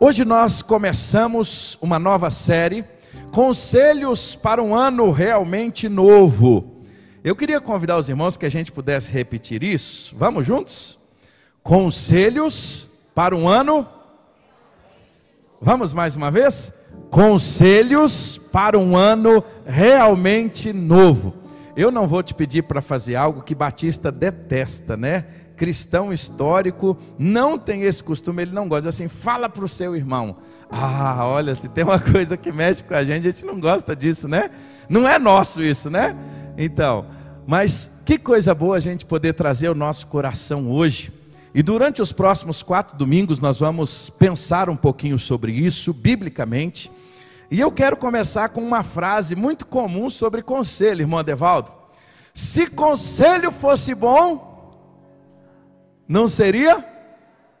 Hoje 0.00 0.24
nós 0.24 0.60
começamos 0.60 1.78
uma 1.80 1.98
nova 1.98 2.28
série, 2.28 2.84
Conselhos 3.30 4.34
para 4.34 4.62
um 4.62 4.74
ano 4.74 5.10
realmente 5.10 5.88
novo. 5.88 6.82
Eu 7.22 7.36
queria 7.36 7.60
convidar 7.60 7.96
os 7.96 8.08
irmãos 8.08 8.36
que 8.36 8.44
a 8.44 8.48
gente 8.48 8.72
pudesse 8.72 9.12
repetir 9.12 9.62
isso. 9.62 10.14
Vamos 10.16 10.46
juntos? 10.46 10.98
Conselhos 11.62 12.88
para 13.14 13.36
um 13.36 13.48
ano. 13.48 13.86
Vamos 15.60 15.92
mais 15.92 16.16
uma 16.16 16.30
vez? 16.30 16.72
Conselhos 17.10 18.36
para 18.52 18.78
um 18.78 18.96
ano 18.96 19.44
realmente 19.64 20.72
novo. 20.72 21.34
Eu 21.76 21.90
não 21.90 22.06
vou 22.06 22.22
te 22.22 22.34
pedir 22.34 22.62
para 22.62 22.82
fazer 22.82 23.16
algo 23.16 23.42
que 23.42 23.54
Batista 23.54 24.10
detesta, 24.10 24.96
né? 24.96 25.24
Cristão 25.56 26.12
histórico 26.12 26.96
não 27.18 27.58
tem 27.58 27.82
esse 27.82 28.02
costume, 28.02 28.42
ele 28.42 28.52
não 28.52 28.68
gosta 28.68 28.88
assim, 28.88 29.08
fala 29.08 29.48
para 29.48 29.64
o 29.64 29.68
seu 29.68 29.96
irmão. 29.96 30.36
Ah, 30.70 31.26
olha, 31.26 31.54
se 31.54 31.68
tem 31.68 31.84
uma 31.84 31.98
coisa 32.00 32.36
que 32.36 32.52
mexe 32.52 32.82
com 32.82 32.94
a 32.94 33.04
gente, 33.04 33.28
a 33.28 33.30
gente 33.30 33.44
não 33.44 33.60
gosta 33.60 33.94
disso, 33.94 34.28
né? 34.28 34.50
Não 34.88 35.08
é 35.08 35.18
nosso 35.18 35.62
isso, 35.62 35.88
né? 35.88 36.16
Então, 36.58 37.06
mas 37.46 37.90
que 38.04 38.18
coisa 38.18 38.54
boa 38.54 38.76
a 38.76 38.80
gente 38.80 39.06
poder 39.06 39.34
trazer 39.34 39.68
o 39.68 39.74
nosso 39.74 40.06
coração 40.06 40.70
hoje. 40.70 41.12
E 41.54 41.62
durante 41.62 42.02
os 42.02 42.10
próximos 42.10 42.62
quatro 42.62 42.96
domingos 42.96 43.38
nós 43.38 43.58
vamos 43.58 44.10
pensar 44.10 44.68
um 44.68 44.76
pouquinho 44.76 45.18
sobre 45.18 45.52
isso, 45.52 45.92
biblicamente. 45.92 46.90
E 47.50 47.60
eu 47.60 47.70
quero 47.70 47.96
começar 47.96 48.48
com 48.48 48.60
uma 48.60 48.82
frase 48.82 49.36
muito 49.36 49.66
comum 49.66 50.10
sobre 50.10 50.42
conselho, 50.42 51.02
irmão 51.02 51.20
Adevaldo. 51.20 51.70
Se 52.34 52.66
conselho 52.66 53.52
fosse 53.52 53.94
bom, 53.94 54.53
não 56.08 56.28
seria 56.28 56.84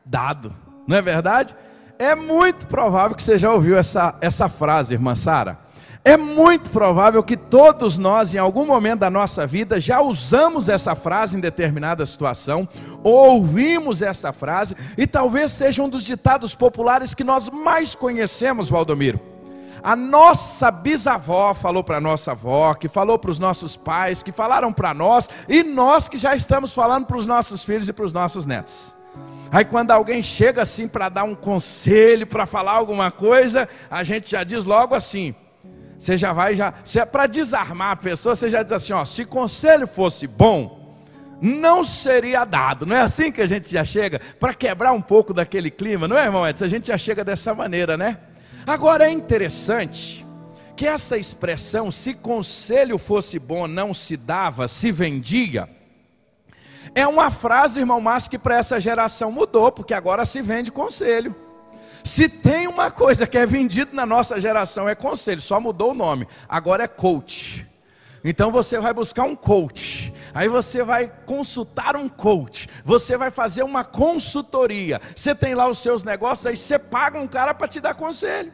dado, 0.04 0.54
não 0.86 0.96
é 0.96 1.02
verdade? 1.02 1.54
É 1.98 2.14
muito 2.14 2.66
provável 2.66 3.16
que 3.16 3.22
você 3.22 3.38
já 3.38 3.52
ouviu 3.52 3.78
essa, 3.78 4.16
essa 4.20 4.48
frase, 4.48 4.94
irmã 4.94 5.14
Sara. 5.14 5.64
É 6.04 6.18
muito 6.18 6.68
provável 6.68 7.22
que 7.22 7.34
todos 7.34 7.96
nós, 7.96 8.34
em 8.34 8.38
algum 8.38 8.66
momento 8.66 9.00
da 9.00 9.08
nossa 9.08 9.46
vida, 9.46 9.80
já 9.80 10.02
usamos 10.02 10.68
essa 10.68 10.94
frase 10.94 11.38
em 11.38 11.40
determinada 11.40 12.04
situação, 12.04 12.68
ouvimos 13.02 14.02
essa 14.02 14.30
frase, 14.30 14.76
e 14.98 15.06
talvez 15.06 15.52
seja 15.52 15.82
um 15.82 15.88
dos 15.88 16.04
ditados 16.04 16.54
populares 16.54 17.14
que 17.14 17.24
nós 17.24 17.48
mais 17.48 17.94
conhecemos, 17.94 18.68
Valdomiro. 18.68 19.33
A 19.84 19.94
nossa 19.94 20.70
bisavó 20.70 21.52
falou 21.52 21.84
para 21.84 21.98
a 21.98 22.00
nossa 22.00 22.30
avó, 22.30 22.72
que 22.72 22.88
falou 22.88 23.18
para 23.18 23.30
os 23.30 23.38
nossos 23.38 23.76
pais, 23.76 24.22
que 24.22 24.32
falaram 24.32 24.72
para 24.72 24.94
nós, 24.94 25.28
e 25.46 25.62
nós 25.62 26.08
que 26.08 26.16
já 26.16 26.34
estamos 26.34 26.72
falando 26.72 27.04
para 27.04 27.18
os 27.18 27.26
nossos 27.26 27.62
filhos 27.62 27.86
e 27.86 27.92
para 27.92 28.06
os 28.06 28.14
nossos 28.14 28.46
netos. 28.46 28.96
Aí 29.52 29.62
quando 29.62 29.90
alguém 29.90 30.22
chega 30.22 30.62
assim 30.62 30.88
para 30.88 31.10
dar 31.10 31.24
um 31.24 31.34
conselho, 31.34 32.26
para 32.26 32.46
falar 32.46 32.72
alguma 32.72 33.10
coisa, 33.10 33.68
a 33.90 34.02
gente 34.02 34.30
já 34.30 34.42
diz 34.42 34.64
logo 34.64 34.94
assim. 34.94 35.34
Você 35.98 36.16
já 36.16 36.32
vai 36.32 36.56
já, 36.56 36.72
é 36.96 37.04
para 37.04 37.26
desarmar 37.26 37.90
a 37.90 37.96
pessoa, 37.96 38.34
você 38.34 38.48
já 38.48 38.62
diz 38.62 38.72
assim, 38.72 38.94
ó, 38.94 39.04
se 39.04 39.26
conselho 39.26 39.86
fosse 39.86 40.26
bom, 40.26 40.96
não 41.42 41.84
seria 41.84 42.46
dado. 42.46 42.86
Não 42.86 42.96
é 42.96 43.02
assim 43.02 43.30
que 43.30 43.42
a 43.42 43.46
gente 43.46 43.70
já 43.70 43.84
chega 43.84 44.18
para 44.40 44.54
quebrar 44.54 44.92
um 44.92 45.02
pouco 45.02 45.34
daquele 45.34 45.70
clima, 45.70 46.08
não 46.08 46.16
é, 46.16 46.24
irmão 46.24 46.48
Edson? 46.48 46.64
A 46.64 46.68
gente 46.68 46.86
já 46.86 46.96
chega 46.96 47.22
dessa 47.22 47.54
maneira, 47.54 47.98
né? 47.98 48.16
Agora 48.66 49.06
é 49.06 49.10
interessante 49.10 50.24
que 50.74 50.86
essa 50.86 51.16
expressão, 51.16 51.90
se 51.90 52.14
conselho 52.14 52.98
fosse 52.98 53.38
bom, 53.38 53.66
não 53.66 53.94
se 53.94 54.16
dava, 54.16 54.66
se 54.66 54.90
vendia, 54.90 55.68
é 56.94 57.06
uma 57.06 57.30
frase, 57.30 57.80
irmão 57.80 58.00
Márcio, 58.00 58.30
que 58.30 58.38
para 58.38 58.56
essa 58.56 58.80
geração 58.80 59.30
mudou, 59.30 59.70
porque 59.72 59.92
agora 59.92 60.24
se 60.24 60.40
vende 60.40 60.70
conselho. 60.70 61.34
Se 62.04 62.28
tem 62.28 62.66
uma 62.66 62.90
coisa 62.90 63.26
que 63.26 63.38
é 63.38 63.46
vendida 63.46 63.90
na 63.92 64.04
nossa 64.04 64.40
geração 64.40 64.88
é 64.88 64.94
conselho, 64.94 65.40
só 65.40 65.58
mudou 65.58 65.92
o 65.92 65.94
nome, 65.94 66.28
agora 66.48 66.84
é 66.84 66.88
coach. 66.88 67.66
Então 68.22 68.52
você 68.52 68.78
vai 68.78 68.92
buscar 68.94 69.24
um 69.24 69.34
coach, 69.34 70.12
aí 70.34 70.48
você 70.48 70.82
vai 70.82 71.10
consultar 71.24 71.96
um 71.96 72.08
coach, 72.08 72.68
você 72.84 73.16
vai 73.16 73.30
fazer 73.30 73.62
uma 73.62 73.84
consultoria. 73.84 75.00
Você 75.14 75.34
tem 75.34 75.54
lá 75.54 75.68
os 75.68 75.78
seus 75.78 76.02
negócios, 76.02 76.44
aí 76.46 76.56
você 76.56 76.78
paga 76.78 77.18
um 77.18 77.28
cara 77.28 77.54
para 77.54 77.68
te 77.68 77.80
dar 77.80 77.94
conselho. 77.94 78.52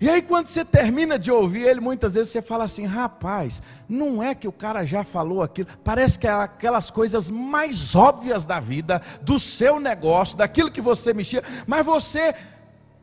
E 0.00 0.08
aí, 0.08 0.22
quando 0.22 0.46
você 0.46 0.64
termina 0.64 1.18
de 1.18 1.30
ouvir 1.30 1.66
ele, 1.66 1.80
muitas 1.80 2.14
vezes 2.14 2.30
você 2.30 2.40
fala 2.40 2.64
assim: 2.64 2.86
rapaz, 2.86 3.60
não 3.88 4.22
é 4.22 4.34
que 4.34 4.46
o 4.46 4.52
cara 4.52 4.84
já 4.84 5.02
falou 5.02 5.42
aquilo, 5.42 5.68
parece 5.82 6.18
que 6.18 6.26
é 6.26 6.30
aquelas 6.30 6.90
coisas 6.90 7.30
mais 7.30 7.96
óbvias 7.96 8.46
da 8.46 8.60
vida, 8.60 9.02
do 9.22 9.38
seu 9.38 9.80
negócio, 9.80 10.38
daquilo 10.38 10.70
que 10.70 10.80
você 10.80 11.12
mexia, 11.12 11.42
mas 11.66 11.84
você, 11.84 12.34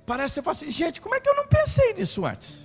parece 0.05 0.35
que 0.35 0.35
você 0.35 0.41
fala 0.41 0.51
assim: 0.53 0.71
gente, 0.71 1.01
como 1.01 1.15
é 1.15 1.19
que 1.19 1.29
eu 1.29 1.35
não 1.35 1.47
pensei 1.47 1.93
nisso 1.93 2.25
antes? 2.25 2.63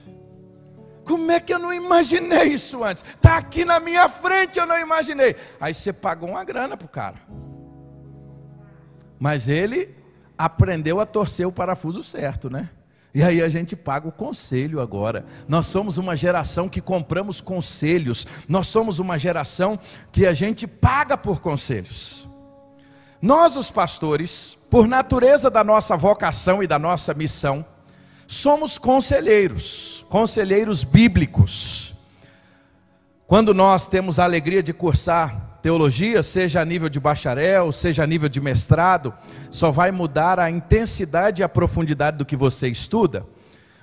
Como 1.11 1.29
é 1.33 1.41
que 1.41 1.53
eu 1.53 1.59
não 1.59 1.75
imaginei 1.75 2.53
isso 2.53 2.85
antes? 2.85 3.05
Está 3.05 3.37
aqui 3.37 3.65
na 3.65 3.81
minha 3.81 4.09
frente, 4.09 4.61
eu 4.61 4.65
não 4.65 4.79
imaginei. 4.79 5.35
Aí 5.61 5.75
você 5.75 5.93
pagou 5.93 6.29
uma 6.29 6.45
grana 6.45 6.77
para 6.77 6.87
o 6.87 6.89
cara. 6.89 7.17
Mas 9.19 9.49
ele 9.49 9.93
aprendeu 10.39 11.01
a 11.01 11.05
torcer 11.05 11.49
o 11.49 11.51
parafuso 11.51 12.01
certo, 12.01 12.49
né? 12.49 12.71
E 13.13 13.25
aí 13.25 13.43
a 13.43 13.49
gente 13.49 13.75
paga 13.75 14.07
o 14.07 14.13
conselho 14.13 14.81
agora. 14.81 15.27
Nós 15.49 15.67
somos 15.67 15.99
uma 15.99 16.15
geração 16.15 16.69
que 16.69 16.81
compramos 16.81 17.41
conselhos. 17.41 18.25
Nós 18.49 18.69
somos 18.69 19.01
uma 19.01 19.19
geração 19.19 19.81
que 20.13 20.29
a 20.29 20.33
gente 20.33 20.65
paga 20.65 21.17
por 21.17 21.41
conselhos. 21.41 22.29
Nós, 23.21 23.57
os 23.57 23.69
pastores, 23.69 24.57
por 24.71 24.87
natureza 24.87 25.51
da 25.51 25.65
nossa 25.65 25.97
vocação 25.97 26.63
e 26.63 26.69
da 26.69 26.79
nossa 26.79 27.13
missão, 27.13 27.67
somos 28.31 28.79
conselheiros, 28.79 30.07
conselheiros 30.09 30.85
bíblicos. 30.85 31.97
Quando 33.27 33.53
nós 33.53 33.89
temos 33.89 34.21
a 34.21 34.25
alegria 34.25 34.63
de 34.63 34.73
cursar 34.73 35.59
teologia, 35.61 36.23
seja 36.23 36.61
a 36.61 36.65
nível 36.65 36.89
de 36.89 37.01
bacharel, 37.01 37.73
seja 37.73 38.05
a 38.05 38.07
nível 38.07 38.29
de 38.29 38.41
mestrado, 38.41 39.13
só 39.51 39.73
vai 39.73 39.91
mudar 39.91 40.39
a 40.39 40.49
intensidade 40.49 41.43
e 41.43 41.45
a 41.45 41.49
profundidade 41.49 42.19
do 42.19 42.25
que 42.25 42.37
você 42.37 42.69
estuda. 42.69 43.27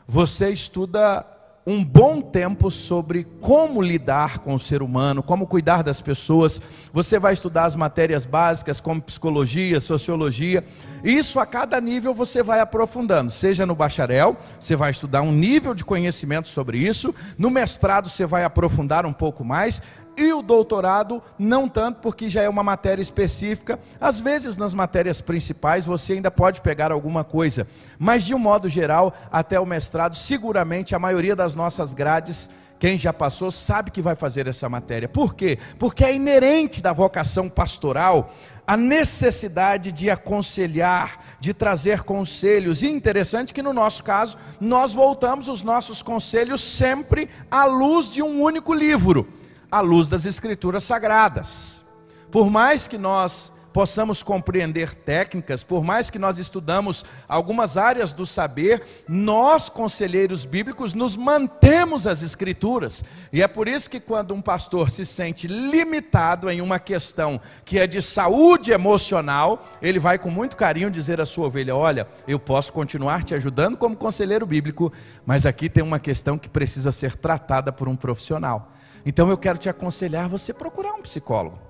Você 0.08 0.50
estuda 0.50 1.28
um 1.68 1.84
bom 1.84 2.22
tempo 2.22 2.72
sobre 2.72 3.28
como 3.42 3.82
lidar 3.82 4.40
com 4.40 4.54
o 4.54 4.60
ser 4.60 4.82
humano, 4.82 5.22
como 5.22 5.46
cuidar 5.46 5.82
das 5.82 6.00
pessoas. 6.00 6.62
Você 6.94 7.20
vai 7.20 7.34
estudar 7.34 7.66
as 7.66 7.76
matérias 7.76 8.26
básicas 8.26 8.80
como 8.80 9.02
psicologia, 9.02 9.82
sociologia. 9.82 10.64
Isso 11.04 11.42
a 11.42 11.46
cada 11.46 11.82
nível 11.82 12.14
você 12.14 12.42
vai 12.42 12.62
aprofundando. 12.62 13.30
Seja 13.30 13.66
no 13.66 13.76
bacharel, 13.76 14.38
você 14.58 14.78
vai 14.78 14.92
estudar 14.92 15.22
um 15.22 15.34
nível 15.34 15.74
de 15.74 15.84
conhecimento 15.84 16.48
sobre 16.48 16.78
isso. 16.78 17.14
No 17.38 17.52
mestrado 17.52 18.08
você 18.08 18.26
vai 18.26 18.46
aprofundar 18.46 19.06
um 19.06 19.12
pouco 19.12 19.44
mais 19.44 19.82
e 20.18 20.34
o 20.34 20.42
doutorado 20.42 21.22
não 21.38 21.70
tanto, 21.70 22.00
porque 22.02 22.28
já 22.28 22.42
é 22.42 22.50
uma 22.50 22.64
matéria 22.64 23.02
específica. 23.02 23.80
Às 24.02 24.20
vezes, 24.20 24.58
nas 24.58 24.74
matérias 24.74 25.22
principais, 25.22 25.86
você 25.86 26.14
ainda 26.14 26.32
pode 26.32 26.60
pegar 26.62 26.92
alguma 26.92 27.24
coisa, 27.24 27.68
mas 28.00 28.24
de 28.24 28.34
um 28.34 28.40
modo 28.40 28.68
geral, 28.68 29.14
até 29.32 29.60
o 29.60 29.66
mestrado, 29.66 30.16
seguramente 30.16 30.96
a 30.96 31.00
maioria 31.00 31.36
das 31.36 31.54
nossas 31.54 31.94
grades. 31.94 32.50
Quem 32.80 32.96
já 32.96 33.12
passou 33.12 33.50
sabe 33.52 33.90
que 33.90 34.04
vai 34.04 34.16
fazer 34.16 34.48
essa 34.48 34.70
matéria. 34.70 35.10
Por 35.10 35.34
quê? 35.34 35.58
Porque 35.80 36.04
é 36.04 36.14
inerente 36.14 36.82
da 36.82 36.94
vocação 36.94 37.50
pastoral 37.50 38.32
a 38.68 38.76
necessidade 38.76 39.92
de 39.92 40.12
aconselhar, 40.12 41.20
de 41.40 41.54
trazer 41.54 42.04
conselhos. 42.04 42.84
E 42.84 42.88
interessante 42.88 43.54
que 43.54 43.64
no 43.64 43.74
nosso 43.74 44.04
caso, 44.04 44.38
nós 44.60 44.94
voltamos 44.94 45.48
os 45.48 45.64
nossos 45.64 46.04
conselhos 46.04 46.62
sempre 46.62 47.30
à 47.50 47.66
luz 47.66 48.10
de 48.10 48.22
um 48.22 48.42
único 48.42 48.74
livro 48.74 49.37
à 49.72 49.82
luz 49.82 50.10
das 50.10 50.26
Escrituras 50.26 50.84
Sagradas. 50.84 51.84
Por 52.32 52.50
mais 52.50 52.88
que 52.88 52.98
nós 52.98 53.52
possamos 53.78 54.24
compreender 54.24 54.96
técnicas, 54.96 55.64
por 55.64 55.84
mais 55.84 56.10
que 56.10 56.18
nós 56.18 56.40
estudamos 56.40 57.06
algumas 57.28 57.78
áreas 57.78 58.12
do 58.12 58.26
saber, 58.26 58.82
nós, 59.08 59.70
conselheiros 59.70 60.46
bíblicos, 60.46 60.96
nos 60.96 61.16
mantemos 61.16 62.08
as 62.08 62.24
escrituras. 62.24 63.06
E 63.32 63.40
é 63.40 63.48
por 63.48 63.68
isso 63.68 63.88
que 63.88 64.00
quando 64.00 64.34
um 64.34 64.42
pastor 64.42 64.90
se 64.90 65.06
sente 65.06 65.46
limitado 65.46 66.50
em 66.50 66.60
uma 66.60 66.80
questão 66.80 67.40
que 67.64 67.78
é 67.78 67.86
de 67.86 68.02
saúde 68.02 68.72
emocional, 68.72 69.68
ele 69.80 70.00
vai 70.00 70.18
com 70.18 70.32
muito 70.32 70.58
carinho 70.58 70.90
dizer 70.90 71.22
à 71.22 71.26
sua 71.26 71.46
ovelha: 71.46 71.76
"Olha, 71.76 72.08
eu 72.28 72.40
posso 72.40 72.74
continuar 72.74 73.24
te 73.24 73.36
ajudando 73.36 73.78
como 73.78 73.96
conselheiro 73.96 74.48
bíblico, 74.48 74.92
mas 75.24 75.46
aqui 75.46 75.70
tem 75.70 75.84
uma 75.84 76.00
questão 76.00 76.36
que 76.36 76.50
precisa 76.50 76.92
ser 76.92 77.16
tratada 77.16 77.72
por 77.72 77.88
um 77.88 77.96
profissional." 77.96 78.72
Então 79.06 79.30
eu 79.30 79.38
quero 79.38 79.58
te 79.58 79.70
aconselhar 79.70 80.28
você 80.28 80.54
procurar 80.54 80.94
um 80.94 81.02
psicólogo. 81.02 81.68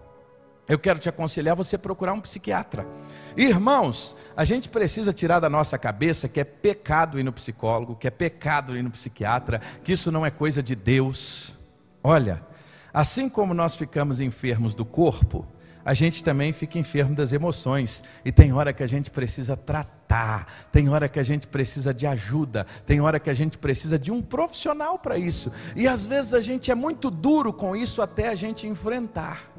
Eu 0.68 0.78
quero 0.78 1.00
te 1.00 1.08
aconselhar 1.08 1.56
você 1.56 1.78
procurar 1.78 2.12
um 2.12 2.20
psiquiatra. 2.20 2.86
Irmãos, 3.38 4.18
a 4.36 4.44
gente 4.44 4.68
precisa 4.68 5.14
tirar 5.14 5.40
da 5.40 5.50
nossa 5.50 5.78
cabeça 5.78 6.28
que 6.28 6.42
é 6.42 6.44
pecado 6.44 7.18
ir 7.18 7.24
no 7.24 7.32
psicólogo, 7.32 7.96
que 7.96 8.06
é 8.08 8.12
pecado 8.12 8.76
ir 8.76 8.84
no 8.84 8.92
psiquiatra, 8.92 9.62
que 9.82 9.94
isso 9.94 10.12
não 10.12 10.26
é 10.26 10.30
coisa 10.30 10.62
de 10.62 10.76
Deus. 10.76 11.56
Olha, 12.04 12.44
assim 12.94 13.30
como 13.30 13.54
nós 13.54 13.78
ficamos 13.78 14.20
enfermos 14.20 14.74
do 14.74 14.84
corpo, 14.84 15.48
a 15.88 15.94
gente 15.94 16.22
também 16.22 16.52
fica 16.52 16.78
enfermo 16.78 17.16
das 17.16 17.32
emoções. 17.32 18.04
E 18.26 18.30
tem 18.30 18.52
hora 18.52 18.74
que 18.74 18.84
a 18.84 18.88
gente 18.88 19.10
precisa 19.10 19.56
tratar, 19.56 20.68
tem 20.70 20.90
hora 20.90 21.08
que 21.08 21.18
a 21.18 21.24
gente 21.24 21.48
precisa 21.48 21.94
de 21.94 22.06
ajuda, 22.06 22.68
tem 22.86 23.00
hora 23.00 23.22
que 23.22 23.30
a 23.30 23.34
gente 23.34 23.58
precisa 23.58 23.98
de 23.98 24.12
um 24.12 24.22
profissional 24.22 25.00
para 25.00 25.18
isso. 25.18 25.50
E 25.78 25.88
às 25.88 26.06
vezes 26.06 26.34
a 26.34 26.42
gente 26.42 26.70
é 26.70 26.76
muito 26.76 27.10
duro 27.10 27.54
com 27.54 27.74
isso 27.74 28.02
até 28.02 28.28
a 28.28 28.36
gente 28.36 28.68
enfrentar. 28.68 29.50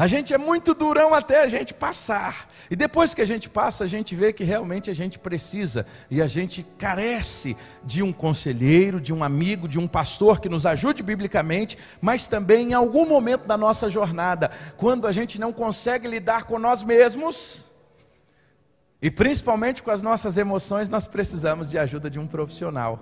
A 0.00 0.06
gente 0.06 0.32
é 0.32 0.38
muito 0.38 0.72
durão 0.72 1.12
até 1.12 1.42
a 1.42 1.46
gente 1.46 1.74
passar. 1.74 2.48
E 2.70 2.74
depois 2.74 3.12
que 3.12 3.20
a 3.20 3.26
gente 3.26 3.50
passa, 3.50 3.84
a 3.84 3.86
gente 3.86 4.14
vê 4.14 4.32
que 4.32 4.42
realmente 4.42 4.88
a 4.88 4.94
gente 4.94 5.18
precisa 5.18 5.84
e 6.10 6.22
a 6.22 6.26
gente 6.26 6.64
carece 6.78 7.54
de 7.84 8.02
um 8.02 8.10
conselheiro, 8.10 8.98
de 8.98 9.12
um 9.12 9.22
amigo, 9.22 9.68
de 9.68 9.78
um 9.78 9.86
pastor 9.86 10.40
que 10.40 10.48
nos 10.48 10.64
ajude 10.64 11.02
biblicamente, 11.02 11.76
mas 12.00 12.28
também 12.28 12.70
em 12.70 12.72
algum 12.72 13.06
momento 13.06 13.46
da 13.46 13.58
nossa 13.58 13.90
jornada, 13.90 14.50
quando 14.78 15.06
a 15.06 15.12
gente 15.12 15.38
não 15.38 15.52
consegue 15.52 16.08
lidar 16.08 16.44
com 16.44 16.58
nós 16.58 16.82
mesmos, 16.82 17.70
e 19.02 19.10
principalmente 19.10 19.82
com 19.82 19.90
as 19.90 20.00
nossas 20.00 20.38
emoções, 20.38 20.88
nós 20.88 21.06
precisamos 21.06 21.68
de 21.68 21.76
ajuda 21.76 22.08
de 22.08 22.18
um 22.18 22.26
profissional. 22.26 22.98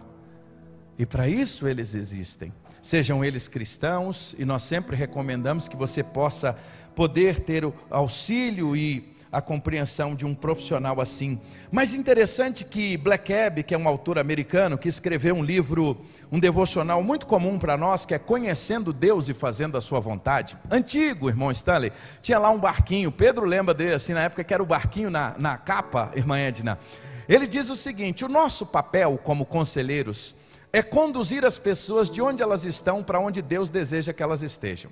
E 0.99 1.07
para 1.07 1.29
isso 1.29 1.69
eles 1.69 1.95
existem. 1.95 2.53
Sejam 2.83 3.25
eles 3.25 3.49
cristãos, 3.49 4.35
e 4.39 4.45
nós 4.45 4.63
sempre 4.63 4.97
recomendamos 4.97 5.69
que 5.69 5.77
você 5.77 6.03
possa 6.03 6.57
poder 6.99 7.39
ter 7.39 7.65
o 7.65 7.73
auxílio 7.89 8.75
e 8.75 9.15
a 9.31 9.41
compreensão 9.41 10.17
de 10.17 10.27
um 10.27 10.35
profissional 10.35 11.01
assim. 11.01 11.39
Mas 11.71 11.93
interessante 11.93 12.65
que 12.65 12.97
Black 12.97 13.33
Ebb, 13.33 13.63
que 13.63 13.73
é 13.73 13.79
um 13.79 13.87
autor 13.87 14.19
americano, 14.19 14.77
que 14.77 14.89
escreveu 14.89 15.37
um 15.37 15.45
livro, 15.45 15.97
um 16.33 16.41
devocional 16.41 17.01
muito 17.01 17.25
comum 17.25 17.57
para 17.57 17.77
nós, 17.77 18.05
que 18.05 18.15
é 18.15 18.19
Conhecendo 18.19 18.93
Deus 18.93 19.29
e 19.29 19.35
Fazendo 19.35 19.79
a 19.79 19.81
Sua 19.81 20.01
Vontade. 20.01 20.59
Antigo, 20.69 21.29
irmão 21.29 21.53
Stanley, 21.53 21.93
tinha 22.21 22.37
lá 22.37 22.51
um 22.51 22.59
barquinho, 22.59 23.13
Pedro 23.13 23.47
lembra 23.47 23.73
dele 23.73 23.95
assim, 23.95 24.13
na 24.13 24.23
época 24.23 24.43
que 24.43 24.53
era 24.53 24.61
o 24.63 24.67
barquinho 24.67 25.09
na, 25.09 25.37
na 25.39 25.57
capa, 25.57 26.11
irmã 26.17 26.37
Edna. 26.37 26.81
Ele 27.29 27.47
diz 27.47 27.71
o 27.71 27.77
seguinte: 27.77 28.25
o 28.25 28.29
nosso 28.29 28.67
papel 28.67 29.21
como 29.23 29.47
conselheiros 29.47 30.35
é 30.73 30.83
conduzir 30.83 31.45
as 31.45 31.61
pessoas 31.61 32.11
de 32.11 32.21
onde 32.21 32.43
elas 32.43 32.65
estão 32.65 33.05
para 33.05 33.21
onde 33.21 33.41
Deus 33.41 33.71
deseja 33.71 34.13
que 34.13 34.23
elas 34.23 34.43
estejam. 34.43 34.91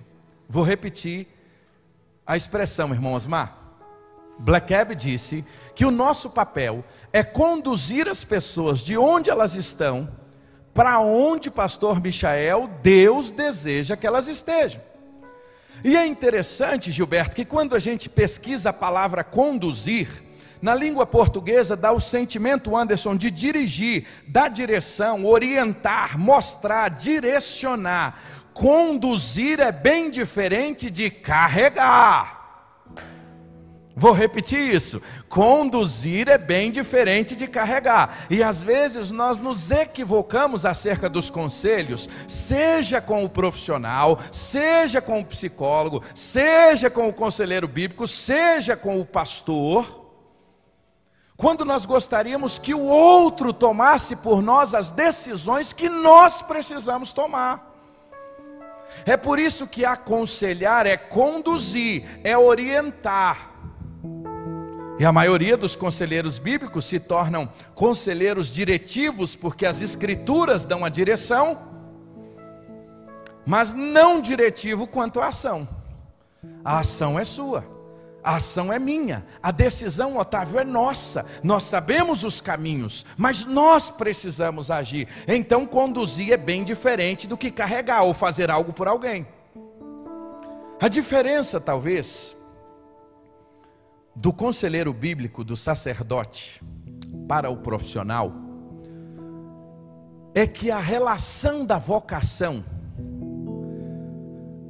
Vou 0.48 0.62
repetir 0.62 1.34
a 2.26 2.36
expressão, 2.36 2.92
irmão 2.92 3.12
Osmar. 3.12 3.56
Black 4.38 4.72
Ebb 4.72 4.94
disse 4.94 5.44
que 5.74 5.84
o 5.84 5.90
nosso 5.90 6.30
papel 6.30 6.84
é 7.12 7.22
conduzir 7.22 8.08
as 8.08 8.24
pessoas 8.24 8.80
de 8.80 8.96
onde 8.96 9.30
elas 9.30 9.54
estão 9.54 10.08
para 10.74 10.98
onde, 10.98 11.50
pastor 11.50 12.02
Michael, 12.02 12.68
Deus 12.82 13.32
deseja 13.32 13.96
que 13.96 14.06
elas 14.06 14.28
estejam. 14.28 14.82
E 15.82 15.96
é 15.96 16.06
interessante, 16.06 16.92
Gilberto, 16.92 17.34
que 17.34 17.46
quando 17.46 17.74
a 17.74 17.78
gente 17.78 18.10
pesquisa 18.10 18.70
a 18.70 18.74
palavra 18.74 19.24
conduzir, 19.24 20.22
na 20.60 20.74
língua 20.74 21.06
portuguesa 21.06 21.76
dá 21.76 21.92
o 21.92 22.00
sentimento, 22.00 22.76
Anderson, 22.76 23.16
de 23.16 23.30
dirigir, 23.30 24.06
dar 24.26 24.48
direção, 24.48 25.24
orientar, 25.24 26.18
mostrar, 26.18 26.90
direcionar. 26.90 28.20
Conduzir 28.56 29.60
é 29.60 29.70
bem 29.70 30.08
diferente 30.08 30.88
de 30.88 31.10
carregar. 31.10 32.86
Vou 33.94 34.12
repetir 34.12 34.74
isso. 34.74 35.02
Conduzir 35.28 36.30
é 36.30 36.38
bem 36.38 36.70
diferente 36.70 37.36
de 37.36 37.46
carregar. 37.48 38.26
E 38.30 38.42
às 38.42 38.62
vezes 38.62 39.12
nós 39.12 39.36
nos 39.36 39.70
equivocamos 39.70 40.64
acerca 40.64 41.06
dos 41.06 41.28
conselhos, 41.28 42.08
seja 42.26 42.98
com 42.98 43.22
o 43.22 43.28
profissional, 43.28 44.18
seja 44.32 45.02
com 45.02 45.20
o 45.20 45.24
psicólogo, 45.26 46.02
seja 46.14 46.88
com 46.88 47.10
o 47.10 47.12
conselheiro 47.12 47.68
bíblico, 47.68 48.06
seja 48.06 48.74
com 48.74 48.98
o 48.98 49.04
pastor. 49.04 50.08
Quando 51.36 51.62
nós 51.62 51.84
gostaríamos 51.84 52.58
que 52.58 52.72
o 52.72 52.84
outro 52.86 53.52
tomasse 53.52 54.16
por 54.16 54.40
nós 54.40 54.72
as 54.72 54.88
decisões 54.88 55.74
que 55.74 55.90
nós 55.90 56.40
precisamos 56.40 57.12
tomar. 57.12 57.75
É 59.06 59.16
por 59.16 59.38
isso 59.38 59.68
que 59.68 59.84
aconselhar 59.84 60.84
é 60.84 60.96
conduzir, 60.96 62.02
é 62.24 62.36
orientar. 62.36 63.52
E 64.98 65.04
a 65.04 65.12
maioria 65.12 65.56
dos 65.56 65.76
conselheiros 65.76 66.40
bíblicos 66.40 66.86
se 66.86 66.98
tornam 66.98 67.48
conselheiros 67.74 68.52
diretivos, 68.52 69.36
porque 69.36 69.64
as 69.64 69.80
escrituras 69.80 70.66
dão 70.66 70.84
a 70.84 70.88
direção, 70.88 71.56
mas 73.46 73.72
não 73.72 74.20
diretivo 74.20 74.88
quanto 74.88 75.20
à 75.20 75.28
ação. 75.28 75.68
A 76.64 76.80
ação 76.80 77.16
é 77.16 77.24
sua. 77.24 77.75
A 78.26 78.38
ação 78.38 78.72
é 78.72 78.78
minha, 78.80 79.24
a 79.40 79.52
decisão, 79.52 80.16
Otávio, 80.16 80.58
é 80.58 80.64
nossa. 80.64 81.24
Nós 81.44 81.62
sabemos 81.62 82.24
os 82.24 82.40
caminhos, 82.40 83.06
mas 83.16 83.44
nós 83.44 83.88
precisamos 83.88 84.68
agir. 84.68 85.06
Então, 85.28 85.64
conduzir 85.64 86.32
é 86.32 86.36
bem 86.36 86.64
diferente 86.64 87.28
do 87.28 87.36
que 87.36 87.52
carregar 87.52 88.02
ou 88.02 88.12
fazer 88.12 88.50
algo 88.50 88.72
por 88.72 88.88
alguém. 88.88 89.28
A 90.80 90.88
diferença, 90.88 91.60
talvez, 91.60 92.36
do 94.12 94.32
conselheiro 94.32 94.92
bíblico, 94.92 95.44
do 95.44 95.54
sacerdote, 95.54 96.60
para 97.28 97.48
o 97.48 97.58
profissional, 97.58 98.32
é 100.34 100.48
que 100.48 100.68
a 100.68 100.80
relação 100.80 101.64
da 101.64 101.78
vocação, 101.78 102.64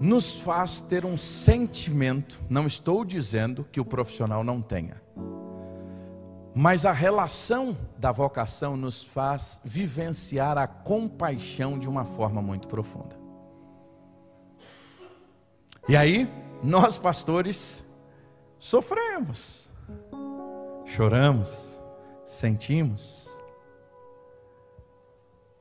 nos 0.00 0.38
faz 0.38 0.82
ter 0.82 1.04
um 1.04 1.16
sentimento, 1.16 2.40
não 2.48 2.66
estou 2.66 3.04
dizendo 3.04 3.66
que 3.70 3.81
o 3.81 3.84
profissional 3.84 4.44
não 4.44 4.60
tenha, 4.60 5.00
mas 6.54 6.87
a 6.87 6.93
relação 6.93 7.76
da 7.98 8.12
vocação 8.12 8.76
nos 8.76 9.02
faz 9.02 9.60
vivenciar 9.64 10.56
a 10.56 10.66
compaixão 10.66 11.78
de 11.78 11.88
uma 11.88 12.04
forma 12.04 12.40
muito 12.40 12.69
profunda. 12.69 13.16
E 15.88 15.96
aí, 15.96 16.28
nós 16.62 16.99
pastores 16.99 17.84
sofremos, 18.58 19.70
choramos, 20.84 21.82
sentimos, 22.25 23.31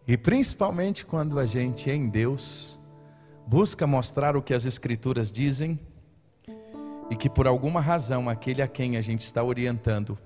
e 0.07 0.17
principalmente 0.17 1.05
quando 1.05 1.39
a 1.39 1.45
gente 1.45 1.89
em 1.89 2.07
Deus 2.07 2.79
busca 3.47 3.85
mostrar 3.85 4.35
o 4.35 4.41
que 4.41 4.53
as 4.53 4.65
Escrituras 4.65 5.31
dizem 5.31 5.79
e 7.09 7.15
que 7.15 7.29
por 7.29 7.47
alguma 7.47 7.79
razão 7.79 8.27
aquele 8.29 8.61
a 8.61 8.67
quem 8.67 8.97
a 8.97 9.01
gente 9.01 9.21
está 9.21 9.43
orientando 9.43 10.17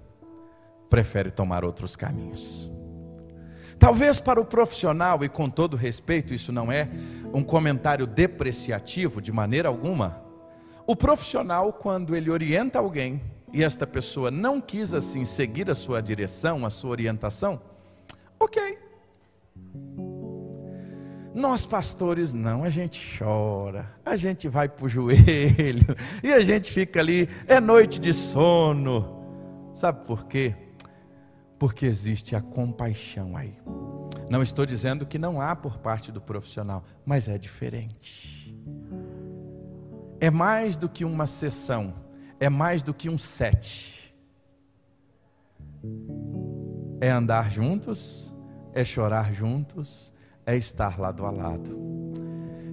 prefere 0.90 1.30
tomar 1.30 1.64
outros 1.64 1.96
caminhos. 1.96 2.70
Talvez 3.78 4.20
para 4.20 4.42
o 4.42 4.46
profissional, 4.46 5.24
e 5.24 5.30
com 5.30 5.50
todo 5.50 5.78
respeito, 5.78 6.34
isso 6.34 6.52
não 6.52 6.72
é 6.72 6.90
um 7.34 7.44
comentário 7.44 8.06
depreciativo 8.06 9.22
de 9.22 9.32
maneira 9.32 9.70
alguma. 9.70 10.22
O 10.86 10.96
profissional, 10.96 11.72
quando 11.72 12.16
ele 12.16 12.30
orienta 12.30 12.80
alguém 12.80 13.22
e 13.54 13.64
esta 13.64 13.88
pessoa 13.88 14.30
não 14.30 14.60
quis 14.60 14.94
assim 14.94 15.24
seguir 15.24 15.70
a 15.70 15.76
sua 15.76 16.02
direção, 16.02 16.66
a 16.66 16.70
sua 16.70 16.92
orientação, 16.92 17.62
ok, 18.40 18.78
nós 21.40 21.66
pastores 21.66 22.34
não, 22.34 22.64
a 22.64 22.70
gente 22.70 23.18
chora, 23.18 23.90
a 24.06 24.18
gente 24.18 24.48
vai 24.50 24.68
para 24.68 24.86
o 24.86 24.90
joelho 24.90 25.96
e 26.22 26.34
a 26.34 26.42
gente 26.42 26.72
fica 26.72 27.00
ali, 27.00 27.30
é 27.48 27.60
noite 27.60 28.00
de 28.00 28.14
sono. 28.14 29.18
Sabe 29.74 30.06
por 30.06 30.28
quê? 30.28 30.54
Porque 31.58 31.86
existe 31.86 32.36
a 32.36 32.42
compaixão 32.42 33.38
aí. 33.38 33.58
Não 34.30 34.44
estou 34.44 34.66
dizendo 34.66 35.06
que 35.06 35.18
não 35.18 35.40
há 35.40 35.56
por 35.56 35.78
parte 35.78 36.12
do 36.12 36.20
profissional, 36.20 36.84
mas 37.06 37.30
é 37.30 37.38
diferente. 37.38 38.54
É 40.20 40.30
mais 40.30 40.76
do 40.76 40.90
que 40.90 41.06
uma 41.06 41.26
sessão, 41.26 41.94
é 42.40 42.50
mais 42.50 42.84
do 42.84 42.94
que 42.94 43.10
um 43.10 43.18
set. 43.18 44.14
É 47.00 47.10
andar 47.10 47.50
juntos, 47.50 48.36
é 48.74 48.84
chorar 48.84 49.32
juntos, 49.34 50.14
é 50.46 50.56
estar 50.56 51.00
lado 51.00 51.26
a 51.26 51.32
lado. 51.32 51.78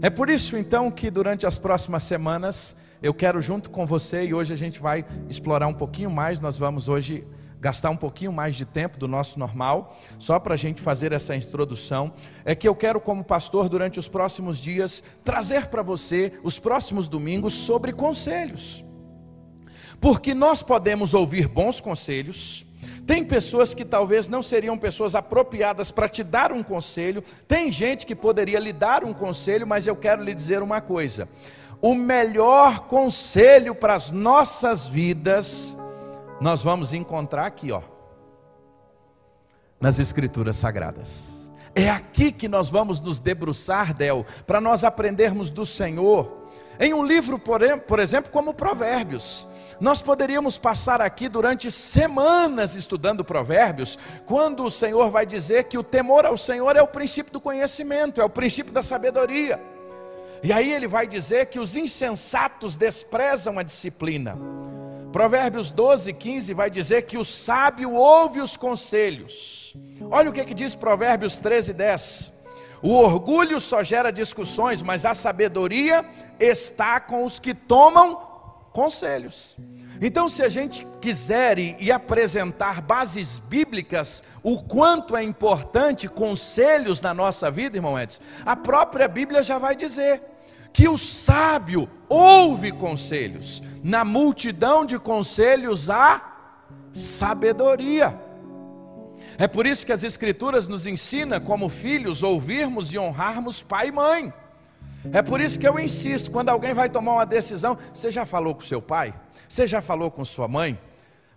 É 0.03 0.11
por 0.11 0.29
isso 0.29 0.57
então 0.57 0.91
que 0.91 1.11
durante 1.11 1.47
as 1.47 1.59
próximas 1.59 2.03
semanas 2.03 2.77
eu 3.03 3.15
quero 3.15 3.41
junto 3.41 3.71
com 3.71 3.87
você 3.87 4.25
e 4.25 4.35
hoje 4.35 4.53
a 4.53 4.57
gente 4.57 4.81
vai 4.81 5.05
explorar 5.29 5.67
um 5.67 5.75
pouquinho 5.75 6.11
mais. 6.11 6.41
Nós 6.41 6.57
vamos 6.57 6.89
hoje 6.89 7.27
gastar 7.61 7.91
um 7.91 7.97
pouquinho 7.97 8.33
mais 8.33 8.55
de 8.55 8.65
tempo 8.65 8.99
do 8.99 9.09
nosso 9.09 9.39
normal, 9.39 9.99
só 10.19 10.39
para 10.39 10.55
a 10.55 10.57
gente 10.57 10.81
fazer 10.81 11.13
essa 11.13 11.35
introdução. 11.35 12.13
É 12.45 12.55
que 12.55 12.69
eu 12.69 12.75
quero, 12.75 13.01
como 13.01 13.25
pastor, 13.25 13.69
durante 13.69 13.99
os 13.99 14.09
próximos 14.09 14.59
dias, 14.59 15.03
trazer 15.25 15.67
para 15.67 15.83
você, 15.83 16.33
os 16.43 16.59
próximos 16.59 17.09
domingos, 17.09 17.55
sobre 17.55 17.93
conselhos. 17.93 18.85
Porque 20.01 20.35
nós 20.35 20.63
podemos 20.63 21.15
ouvir 21.15 21.49
bons 21.49 21.81
conselhos, 21.81 22.66
tem 23.07 23.25
pessoas 23.25 23.73
que 23.73 23.85
talvez 23.85 24.29
não 24.29 24.43
seriam 24.43 24.77
pessoas 24.77 25.15
apropriadas 25.15 25.93
para 25.93 26.09
te 26.09 26.25
dar 26.25 26.51
um 26.51 26.63
conselho, 26.63 27.23
tem 27.47 27.71
gente 27.71 28.05
que 28.05 28.17
poderia 28.17 28.59
lhe 28.59 28.73
dar 28.73 29.05
um 29.05 29.15
conselho, 29.15 29.67
mas 29.67 29.87
eu 29.87 29.95
quero 29.95 30.25
lhe 30.25 30.35
dizer 30.35 30.61
uma 30.61 30.81
coisa: 30.81 31.29
o 31.81 31.95
melhor 31.95 32.81
conselho 32.81 33.75
para 33.75 33.95
as 33.95 34.11
nossas 34.11 34.89
vidas, 34.89 35.79
nós 36.41 36.63
vamos 36.65 36.93
encontrar 36.93 37.47
aqui, 37.47 37.71
ó, 37.71 37.81
nas 39.81 40.01
Escrituras 40.01 40.57
Sagradas. 40.57 41.49
É 41.77 41.89
aqui 41.89 42.33
que 42.33 42.49
nós 42.49 42.71
vamos 42.71 43.01
nos 43.01 43.21
debruçar, 43.21 43.95
Del, 43.95 44.27
para 44.47 44.61
nós 44.61 44.83
aprendermos 44.83 45.51
do 45.51 45.65
Senhor. 45.65 46.49
Em 46.81 46.93
um 46.93 47.05
livro, 47.05 47.39
por 47.39 48.01
exemplo, 48.01 48.33
como 48.33 48.53
Provérbios, 48.53 49.47
nós 49.81 50.01
poderíamos 50.01 50.57
passar 50.57 51.01
aqui 51.01 51.29
durante 51.29 51.71
semanas 51.71 52.75
estudando 52.75 53.25
Provérbios, 53.25 53.99
quando 54.25 54.65
o 54.65 54.71
Senhor 54.71 55.11
vai 55.11 55.27
dizer 55.27 55.65
que 55.65 55.77
o 55.77 55.83
temor 55.83 56.25
ao 56.25 56.37
Senhor 56.37 56.77
é 56.77 56.83
o 56.83 56.89
princípio 56.89 57.33
do 57.33 57.41
conhecimento, 57.41 58.21
é 58.21 58.25
o 58.25 58.31
princípio 58.31 58.73
da 58.73 58.83
sabedoria. 58.83 59.61
E 60.43 60.53
aí 60.53 60.73
ele 60.73 60.87
vai 60.87 61.07
dizer 61.07 61.47
que 61.47 61.59
os 61.59 61.77
insensatos 61.77 62.77
desprezam 62.77 63.59
a 63.59 63.63
disciplina. 63.63 64.39
Provérbios 65.13 65.73
12, 65.73 66.13
15 66.13 66.55
vai 66.55 66.69
dizer 66.69 67.03
que 67.03 67.17
o 67.17 67.25
sábio 67.25 67.95
ouve 67.95 68.41
os 68.41 68.57
conselhos. 68.57 69.75
Olha 70.11 70.31
o 70.31 70.33
que, 70.33 70.45
que 70.45 70.55
diz 70.55 70.75
Provérbios 70.75 71.39
13, 71.39 71.73
10. 71.73 72.33
O 72.83 72.95
orgulho 72.95 73.59
só 73.59 73.83
gera 73.83 74.13
discussões, 74.13 74.83
mas 74.83 75.07
a 75.07 75.15
sabedoria 75.15 76.05
está 76.39 77.01
com 77.01 77.25
os 77.25 77.41
que 77.41 77.55
tomam 77.55 78.36
conselhos. 78.77 79.57
Então, 80.03 80.29
se 80.29 80.43
a 80.43 80.51
gente 80.51 80.87
quiser 81.01 81.59
e 81.59 81.91
apresentar 81.91 82.83
bases 82.83 83.39
bíblicas, 83.39 84.23
o 84.43 84.63
quanto 84.63 85.17
é 85.17 85.23
importante 85.23 86.07
conselhos 86.07 87.01
na 87.01 87.15
nossa 87.15 87.51
vida, 87.51 87.79
irmão 87.79 87.99
Edson, 87.99 88.21
a 88.45 88.55
própria 88.55 89.09
Bíblia 89.09 89.43
já 89.43 89.57
vai 89.57 89.75
dizer 89.75 90.21
que 90.75 90.87
o 90.87 90.99
sábio 90.99 91.89
ouve 92.07 92.71
conselhos, 92.71 93.63
na 93.83 94.05
multidão 94.05 94.85
de 94.85 94.99
conselhos 94.99 95.89
há 95.89 96.21
sabedoria. 96.93 98.15
É 99.39 99.49
por 99.49 99.67
isso 99.67 99.87
que 99.87 99.93
as 99.93 100.05
Escrituras 100.05 100.69
nos 100.69 100.87
ensinam, 100.87 101.41
como 101.41 101.71
filhos, 101.71 102.23
ouvirmos 102.23 102.93
e 102.93 102.99
honrarmos 102.99 103.63
pai 103.63 103.89
e 103.89 103.93
mãe. 103.93 104.35
É 105.13 105.23
por 105.23 105.41
isso 105.41 105.59
que 105.59 105.67
eu 105.67 105.79
insisto, 105.79 106.31
quando 106.31 106.49
alguém 106.49 106.75
vai 106.75 106.89
tomar 106.89 107.13
uma 107.13 107.27
decisão, 107.27 107.77
você 107.93 108.11
já 108.11 108.27
falou 108.27 108.55
com 108.55 108.61
seu 108.61 108.81
pai? 108.83 109.15
Você 109.49 109.67
já 109.67 109.81
falou 109.81 110.11
com 110.11 110.25
sua 110.25 110.49
mãe? 110.49 110.79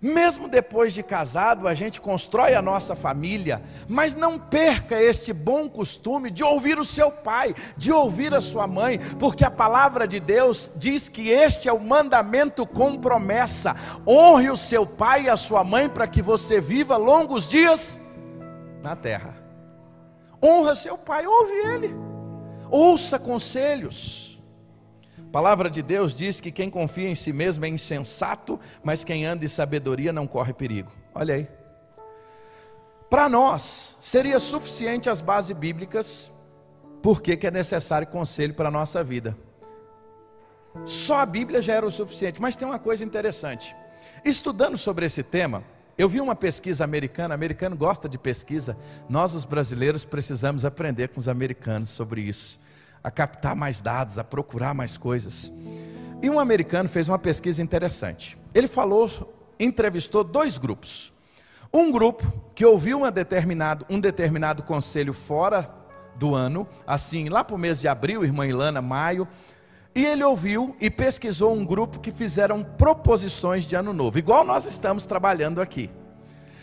Mesmo 0.02 0.48
depois 0.48 0.94
de 0.94 1.04
casado, 1.04 1.68
a 1.68 1.74
gente 1.74 2.00
constrói 2.00 2.56
a 2.56 2.62
nossa 2.62 2.96
família, 2.96 3.62
mas 3.86 4.16
não 4.16 4.40
perca 4.40 5.02
este 5.02 5.34
bom 5.34 5.68
costume 5.68 6.32
de 6.32 6.42
ouvir 6.42 6.80
o 6.80 6.86
seu 6.86 7.12
pai, 7.12 7.54
de 7.76 7.92
ouvir 7.92 8.34
a 8.34 8.40
sua 8.40 8.66
mãe, 8.66 8.98
porque 9.20 9.44
a 9.44 9.52
palavra 9.52 10.08
de 10.08 10.18
Deus 10.22 10.72
diz 10.78 11.10
que 11.10 11.28
este 11.30 11.68
é 11.68 11.74
o 11.74 11.82
mandamento 11.82 12.66
com 12.66 12.98
promessa: 12.98 13.76
honre 14.08 14.50
o 14.50 14.56
seu 14.56 14.86
pai 14.86 15.24
e 15.24 15.30
a 15.30 15.36
sua 15.36 15.66
mãe 15.66 15.90
para 15.90 16.08
que 16.08 16.22
você 16.22 16.62
viva 16.62 16.96
longos 16.96 17.50
dias 17.50 18.00
na 18.82 18.96
terra. 18.96 19.36
Honra 20.42 20.76
seu 20.76 20.98
pai, 20.98 21.28
ouve 21.28 21.52
ele, 21.52 21.94
ouça 22.70 23.20
conselhos. 23.20 24.42
A 25.18 25.32
palavra 25.32 25.70
de 25.70 25.82
Deus 25.82 26.16
diz 26.16 26.40
que 26.40 26.52
quem 26.52 26.70
confia 26.70 27.08
em 27.08 27.16
si 27.16 27.32
mesmo 27.32 27.66
é 27.66 27.70
insensato, 27.70 28.60
mas 28.84 29.04
quem 29.04 29.26
anda 29.26 29.46
em 29.46 29.48
sabedoria 29.48 30.12
não 30.12 30.26
corre 30.26 30.54
perigo. 30.54 30.92
Olha 31.14 31.36
aí. 31.36 31.48
Para 33.10 33.28
nós, 33.28 33.98
seria 34.00 34.40
suficiente 34.40 35.10
as 35.10 35.22
bases 35.22 35.56
bíblicas, 35.56 36.32
porque 37.02 37.36
que 37.36 37.48
é 37.48 37.52
necessário 37.52 38.08
conselho 38.08 38.54
para 38.54 38.70
a 38.70 38.72
nossa 38.72 39.04
vida. 39.04 39.36
Só 40.86 41.18
a 41.18 41.26
Bíblia 41.26 41.62
já 41.62 41.74
era 41.74 41.86
o 41.86 41.92
suficiente, 41.92 42.42
mas 42.42 42.56
tem 42.56 42.68
uma 42.68 42.80
coisa 42.80 43.04
interessante. 43.04 43.76
Estudando 44.24 44.78
sobre 44.78 45.06
esse 45.06 45.24
tema, 45.24 45.64
eu 46.00 46.08
vi 46.08 46.22
uma 46.22 46.34
pesquisa 46.34 46.84
americana, 46.84 47.36
americano 47.36 47.76
gosta 47.76 48.08
de 48.08 48.18
pesquisa, 48.18 48.78
nós 49.10 49.34
os 49.34 49.44
brasileiros 49.44 50.06
precisamos 50.06 50.64
aprender 50.64 51.10
com 51.10 51.20
os 51.20 51.28
americanos 51.28 51.90
sobre 51.90 52.22
isso 52.22 52.60
a 53.04 53.12
captar 53.12 53.56
mais 53.56 53.82
dados, 53.82 54.18
a 54.18 54.24
procurar 54.24 54.74
mais 54.74 54.98
coisas. 54.98 55.52
E 56.22 56.30
um 56.30 56.40
americano 56.40 56.88
fez 56.88 57.08
uma 57.08 57.20
pesquisa 57.20 57.62
interessante. 57.62 58.38
Ele 58.54 58.68
falou, 58.68 59.10
entrevistou 59.60 60.24
dois 60.24 60.58
grupos. 60.58 61.14
Um 61.72 61.92
grupo 61.92 62.32
que 62.56 62.66
ouviu 62.66 63.00
determinado, 63.12 63.86
um 63.90 64.00
determinado 64.00 64.64
conselho 64.64 65.14
fora 65.14 65.70
do 66.16 66.34
ano, 66.34 66.68
assim, 66.88 67.30
lá 67.30 67.44
para 67.44 67.56
o 67.56 67.60
mês 67.60 67.80
de 67.80 67.88
abril, 67.88 68.24
irmã 68.24 68.48
Ilana, 68.48 68.82
maio, 68.82 69.28
e 69.96 70.06
ele 70.06 70.24
ouviu 70.24 70.76
e 70.80 70.90
pesquisou 70.90 71.54
um 71.54 71.66
grupo 71.66 72.00
que 72.00 72.12
fizeram 72.12 72.64
proposições 72.64 73.66
de 73.66 73.76
ano 73.76 73.94
novo, 73.94 74.18
igual 74.18 74.46
nós 74.46 74.66
estamos 74.66 75.06
trabalhando 75.06 75.62
aqui. 75.62 75.90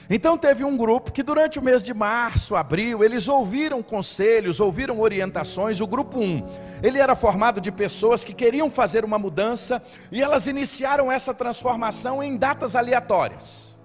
Então 0.09 0.39
teve 0.39 0.65
um 0.65 0.77
grupo 0.77 1.11
que 1.11 1.23
durante 1.23 1.59
o 1.59 1.63
mês 1.63 1.83
de 1.83 1.93
março, 1.93 2.55
abril, 2.55 3.03
eles 3.03 3.27
ouviram 3.27 3.83
conselhos, 3.83 4.61
ouviram 4.61 5.01
orientações. 5.01 5.81
O 5.81 5.87
grupo 5.87 6.21
1, 6.21 6.47
ele 6.83 6.99
era 7.01 7.17
formado 7.17 7.61
de 7.61 7.73
pessoas 7.73 8.25
que 8.25 8.33
queriam 8.33 8.71
fazer 8.71 9.05
uma 9.05 9.19
mudança 9.19 9.83
e 10.13 10.23
elas 10.23 10.47
iniciaram 10.47 11.11
essa 11.11 11.35
transformação 11.35 12.23
em 12.23 12.37
datas 12.37 12.77
aleatórias. 12.77 13.77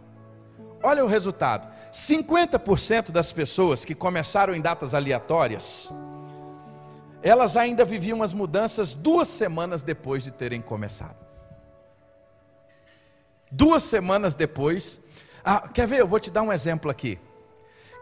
Olha 0.83 1.03
o 1.03 1.07
resultado: 1.07 1.67
50% 1.91 3.10
das 3.12 3.31
pessoas 3.31 3.83
que 3.83 3.95
começaram 3.95 4.53
em 4.53 4.62
datas 4.62 4.93
aleatórias, 4.93 5.91
elas 7.23 7.55
ainda 7.55 7.85
viviam 7.85 8.23
as 8.23 8.33
mudanças 8.33 8.93
duas 8.93 9.27
semanas 9.27 9.83
depois 9.83 10.23
de 10.23 10.31
terem 10.31 10.61
começado. 10.61 11.17
Duas 13.51 13.83
semanas 13.83 14.33
depois, 14.33 15.01
ah, 15.43 15.67
quer 15.67 15.87
ver? 15.87 15.99
Eu 15.99 16.07
vou 16.07 16.19
te 16.19 16.31
dar 16.31 16.41
um 16.41 16.53
exemplo 16.53 16.89
aqui. 16.89 17.19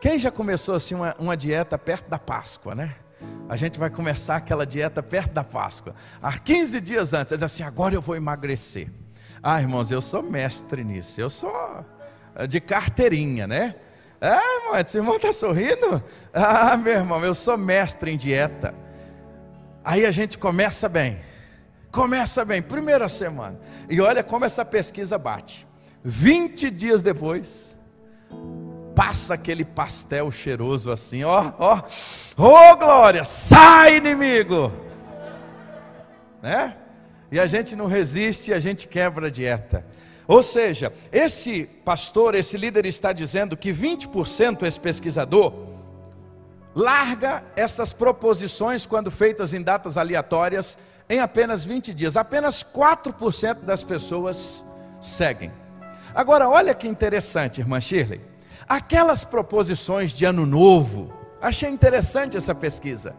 Quem 0.01 0.19
já 0.19 0.31
começou 0.31 0.75
assim 0.75 0.95
uma, 0.95 1.15
uma 1.19 1.35
dieta 1.35 1.77
perto 1.77 2.09
da 2.09 2.19
Páscoa, 2.19 2.75
né? 2.75 2.95
A 3.49 3.57
gente 3.57 3.79
vai 3.79 3.89
começar 3.89 4.37
aquela 4.37 4.65
dieta 4.65 5.03
perto 5.03 5.33
da 5.33 5.43
Páscoa. 5.43 5.95
Há 6.21 6.37
15 6.37 6.79
dias 6.79 7.13
antes, 7.13 7.33
diz 7.33 7.43
assim: 7.43 7.63
agora 7.63 7.95
eu 7.95 8.01
vou 8.01 8.15
emagrecer. 8.15 8.89
Ah, 9.41 9.61
irmãos, 9.61 9.91
eu 9.91 10.01
sou 10.01 10.21
mestre 10.21 10.83
nisso. 10.83 11.19
Eu 11.19 11.29
sou 11.29 11.85
eh, 12.35 12.47
de 12.47 12.59
carteirinha, 12.61 13.47
né? 13.47 13.75
Ah, 14.21 14.41
irmão, 14.61 14.79
esse 14.79 14.97
irmão 14.97 15.15
está 15.15 15.31
sorrindo? 15.31 16.03
Ah, 16.33 16.75
meu 16.77 16.93
irmão, 16.93 17.23
eu 17.23 17.33
sou 17.33 17.57
mestre 17.57 18.11
em 18.11 18.17
dieta. 18.17 18.73
Aí 19.83 20.05
a 20.05 20.11
gente 20.11 20.37
começa 20.37 20.87
bem. 20.89 21.19
Começa 21.91 22.45
bem, 22.45 22.61
primeira 22.61 23.07
semana. 23.07 23.59
E 23.89 23.99
olha 23.99 24.23
como 24.23 24.45
essa 24.45 24.63
pesquisa 24.63 25.17
bate. 25.17 25.67
20 26.03 26.69
dias 26.69 27.01
depois, 27.01 27.75
passa 28.95 29.33
aquele 29.33 29.65
pastel 29.65 30.29
cheiroso 30.29 30.91
assim, 30.91 31.23
ó, 31.23 31.53
ó, 31.57 31.77
ô 32.37 32.71
oh, 32.71 32.77
glória, 32.77 33.23
sai 33.23 33.97
inimigo, 33.97 34.71
né? 36.41 36.75
E 37.31 37.39
a 37.39 37.47
gente 37.47 37.75
não 37.75 37.85
resiste, 37.85 38.53
a 38.53 38.59
gente 38.59 38.87
quebra 38.87 39.27
a 39.27 39.29
dieta. 39.29 39.85
Ou 40.27 40.43
seja, 40.43 40.93
esse 41.11 41.63
pastor, 41.83 42.35
esse 42.35 42.57
líder 42.57 42.85
está 42.85 43.11
dizendo 43.11 43.57
que 43.57 43.71
20% 43.71 44.63
esse 44.63 44.79
pesquisador 44.79 45.68
larga 46.75 47.43
essas 47.55 47.93
proposições 47.93 48.85
quando 48.85 49.09
feitas 49.11 49.53
em 49.53 49.61
datas 49.61 49.97
aleatórias 49.97 50.77
em 51.09 51.19
apenas 51.19 51.65
20 51.65 51.93
dias. 51.93 52.15
Apenas 52.15 52.63
4% 52.63 53.61
das 53.63 53.83
pessoas 53.83 54.63
seguem. 54.99 55.51
Agora, 56.13 56.47
olha 56.47 56.73
que 56.73 56.87
interessante, 56.87 57.61
irmã 57.61 57.79
Shirley. 57.79 58.21
Aquelas 58.67 59.23
proposições 59.23 60.11
de 60.11 60.25
ano 60.25 60.45
novo, 60.45 61.11
achei 61.41 61.69
interessante 61.69 62.37
essa 62.37 62.53
pesquisa. 62.53 63.15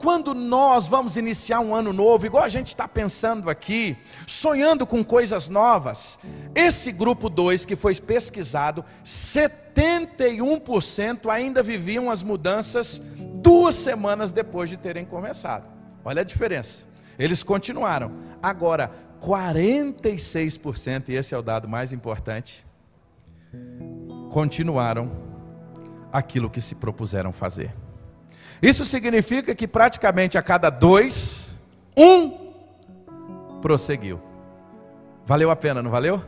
Quando 0.00 0.34
nós 0.34 0.86
vamos 0.86 1.16
iniciar 1.16 1.58
um 1.60 1.74
ano 1.74 1.90
novo, 1.92 2.26
igual 2.26 2.44
a 2.44 2.48
gente 2.48 2.68
está 2.68 2.86
pensando 2.86 3.48
aqui, 3.48 3.96
sonhando 4.26 4.86
com 4.86 5.02
coisas 5.04 5.48
novas, 5.48 6.18
esse 6.54 6.92
grupo 6.92 7.30
2 7.30 7.64
que 7.64 7.76
foi 7.76 7.94
pesquisado, 7.94 8.84
71% 9.04 11.30
ainda 11.30 11.62
viviam 11.62 12.10
as 12.10 12.22
mudanças 12.22 13.00
duas 13.36 13.76
semanas 13.76 14.32
depois 14.32 14.68
de 14.68 14.76
terem 14.76 15.04
começado. 15.04 15.72
Olha 16.04 16.22
a 16.22 16.24
diferença. 16.24 16.86
Eles 17.18 17.42
continuaram. 17.42 18.12
Agora, 18.42 18.90
46%, 19.20 21.08
e 21.08 21.14
esse 21.14 21.34
é 21.34 21.38
o 21.38 21.42
dado 21.42 21.68
mais 21.68 21.92
importante, 21.92 22.66
continuaram 24.30 25.10
aquilo 26.12 26.50
que 26.50 26.60
se 26.60 26.74
propuseram 26.74 27.32
fazer. 27.32 27.72
Isso 28.62 28.84
significa 28.84 29.54
que 29.54 29.66
praticamente 29.66 30.38
a 30.38 30.42
cada 30.42 30.70
dois, 30.70 31.54
um 31.96 32.52
prosseguiu. 33.60 34.20
Valeu 35.26 35.50
a 35.50 35.56
pena, 35.56 35.82
não 35.82 35.90
valeu? 35.90 36.22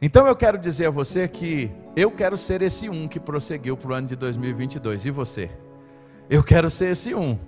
Então 0.00 0.26
eu 0.26 0.36
quero 0.36 0.58
dizer 0.58 0.86
a 0.86 0.90
você 0.90 1.26
que 1.26 1.70
eu 1.96 2.10
quero 2.10 2.36
ser 2.36 2.62
esse 2.62 2.88
um 2.88 3.08
que 3.08 3.18
prosseguiu 3.18 3.76
para 3.76 3.90
o 3.90 3.94
ano 3.94 4.06
de 4.06 4.16
2022. 4.16 5.06
E 5.06 5.10
você? 5.10 5.50
Eu 6.28 6.42
quero 6.42 6.68
ser 6.68 6.92
esse 6.92 7.14
um. 7.14 7.38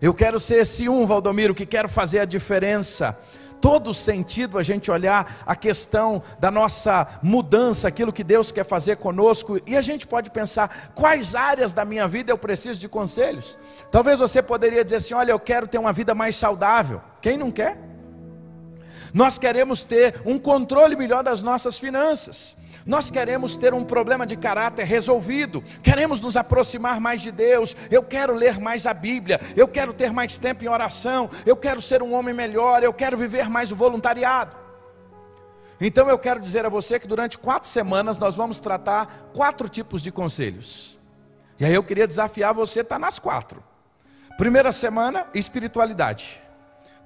Eu 0.00 0.14
quero 0.14 0.38
ser 0.38 0.62
esse 0.62 0.88
um, 0.88 1.04
Valdomiro, 1.04 1.54
que 1.54 1.66
quero 1.66 1.88
fazer 1.88 2.20
a 2.20 2.24
diferença. 2.24 3.18
Todo 3.60 3.92
sentido 3.92 4.58
a 4.58 4.62
gente 4.62 4.90
olhar 4.90 5.42
a 5.46 5.56
questão 5.56 6.22
da 6.38 6.50
nossa 6.50 7.06
mudança, 7.22 7.88
aquilo 7.88 8.12
que 8.12 8.22
Deus 8.22 8.52
quer 8.52 8.64
fazer 8.64 8.96
conosco, 8.96 9.60
e 9.66 9.76
a 9.76 9.82
gente 9.82 10.06
pode 10.06 10.30
pensar: 10.30 10.92
quais 10.94 11.34
áreas 11.34 11.72
da 11.72 11.84
minha 11.84 12.06
vida 12.06 12.30
eu 12.32 12.38
preciso 12.38 12.80
de 12.80 12.88
conselhos? 12.88 13.58
Talvez 13.90 14.18
você 14.18 14.40
poderia 14.42 14.84
dizer 14.84 14.96
assim: 14.96 15.14
olha, 15.14 15.32
eu 15.32 15.40
quero 15.40 15.66
ter 15.66 15.78
uma 15.78 15.92
vida 15.92 16.14
mais 16.14 16.36
saudável. 16.36 17.00
Quem 17.20 17.36
não 17.36 17.50
quer? 17.50 17.78
Nós 19.12 19.38
queremos 19.38 19.84
ter 19.84 20.20
um 20.24 20.38
controle 20.38 20.94
melhor 20.94 21.22
das 21.22 21.42
nossas 21.42 21.78
finanças. 21.78 22.56
Nós 22.88 23.10
queremos 23.10 23.54
ter 23.54 23.74
um 23.74 23.84
problema 23.84 24.26
de 24.26 24.34
caráter 24.34 24.86
resolvido, 24.86 25.62
queremos 25.82 26.22
nos 26.22 26.38
aproximar 26.38 26.98
mais 26.98 27.20
de 27.20 27.30
Deus. 27.30 27.76
Eu 27.90 28.02
quero 28.02 28.32
ler 28.32 28.58
mais 28.58 28.86
a 28.86 28.94
Bíblia, 28.94 29.38
eu 29.54 29.68
quero 29.68 29.92
ter 29.92 30.10
mais 30.10 30.38
tempo 30.38 30.64
em 30.64 30.68
oração, 30.68 31.28
eu 31.44 31.54
quero 31.54 31.82
ser 31.82 32.02
um 32.02 32.14
homem 32.14 32.32
melhor, 32.32 32.82
eu 32.82 32.94
quero 32.94 33.14
viver 33.18 33.50
mais 33.50 33.70
o 33.70 33.76
voluntariado. 33.76 34.56
Então 35.78 36.08
eu 36.08 36.18
quero 36.18 36.40
dizer 36.40 36.64
a 36.64 36.70
você 36.70 36.98
que 36.98 37.06
durante 37.06 37.36
quatro 37.36 37.68
semanas 37.68 38.16
nós 38.16 38.36
vamos 38.36 38.58
tratar 38.58 39.28
quatro 39.34 39.68
tipos 39.68 40.00
de 40.00 40.10
conselhos. 40.10 40.98
E 41.60 41.66
aí 41.66 41.74
eu 41.74 41.84
queria 41.84 42.06
desafiar 42.06 42.54
você 42.54 42.78
a 42.78 42.82
estar 42.82 42.98
nas 42.98 43.18
quatro. 43.18 43.62
Primeira 44.38 44.72
semana, 44.72 45.26
espiritualidade. 45.34 46.40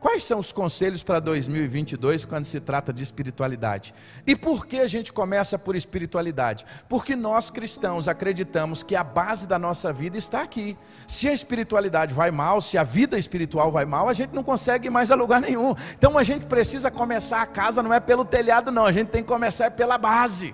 Quais 0.02 0.24
são 0.24 0.40
os 0.40 0.50
conselhos 0.50 1.00
para 1.00 1.20
2022 1.20 2.24
quando 2.24 2.44
se 2.44 2.58
trata 2.58 2.92
de 2.92 3.04
espiritualidade? 3.04 3.94
E 4.26 4.34
por 4.34 4.66
que 4.66 4.80
a 4.80 4.88
gente 4.88 5.12
começa 5.12 5.56
por 5.56 5.76
espiritualidade? 5.76 6.66
Porque 6.88 7.14
nós 7.14 7.50
cristãos 7.50 8.08
acreditamos 8.08 8.82
que 8.82 8.96
a 8.96 9.04
base 9.04 9.46
da 9.46 9.60
nossa 9.60 9.92
vida 9.92 10.18
está 10.18 10.42
aqui. 10.42 10.76
Se 11.06 11.28
a 11.28 11.32
espiritualidade 11.32 12.12
vai 12.12 12.32
mal, 12.32 12.60
se 12.60 12.76
a 12.76 12.82
vida 12.82 13.16
espiritual 13.16 13.70
vai 13.70 13.84
mal, 13.84 14.08
a 14.08 14.12
gente 14.12 14.34
não 14.34 14.42
consegue 14.42 14.88
ir 14.88 14.90
mais 14.90 15.12
a 15.12 15.14
lugar 15.14 15.40
nenhum. 15.40 15.72
Então 15.96 16.18
a 16.18 16.24
gente 16.24 16.46
precisa 16.46 16.90
começar 16.90 17.40
a 17.40 17.46
casa 17.46 17.80
não 17.80 17.94
é 17.94 18.00
pelo 18.00 18.24
telhado 18.24 18.72
não, 18.72 18.86
a 18.86 18.92
gente 18.92 19.06
tem 19.08 19.22
que 19.22 19.28
começar 19.28 19.70
pela 19.70 19.96
base. 19.96 20.52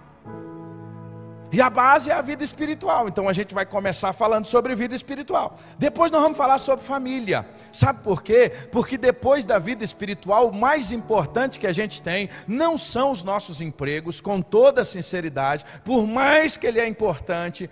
E 1.51 1.63
a 1.63 1.71
base 1.71 2.11
é 2.11 2.13
a 2.13 2.21
vida 2.21 2.45
espiritual. 2.45 3.09
Então 3.09 3.29
a 3.29 3.33
gente 3.33 3.55
vai 3.55 3.65
começar 3.65 4.13
falando 4.13 4.47
sobre 4.47 4.75
vida 4.75 4.95
espiritual. 4.95 5.57
Depois 5.79 6.13
nós 6.13 6.21
vamos 6.21 6.37
falar 6.37 6.59
sobre 6.59 6.85
família. 6.85 7.47
Sabe 7.73 8.03
por 8.03 8.23
quê? 8.23 8.53
Porque 8.71 8.99
depois 8.99 9.45
da 9.45 9.59
vida 9.59 9.83
espiritual, 9.83 10.49
o 10.49 10.55
mais 10.55 10.93
importante 10.93 11.59
que 11.59 11.67
a 11.67 11.73
gente 11.73 12.03
tem 12.03 12.29
não 12.47 12.77
são 12.77 13.11
os 13.11 13.25
nossos 13.25 13.61
empregos, 13.61 14.21
com 14.21 14.43
toda 14.43 14.85
sinceridade, 14.85 15.65
por 15.85 16.07
mais 16.07 16.57
que 16.57 16.67
ele 16.67 16.81
é 16.81 16.87
importante, 16.87 17.71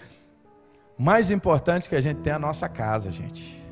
mais 0.99 1.31
importante 1.31 1.89
que 1.89 1.97
a 1.97 2.01
gente 2.01 2.21
tem 2.21 2.33
é 2.33 2.37
a 2.37 2.39
nossa 2.39 2.69
casa, 2.69 3.11
gente. 3.11 3.63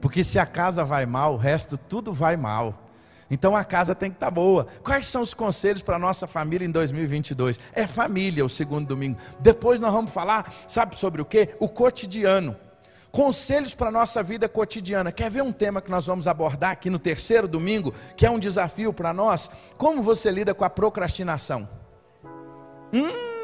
Porque 0.00 0.22
se 0.22 0.38
a 0.38 0.44
casa 0.44 0.84
vai 0.84 1.06
mal, 1.06 1.34
o 1.34 1.38
resto 1.38 1.78
tudo 1.78 2.12
vai 2.12 2.36
mal. 2.36 2.83
Então 3.30 3.56
a 3.56 3.64
casa 3.64 3.94
tem 3.94 4.10
que 4.10 4.16
estar 4.16 4.26
tá 4.26 4.30
boa. 4.30 4.66
Quais 4.82 5.06
são 5.06 5.22
os 5.22 5.34
conselhos 5.34 5.82
para 5.82 5.96
a 5.96 5.98
nossa 5.98 6.26
família 6.26 6.66
em 6.66 6.70
2022? 6.70 7.58
É 7.72 7.86
família, 7.86 8.44
o 8.44 8.48
segundo 8.48 8.86
domingo. 8.86 9.18
Depois 9.40 9.80
nós 9.80 9.92
vamos 9.92 10.12
falar, 10.12 10.52
sabe 10.66 10.98
sobre 10.98 11.22
o 11.22 11.24
que? 11.24 11.50
O 11.58 11.68
cotidiano. 11.68 12.56
Conselhos 13.10 13.74
para 13.74 13.88
a 13.88 13.92
nossa 13.92 14.22
vida 14.24 14.48
cotidiana. 14.48 15.12
Quer 15.12 15.30
ver 15.30 15.42
um 15.42 15.52
tema 15.52 15.80
que 15.80 15.90
nós 15.90 16.06
vamos 16.06 16.26
abordar 16.26 16.72
aqui 16.72 16.90
no 16.90 16.98
terceiro 16.98 17.46
domingo, 17.46 17.94
que 18.16 18.26
é 18.26 18.30
um 18.30 18.40
desafio 18.40 18.92
para 18.92 19.12
nós? 19.12 19.48
Como 19.78 20.02
você 20.02 20.30
lida 20.32 20.52
com 20.52 20.64
a 20.64 20.70
procrastinação? 20.70 21.68
Hum, 22.92 23.34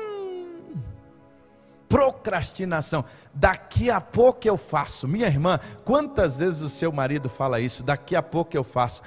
procrastinação. 1.89 3.05
Daqui 3.35 3.91
a 3.91 4.01
pouco 4.01 4.47
eu 4.47 4.57
faço. 4.57 5.09
Minha 5.09 5.27
irmã, 5.27 5.59
quantas 5.85 6.39
vezes 6.39 6.63
o 6.63 6.69
seu 6.69 6.93
marido 6.93 7.29
fala 7.29 7.61
isso? 7.61 7.83
Daqui 7.83 8.15
a 8.15 8.23
pouco 8.23 8.57
eu 8.57 8.65
faço. 8.65 9.03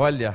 Olha, 0.00 0.32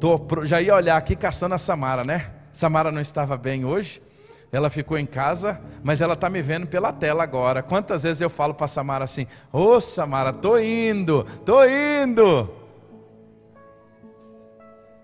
tô, 0.00 0.20
já 0.42 0.60
ia 0.60 0.74
olhar 0.74 0.96
aqui 0.96 1.14
caçando 1.14 1.54
a 1.54 1.58
Samara, 1.58 2.02
né? 2.02 2.32
Samara 2.52 2.90
não 2.90 3.00
estava 3.00 3.36
bem 3.36 3.64
hoje. 3.64 4.02
Ela 4.50 4.68
ficou 4.68 4.98
em 4.98 5.06
casa, 5.06 5.60
mas 5.84 6.00
ela 6.00 6.14
está 6.14 6.28
me 6.28 6.42
vendo 6.42 6.66
pela 6.66 6.92
tela 6.92 7.22
agora. 7.22 7.62
Quantas 7.62 8.02
vezes 8.02 8.20
eu 8.20 8.28
falo 8.28 8.54
para 8.54 8.66
Samara 8.66 9.04
assim: 9.04 9.28
Ô 9.52 9.74
oh, 9.74 9.80
Samara, 9.80 10.32
tô 10.32 10.58
indo, 10.58 11.22
tô 11.44 11.64
indo. 11.64 12.52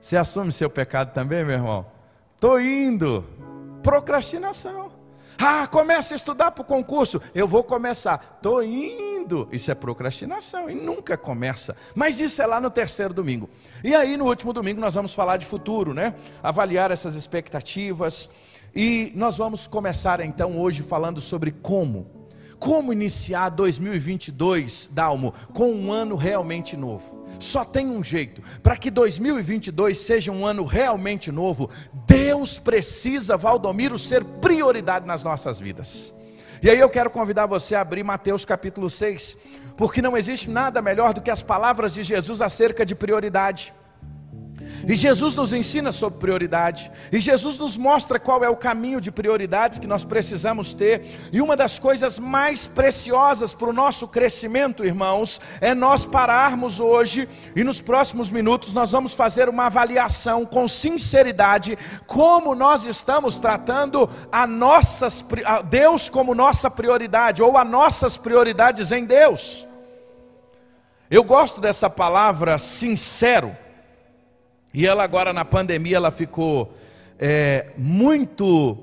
Você 0.00 0.16
assume 0.16 0.50
seu 0.50 0.68
pecado 0.68 1.12
também, 1.12 1.44
meu 1.44 1.54
irmão? 1.54 1.86
Tô 2.40 2.58
indo. 2.58 3.24
Procrastinação. 3.80 4.89
Ah, 5.42 5.66
começa 5.66 6.14
a 6.14 6.16
estudar 6.16 6.50
para 6.50 6.60
o 6.60 6.64
concurso. 6.66 7.18
Eu 7.34 7.48
vou 7.48 7.64
começar. 7.64 8.38
Tô 8.42 8.60
indo. 8.60 9.48
Isso 9.50 9.70
é 9.70 9.74
procrastinação 9.74 10.68
e 10.68 10.74
nunca 10.74 11.16
começa. 11.16 11.74
Mas 11.94 12.20
isso 12.20 12.42
é 12.42 12.46
lá 12.46 12.60
no 12.60 12.70
terceiro 12.70 13.14
domingo. 13.14 13.48
E 13.82 13.94
aí 13.94 14.18
no 14.18 14.26
último 14.26 14.52
domingo 14.52 14.82
nós 14.82 14.92
vamos 14.92 15.14
falar 15.14 15.38
de 15.38 15.46
futuro, 15.46 15.94
né? 15.94 16.14
Avaliar 16.42 16.90
essas 16.90 17.14
expectativas. 17.14 18.28
E 18.74 19.12
nós 19.16 19.38
vamos 19.38 19.66
começar 19.66 20.20
então 20.20 20.58
hoje 20.58 20.82
falando 20.82 21.22
sobre 21.22 21.50
como 21.50 22.19
como 22.60 22.92
iniciar 22.92 23.48
2022, 23.48 24.90
Dalmo, 24.92 25.32
com 25.54 25.72
um 25.72 25.90
ano 25.90 26.14
realmente 26.14 26.76
novo? 26.76 27.26
Só 27.40 27.64
tem 27.64 27.88
um 27.88 28.04
jeito. 28.04 28.42
Para 28.62 28.76
que 28.76 28.90
2022 28.90 29.96
seja 29.96 30.30
um 30.30 30.44
ano 30.44 30.62
realmente 30.64 31.32
novo, 31.32 31.70
Deus 32.06 32.58
precisa, 32.58 33.34
Valdomiro, 33.34 33.98
ser 33.98 34.22
prioridade 34.22 35.06
nas 35.06 35.24
nossas 35.24 35.58
vidas. 35.58 36.14
E 36.62 36.68
aí 36.68 36.78
eu 36.78 36.90
quero 36.90 37.08
convidar 37.08 37.46
você 37.46 37.74
a 37.74 37.80
abrir 37.80 38.04
Mateus 38.04 38.44
capítulo 38.44 38.90
6, 38.90 39.38
porque 39.74 40.02
não 40.02 40.14
existe 40.14 40.50
nada 40.50 40.82
melhor 40.82 41.14
do 41.14 41.22
que 41.22 41.30
as 41.30 41.42
palavras 41.42 41.94
de 41.94 42.02
Jesus 42.02 42.42
acerca 42.42 42.84
de 42.84 42.94
prioridade. 42.94 43.72
E 44.86 44.96
Jesus 44.96 45.34
nos 45.34 45.52
ensina 45.52 45.92
sobre 45.92 46.18
prioridade. 46.18 46.90
E 47.12 47.20
Jesus 47.20 47.58
nos 47.58 47.76
mostra 47.76 48.18
qual 48.18 48.42
é 48.42 48.48
o 48.48 48.56
caminho 48.56 49.00
de 49.00 49.10
prioridades 49.10 49.78
que 49.78 49.86
nós 49.86 50.04
precisamos 50.04 50.74
ter. 50.74 51.30
E 51.32 51.40
uma 51.40 51.56
das 51.56 51.78
coisas 51.78 52.18
mais 52.18 52.66
preciosas 52.66 53.54
para 53.54 53.68
o 53.68 53.72
nosso 53.72 54.08
crescimento, 54.08 54.84
irmãos, 54.84 55.40
é 55.60 55.74
nós 55.74 56.04
pararmos 56.04 56.80
hoje 56.80 57.28
e 57.54 57.62
nos 57.62 57.80
próximos 57.80 58.30
minutos 58.30 58.72
nós 58.72 58.92
vamos 58.92 59.12
fazer 59.12 59.48
uma 59.48 59.66
avaliação 59.66 60.46
com 60.46 60.66
sinceridade 60.66 61.78
como 62.06 62.54
nós 62.54 62.86
estamos 62.86 63.38
tratando 63.38 64.08
a 64.30 64.46
nossas 64.46 65.24
a 65.44 65.62
Deus 65.62 66.08
como 66.08 66.34
nossa 66.34 66.70
prioridade 66.70 67.42
ou 67.42 67.56
as 67.56 67.68
nossas 67.68 68.16
prioridades 68.16 68.92
em 68.92 69.04
Deus. 69.04 69.66
Eu 71.10 71.24
gosto 71.24 71.60
dessa 71.60 71.90
palavra 71.90 72.58
sincero 72.58 73.56
e 74.72 74.86
ela 74.86 75.02
agora 75.02 75.32
na 75.32 75.44
pandemia 75.44 75.96
ela 75.96 76.10
ficou 76.10 76.72
é, 77.18 77.70
muito 77.76 78.78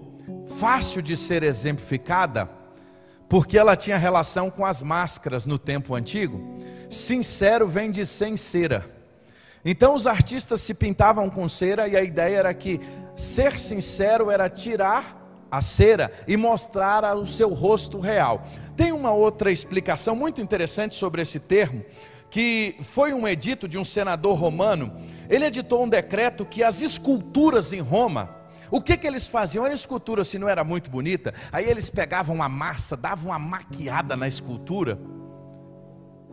fácil 0.59 1.01
de 1.01 1.15
ser 1.15 1.43
exemplificada, 1.43 2.49
porque 3.29 3.57
ela 3.57 3.75
tinha 3.75 3.97
relação 3.97 4.49
com 4.49 4.65
as 4.65 4.81
máscaras 4.81 5.45
no 5.45 5.57
tempo 5.57 5.95
antigo. 5.95 6.57
Sincero 6.89 7.67
vem 7.67 7.89
de 7.89 8.05
sem 8.05 8.35
cera. 8.35 8.89
Então 9.63 9.95
os 9.95 10.07
artistas 10.07 10.61
se 10.61 10.73
pintavam 10.73 11.29
com 11.29 11.47
cera 11.47 11.87
e 11.87 11.97
a 11.97 12.03
ideia 12.03 12.37
era 12.37 12.53
que 12.53 12.79
ser 13.15 13.57
sincero 13.57 14.29
era 14.29 14.49
tirar 14.49 15.17
a 15.49 15.61
cera 15.61 16.11
e 16.27 16.35
mostrar 16.37 17.03
o 17.15 17.25
seu 17.25 17.49
rosto 17.49 17.99
real. 17.99 18.43
Tem 18.75 18.91
uma 18.91 19.11
outra 19.11 19.51
explicação 19.51 20.15
muito 20.15 20.41
interessante 20.41 20.95
sobre 20.95 21.21
esse 21.21 21.39
termo, 21.39 21.83
que 22.29 22.75
foi 22.81 23.13
um 23.13 23.27
edito 23.27 23.67
de 23.67 23.77
um 23.77 23.83
senador 23.83 24.37
romano 24.37 24.93
ele 25.29 25.45
editou 25.45 25.83
um 25.83 25.89
decreto 25.89 26.45
que 26.45 26.63
as 26.63 26.81
esculturas 26.81 27.73
em 27.73 27.79
Roma, 27.79 28.35
o 28.69 28.81
que, 28.81 28.97
que 28.97 29.07
eles 29.07 29.27
faziam? 29.27 29.65
Era 29.65 29.73
escultura, 29.73 30.23
se 30.23 30.37
não 30.37 30.47
era 30.49 30.63
muito 30.63 30.89
bonita, 30.89 31.33
aí 31.51 31.69
eles 31.69 31.89
pegavam 31.89 32.43
a 32.43 32.49
massa, 32.49 32.97
davam 32.97 33.31
uma 33.31 33.39
maquiada 33.39 34.15
na 34.15 34.27
escultura, 34.27 34.99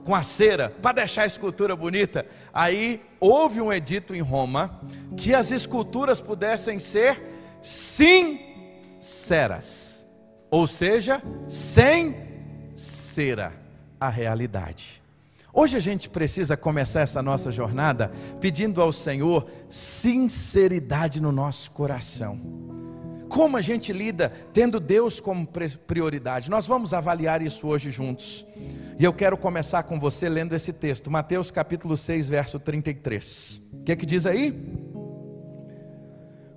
com 0.05 0.15
a 0.15 0.23
cera, 0.23 0.71
para 0.83 0.97
deixar 0.97 1.23
a 1.23 1.27
escultura 1.27 1.75
bonita. 1.75 2.27
Aí 2.53 3.03
houve 3.19 3.59
um 3.61 3.73
edito 3.73 4.15
em 4.15 4.21
Roma 4.21 4.79
que 5.17 5.35
as 5.35 5.51
esculturas 5.51 6.21
pudessem 6.21 6.79
ser 6.79 7.23
sinceras, 7.63 8.47
ou 10.51 10.67
seja, 10.67 11.23
sem 11.49 12.15
cera, 12.75 13.55
a 13.99 14.11
realidade. 14.11 15.03
Hoje 15.57 15.77
a 15.77 15.81
gente 15.81 16.09
precisa 16.09 16.57
começar 16.57 17.03
essa 17.03 17.23
nossa 17.23 17.49
jornada 17.49 18.11
pedindo 18.41 18.83
ao 18.83 18.91
Senhor 18.91 19.47
sinceridade 19.71 21.23
no 21.23 21.31
nosso 21.31 21.71
coração. 21.71 22.41
Como 23.29 23.57
a 23.57 23.61
gente 23.61 23.93
lida 23.93 24.33
tendo 24.53 24.81
Deus 24.81 25.21
como 25.21 25.49
prioridade? 25.87 26.51
Nós 26.51 26.67
vamos 26.67 26.93
avaliar 26.93 27.41
isso 27.41 27.69
hoje 27.69 27.89
juntos. 27.89 28.45
E 28.99 29.05
eu 29.05 29.13
quero 29.13 29.37
começar 29.37 29.85
com 29.85 29.99
você 29.99 30.29
lendo 30.29 30.57
esse 30.57 30.73
texto, 30.73 31.09
Mateus 31.09 31.53
capítulo 31.53 31.97
6, 31.97 32.29
verso 32.29 32.59
33. 32.59 33.63
O 33.75 33.83
que 33.85 33.93
é 33.93 33.97
que 33.97 34.07
diz 34.07 34.27
aí? 34.27 34.53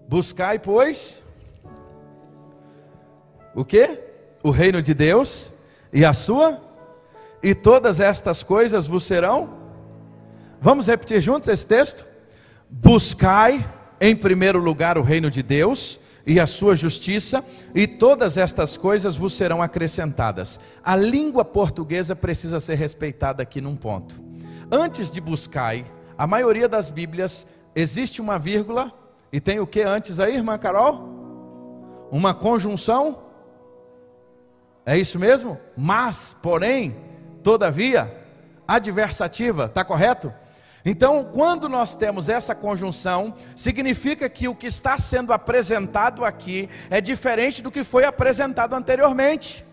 Buscai, 0.10 0.58
pois, 0.58 1.22
o 3.54 3.64
que? 3.64 4.00
O 4.42 4.50
reino 4.50 4.82
de 4.82 4.96
Deus 4.96 5.54
e 5.94 6.04
a 6.04 6.14
sua 6.14 6.67
e 7.42 7.54
todas 7.54 8.00
estas 8.00 8.44
coisas 8.44 8.88
vos 8.88 9.04
serão 9.04 9.58
Vamos 10.60 10.88
repetir 10.88 11.22
juntos 11.22 11.48
esse 11.50 11.66
texto? 11.66 12.06
Buscai 12.70 13.64
em 14.02 14.16
primeiro 14.16 14.60
lugar 14.60 14.98
o 14.98 15.04
reino 15.04 15.30
de 15.30 15.44
Deus 15.44 16.00
e 16.26 16.40
a 16.40 16.48
sua 16.48 16.76
justiça, 16.76 17.46
e 17.74 17.88
todas 17.88 18.38
estas 18.38 18.76
coisas 18.76 19.16
vos 19.16 19.34
serão 19.34 19.62
acrescentadas. 19.62 20.60
A 20.84 20.96
língua 20.96 21.46
portuguesa 21.46 22.16
precisa 22.16 22.60
ser 22.60 22.76
respeitada 22.76 23.42
aqui 23.42 23.62
num 23.62 23.78
ponto. 23.78 24.20
Antes 24.70 25.10
de 25.10 25.22
buscai, 25.22 25.86
a 26.18 26.28
maioria 26.28 26.68
das 26.68 26.90
Bíblias 26.90 27.48
existe 27.74 28.20
uma 28.20 28.38
vírgula 28.38 28.92
e 29.32 29.40
tem 29.40 29.60
o 29.60 29.68
que 29.68 29.82
antes 29.82 30.20
aí, 30.20 30.36
irmã 30.36 30.58
Carol? 30.58 32.08
Uma 32.12 32.34
conjunção? 32.34 33.20
É 34.86 34.98
isso 34.98 35.18
mesmo? 35.18 35.58
Mas, 35.78 36.36
porém, 36.42 36.96
todavia, 37.48 38.14
adversativa, 38.68 39.68
está 39.68 39.82
correto? 39.86 40.34
Então, 40.84 41.24
quando 41.32 41.70
nós 41.70 41.96
temos 41.96 42.28
essa 42.28 42.54
conjunção, 42.54 43.36
significa 43.56 44.28
que 44.28 44.50
o 44.50 44.56
que 44.56 44.68
está 44.68 44.98
sendo 44.98 45.32
apresentado 45.32 46.26
aqui 46.26 46.70
é 46.90 47.00
diferente 47.00 47.62
do 47.62 47.72
que 47.72 47.86
foi 47.86 48.04
apresentado 48.04 48.74
anteriormente. 48.74 49.66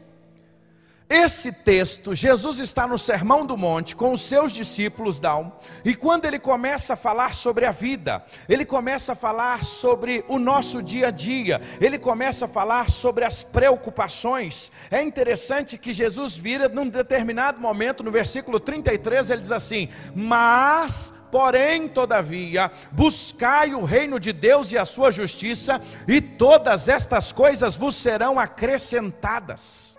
Esse 1.08 1.52
texto, 1.52 2.14
Jesus 2.14 2.58
está 2.58 2.86
no 2.86 2.98
Sermão 2.98 3.44
do 3.44 3.58
Monte 3.58 3.94
com 3.94 4.12
os 4.14 4.22
seus 4.22 4.52
discípulos, 4.52 5.20
Down, 5.20 5.52
e 5.84 5.94
quando 5.94 6.24
ele 6.24 6.38
começa 6.38 6.94
a 6.94 6.96
falar 6.96 7.34
sobre 7.34 7.66
a 7.66 7.70
vida, 7.70 8.24
ele 8.48 8.64
começa 8.64 9.12
a 9.12 9.16
falar 9.16 9.62
sobre 9.62 10.24
o 10.28 10.38
nosso 10.38 10.82
dia 10.82 11.08
a 11.08 11.10
dia, 11.10 11.60
ele 11.78 11.98
começa 11.98 12.46
a 12.46 12.48
falar 12.48 12.88
sobre 12.88 13.22
as 13.22 13.42
preocupações. 13.42 14.72
É 14.90 15.02
interessante 15.02 15.76
que 15.76 15.92
Jesus 15.92 16.38
vira 16.38 16.70
num 16.70 16.88
determinado 16.88 17.60
momento, 17.60 18.02
no 18.02 18.10
versículo 18.10 18.58
33, 18.58 19.28
ele 19.28 19.42
diz 19.42 19.52
assim: 19.52 19.90
Mas 20.14 21.12
Porém, 21.30 21.88
todavia, 21.88 22.70
buscai 22.92 23.74
o 23.74 23.82
reino 23.82 24.20
de 24.20 24.32
Deus 24.32 24.70
e 24.70 24.78
a 24.78 24.84
sua 24.84 25.10
justiça, 25.10 25.82
e 26.06 26.20
todas 26.20 26.86
estas 26.88 27.32
coisas 27.32 27.76
vos 27.76 27.96
serão 27.96 28.38
acrescentadas. 28.38 29.93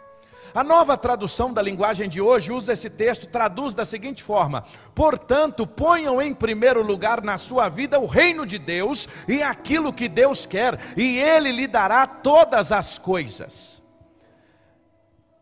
A 0.55 0.63
nova 0.63 0.95
tradução 0.95 1.51
da 1.51 1.61
linguagem 1.61 2.07
de 2.07 2.21
hoje 2.21 2.49
usa 2.49 2.71
esse 2.71 2.89
texto, 2.89 3.27
traduz 3.27 3.75
da 3.75 3.83
seguinte 3.83 4.23
forma: 4.23 4.63
Portanto, 4.95 5.67
ponham 5.67 6.21
em 6.21 6.33
primeiro 6.33 6.81
lugar 6.81 7.21
na 7.21 7.37
sua 7.37 7.67
vida 7.67 7.99
o 7.99 8.05
reino 8.05 8.45
de 8.45 8.57
Deus 8.57 9.09
e 9.27 9.43
aquilo 9.43 9.91
que 9.91 10.07
Deus 10.07 10.45
quer, 10.45 10.79
e 10.95 11.17
Ele 11.17 11.51
lhe 11.51 11.67
dará 11.67 12.07
todas 12.07 12.71
as 12.71 12.97
coisas. 12.97 13.83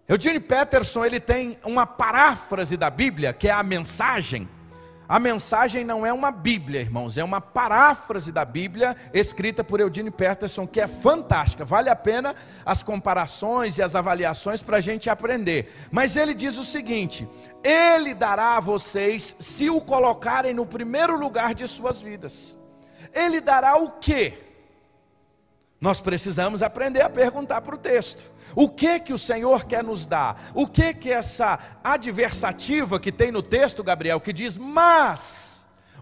Eugene 0.08 0.39
Peterson 0.39 1.06
ele 1.06 1.19
tem 1.19 1.60
uma 1.63 1.86
paráfrase 1.86 2.76
da 2.76 2.89
Bíblia, 2.89 3.34
que 3.34 3.47
é 3.47 3.52
a 3.52 3.63
mensagem, 3.63 4.49
a 5.08 5.20
mensagem 5.20 5.84
não 5.84 6.06
é 6.06 6.13
uma 6.13 6.32
Bíblia, 6.32 6.82
irmãos, 6.82 7.18
é 7.18 7.24
uma 7.24 7.42
paráfrase 7.42 8.32
da 8.32 8.46
Bíblia 8.46 8.96
escrita 9.13 9.63
por 9.63 9.80
Eudine 9.80 10.10
Peterson, 10.10 10.66
que 10.66 10.80
é 10.80 10.88
fantástica. 10.88 11.66
Vale 11.66 11.89
a 11.89 11.96
pena 11.96 12.36
as 12.66 12.82
comparações 12.82 13.78
e 13.78 13.82
as 13.82 13.96
avaliações 13.96 14.62
para 14.62 14.78
a 14.78 14.82
gente 14.82 15.10
aprender. 15.10 15.72
Mas 15.92 16.16
ele 16.16 16.34
diz 16.34 16.58
o 16.58 16.63
seguinte: 16.63 17.28
Ele 17.63 18.13
dará 18.13 18.58
a 18.58 18.62
vocês 18.62 19.36
se 19.39 19.70
o 19.70 19.82
colocarem 19.82 20.54
no 20.54 20.66
primeiro 20.66 21.18
lugar 21.18 21.54
de 21.54 21.68
suas 21.68 22.02
vidas. 22.02 22.58
Ele 23.13 23.42
dará 23.42 23.76
o 23.76 23.92
quê? 23.92 24.34
Nós 25.80 26.00
precisamos 26.00 26.63
aprender 26.63 27.02
a 27.02 27.10
perguntar 27.10 27.60
para 27.60 27.76
o 27.76 27.78
texto. 27.78 28.32
O 28.56 28.70
que 28.70 29.00
que 29.00 29.13
o 29.13 29.18
Senhor 29.18 29.66
quer 29.66 29.84
nos 29.84 30.06
dar? 30.06 30.52
O 30.54 30.68
que 30.68 30.94
que 30.94 31.12
essa 31.12 31.60
adversativa 31.84 33.00
que 33.00 33.12
tem 33.12 33.32
no 33.32 33.42
texto, 33.42 33.84
Gabriel, 33.84 34.20
que 34.20 34.34
diz 34.34 34.58
mas 34.58 35.54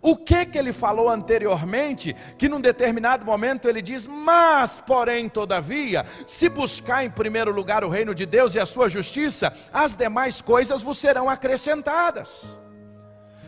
o 0.02 0.18
que 0.18 0.48
que 0.48 0.58
ele 0.58 0.74
falou 0.74 1.08
anteriormente, 1.08 2.16
que 2.38 2.50
num 2.50 2.60
determinado 2.60 3.24
momento 3.24 3.70
ele 3.70 3.82
diz: 3.82 4.08
"Mas, 4.08 4.80
porém, 4.80 5.30
todavia, 5.30 6.06
se 6.26 6.50
buscar 6.50 7.06
em 7.06 7.10
primeiro 7.10 7.52
lugar 7.52 7.84
o 7.84 7.90
reino 7.90 8.16
de 8.16 8.26
Deus 8.26 8.56
e 8.56 8.60
a 8.60 8.66
sua 8.66 8.90
justiça, 8.90 9.54
as 9.72 9.96
demais 9.96 10.42
coisas 10.42 10.82
vos 10.82 10.98
serão 10.98 11.30
acrescentadas." 11.30 12.60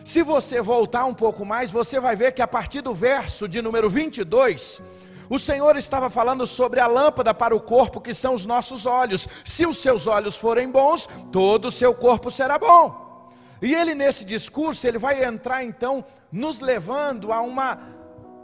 Se 0.06 0.22
você 0.22 0.62
voltar 0.62 1.06
um 1.06 1.14
pouco 1.14 1.46
mais, 1.46 1.72
você 1.72 2.00
vai 2.00 2.16
ver 2.16 2.34
que 2.34 2.42
a 2.42 2.48
partir 2.48 2.82
do 2.82 2.94
verso 2.94 3.48
de 3.48 3.62
número 3.62 3.90
22, 3.90 4.82
o 5.30 5.40
Senhor 5.40 5.76
estava 5.78 6.10
falando 6.10 6.46
sobre 6.46 6.80
a 6.80 6.88
lâmpada 6.88 7.34
para 7.34 7.56
o 7.56 7.62
corpo, 7.62 8.02
que 8.02 8.14
são 8.14 8.34
os 8.34 8.46
nossos 8.46 8.86
olhos. 8.86 9.28
Se 9.44 9.66
os 9.66 9.78
seus 9.78 10.08
olhos 10.08 10.38
forem 10.38 10.70
bons, 10.70 11.08
todo 11.32 11.66
o 11.66 11.72
seu 11.72 11.94
corpo 11.94 12.30
será 12.30 12.58
bom. 12.58 13.32
E 13.62 13.74
ele 13.74 13.96
nesse 13.96 14.26
discurso, 14.26 14.86
ele 14.86 14.98
vai 14.98 15.24
entrar 15.24 15.64
então 15.64 16.04
nos 16.32 16.60
levando 16.60 17.32
a 17.32 17.42
uma 17.42 17.80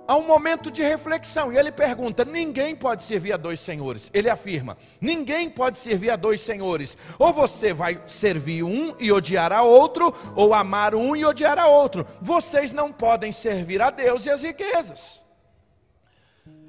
a 0.09 0.15
um 0.15 0.25
momento 0.25 0.71
de 0.71 0.81
reflexão. 0.81 1.53
E 1.53 1.57
ele 1.57 1.71
pergunta: 1.71 2.25
ninguém 2.25 2.75
pode 2.75 3.03
servir 3.03 3.33
a 3.33 3.37
dois 3.37 3.59
senhores. 3.59 4.09
Ele 4.11 4.27
afirma: 4.27 4.75
ninguém 4.99 5.51
pode 5.51 5.77
servir 5.77 6.09
a 6.09 6.15
dois 6.15 6.41
senhores. 6.41 6.97
Ou 7.19 7.31
você 7.31 7.73
vai 7.73 8.01
servir 8.07 8.63
um 8.63 8.95
e 8.99 9.11
odiar 9.11 9.53
a 9.53 9.61
outro, 9.61 10.11
ou 10.35 10.53
amar 10.55 10.95
um 10.95 11.15
e 11.15 11.23
odiar 11.23 11.59
a 11.59 11.67
outro. 11.67 12.07
Vocês 12.19 12.73
não 12.73 12.91
podem 12.91 13.31
servir 13.31 13.83
a 13.83 13.91
Deus 13.91 14.25
e 14.25 14.31
as 14.31 14.41
riquezas. 14.41 15.28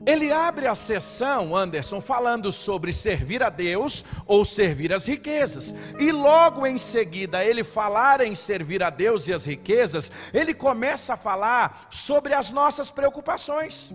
Ele 0.06 0.32
abre 0.32 0.66
a 0.66 0.74
sessão, 0.74 1.54
Anderson, 1.54 2.00
falando 2.00 2.50
sobre 2.50 2.90
servir 2.92 3.42
a 3.42 3.50
Deus 3.50 4.04
ou 4.26 4.44
servir 4.44 4.94
as 4.94 5.06
riquezas. 5.06 5.74
E 5.98 6.10
logo 6.10 6.66
em 6.66 6.78
seguida, 6.78 7.44
ele 7.44 7.62
falar 7.62 8.22
em 8.22 8.34
servir 8.34 8.82
a 8.82 8.88
Deus 8.88 9.28
e 9.28 9.32
as 9.32 9.44
riquezas, 9.44 10.10
ele 10.32 10.54
começa 10.54 11.14
a 11.14 11.18
falar 11.18 11.86
sobre 11.90 12.32
as 12.32 12.50
nossas 12.50 12.90
preocupações. 12.90 13.92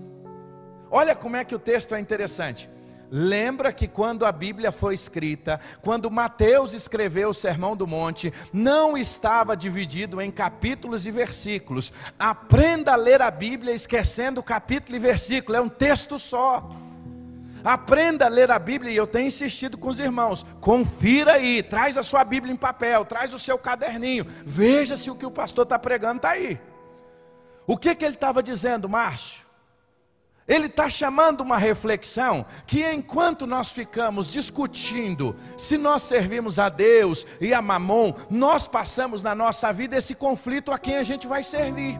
Olha 0.91 1.15
como 1.15 1.37
é 1.37 1.43
que 1.43 1.55
o 1.55 1.59
texto 1.59 1.95
é 1.95 1.99
interessante. 1.99 2.69
Lembra 3.11 3.71
que 3.71 3.87
quando 3.87 4.25
a 4.25 4.31
Bíblia 4.31 4.71
foi 4.71 4.93
escrita, 4.93 5.59
quando 5.81 6.09
Mateus 6.09 6.73
escreveu 6.73 7.29
o 7.29 7.33
Sermão 7.33 7.75
do 7.75 7.85
Monte, 7.85 8.33
não 8.51 8.97
estava 8.97 9.55
dividido 9.55 10.21
em 10.21 10.31
capítulos 10.31 11.05
e 11.05 11.11
versículos. 11.11 11.93
Aprenda 12.17 12.93
a 12.93 12.95
ler 12.95 13.21
a 13.21 13.29
Bíblia 13.29 13.73
esquecendo 13.73 14.41
capítulo 14.41 14.95
e 14.95 14.99
versículo, 14.99 15.57
é 15.57 15.61
um 15.61 15.69
texto 15.69 16.17
só. 16.17 16.69
Aprenda 17.63 18.25
a 18.25 18.29
ler 18.29 18.51
a 18.51 18.59
Bíblia, 18.59 18.91
e 18.91 18.95
eu 18.95 19.07
tenho 19.07 19.25
insistido 19.25 19.75
com 19.75 19.89
os 19.89 19.97
irmãos. 19.97 20.45
Confira 20.61 21.33
aí, 21.33 21.63
traz 21.63 21.97
a 21.97 22.03
sua 22.03 22.23
Bíblia 22.23 22.53
em 22.53 22.57
papel, 22.57 23.03
traz 23.05 23.33
o 23.33 23.39
seu 23.39 23.57
caderninho, 23.57 24.25
veja 24.45 24.95
se 24.95 25.09
o 25.09 25.15
que 25.15 25.25
o 25.25 25.31
pastor 25.31 25.63
está 25.63 25.79
pregando 25.79 26.17
está 26.17 26.29
aí. 26.31 26.59
O 27.65 27.75
que, 27.75 27.95
que 27.95 28.05
ele 28.05 28.13
estava 28.13 28.43
dizendo, 28.43 28.87
Márcio? 28.87 29.44
Ele 30.47 30.67
está 30.67 30.87
chamando 30.89 31.41
uma 31.41 31.57
reflexão 31.57 32.45
que 32.67 32.85
enquanto 32.85 33.47
nós 33.47 33.71
ficamos 33.71 34.27
discutindo 34.27 35.35
se 35.57 35.75
nós 35.75 36.03
servimos 36.03 36.59
a 36.59 36.69
Deus 36.69 37.25
e 37.41 37.51
a 37.51 37.61
Mamon, 37.61 38.13
nós 38.29 38.67
passamos 38.67 39.23
na 39.23 39.33
nossa 39.33 39.73
vida 39.73 39.97
esse 39.97 40.13
conflito 40.13 40.71
a 40.71 40.77
quem 40.77 40.97
a 40.97 41.03
gente 41.03 41.25
vai 41.25 41.43
servir. 41.43 41.99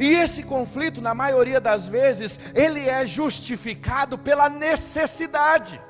E 0.00 0.08
esse 0.08 0.42
conflito, 0.42 1.00
na 1.00 1.14
maioria 1.14 1.60
das 1.60 1.86
vezes, 1.86 2.40
ele 2.54 2.88
é 2.88 3.06
justificado 3.06 4.18
pela 4.18 4.48
necessidade. 4.48 5.80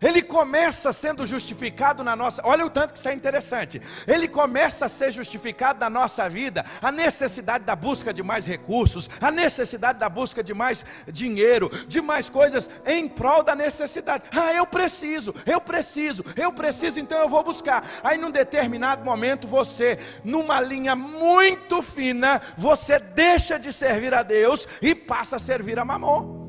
Ele 0.00 0.22
começa 0.22 0.92
sendo 0.92 1.26
justificado 1.26 2.02
na 2.02 2.16
nossa. 2.16 2.40
Olha 2.44 2.64
o 2.64 2.70
tanto 2.70 2.92
que 2.94 2.98
isso 2.98 3.08
é 3.08 3.12
interessante. 3.12 3.80
Ele 4.06 4.26
começa 4.26 4.86
a 4.86 4.88
ser 4.88 5.10
justificado 5.10 5.78
na 5.78 5.90
nossa 5.90 6.28
vida 6.28 6.64
a 6.80 6.90
necessidade 6.90 7.64
da 7.64 7.76
busca 7.76 8.12
de 8.12 8.22
mais 8.22 8.46
recursos, 8.46 9.10
a 9.20 9.30
necessidade 9.30 9.98
da 9.98 10.08
busca 10.08 10.42
de 10.42 10.54
mais 10.54 10.84
dinheiro, 11.08 11.70
de 11.86 12.00
mais 12.00 12.28
coisas 12.28 12.70
em 12.86 13.06
prol 13.06 13.42
da 13.42 13.54
necessidade. 13.54 14.24
Ah, 14.34 14.54
eu 14.54 14.66
preciso, 14.66 15.34
eu 15.44 15.60
preciso, 15.60 16.24
eu 16.36 16.52
preciso, 16.52 16.98
então 16.98 17.18
eu 17.18 17.28
vou 17.28 17.44
buscar. 17.44 17.86
Aí 18.02 18.16
num 18.16 18.30
determinado 18.30 19.04
momento 19.04 19.46
você, 19.46 19.98
numa 20.24 20.60
linha 20.60 20.96
muito 20.96 21.82
fina, 21.82 22.40
você 22.56 22.98
deixa 22.98 23.58
de 23.58 23.72
servir 23.72 24.14
a 24.14 24.22
Deus 24.22 24.66
e 24.80 24.94
passa 24.94 25.36
a 25.36 25.38
servir 25.38 25.78
a 25.78 25.84
Mamon. 25.84 26.39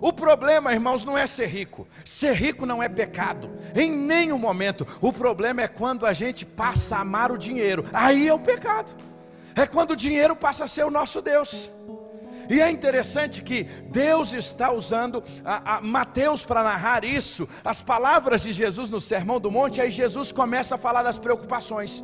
O 0.00 0.12
problema, 0.12 0.72
irmãos, 0.72 1.04
não 1.04 1.16
é 1.16 1.26
ser 1.26 1.46
rico. 1.46 1.86
Ser 2.04 2.32
rico 2.32 2.64
não 2.64 2.82
é 2.82 2.88
pecado, 2.88 3.50
em 3.74 3.90
nenhum 3.90 4.38
momento. 4.38 4.86
O 5.00 5.12
problema 5.12 5.62
é 5.62 5.68
quando 5.68 6.06
a 6.06 6.12
gente 6.12 6.46
passa 6.46 6.96
a 6.96 7.00
amar 7.00 7.30
o 7.30 7.38
dinheiro. 7.38 7.84
Aí 7.92 8.28
é 8.28 8.34
o 8.34 8.38
pecado. 8.38 8.92
É 9.54 9.66
quando 9.66 9.90
o 9.90 9.96
dinheiro 9.96 10.34
passa 10.34 10.64
a 10.64 10.68
ser 10.68 10.84
o 10.84 10.90
nosso 10.90 11.20
Deus. 11.20 11.70
E 12.48 12.60
é 12.60 12.70
interessante 12.70 13.42
que 13.42 13.64
Deus 13.64 14.32
está 14.32 14.72
usando 14.72 15.22
a, 15.44 15.76
a 15.76 15.80
Mateus 15.80 16.44
para 16.44 16.64
narrar 16.64 17.04
isso, 17.04 17.48
as 17.64 17.80
palavras 17.80 18.42
de 18.42 18.50
Jesus 18.50 18.90
no 18.90 19.00
Sermão 19.00 19.38
do 19.38 19.50
Monte, 19.52 19.80
aí 19.80 19.90
Jesus 19.90 20.32
começa 20.32 20.74
a 20.74 20.78
falar 20.78 21.02
das 21.02 21.18
preocupações. 21.18 22.02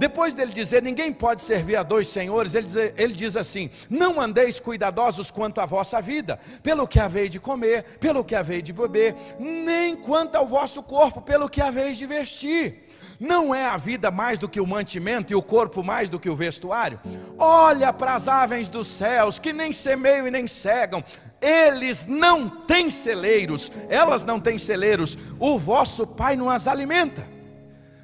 Depois 0.00 0.32
dele 0.32 0.50
dizer, 0.50 0.82
ninguém 0.82 1.12
pode 1.12 1.42
servir 1.42 1.76
a 1.76 1.82
dois 1.82 2.08
senhores, 2.08 2.54
ele 2.54 2.66
diz, 2.66 2.76
ele 2.96 3.12
diz 3.12 3.36
assim: 3.36 3.68
Não 3.90 4.18
andeis 4.18 4.58
cuidadosos 4.58 5.30
quanto 5.30 5.60
à 5.60 5.66
vossa 5.66 6.00
vida, 6.00 6.38
pelo 6.62 6.88
que 6.88 6.98
haveis 6.98 7.30
de 7.30 7.38
comer, 7.38 7.84
pelo 7.98 8.24
que 8.24 8.34
haveis 8.34 8.62
de 8.62 8.72
beber, 8.72 9.14
nem 9.38 9.94
quanto 9.94 10.36
ao 10.36 10.46
vosso 10.46 10.82
corpo, 10.82 11.20
pelo 11.20 11.50
que 11.50 11.60
haveis 11.60 11.98
de 11.98 12.06
vestir. 12.06 12.88
Não 13.20 13.54
é 13.54 13.66
a 13.66 13.76
vida 13.76 14.10
mais 14.10 14.38
do 14.38 14.48
que 14.48 14.58
o 14.58 14.66
mantimento 14.66 15.34
e 15.34 15.36
o 15.36 15.42
corpo 15.42 15.84
mais 15.84 16.08
do 16.08 16.18
que 16.18 16.30
o 16.30 16.34
vestuário? 16.34 16.98
Olha 17.38 17.92
para 17.92 18.14
as 18.14 18.26
aves 18.26 18.70
dos 18.70 18.86
céus, 18.86 19.38
que 19.38 19.52
nem 19.52 19.70
semeiam 19.70 20.26
e 20.26 20.30
nem 20.30 20.48
cegam, 20.48 21.04
eles 21.42 22.06
não 22.06 22.48
têm 22.48 22.88
celeiros, 22.88 23.70
elas 23.90 24.24
não 24.24 24.40
têm 24.40 24.56
celeiros, 24.56 25.18
o 25.38 25.58
vosso 25.58 26.06
Pai 26.06 26.36
não 26.36 26.48
as 26.48 26.66
alimenta. 26.66 27.39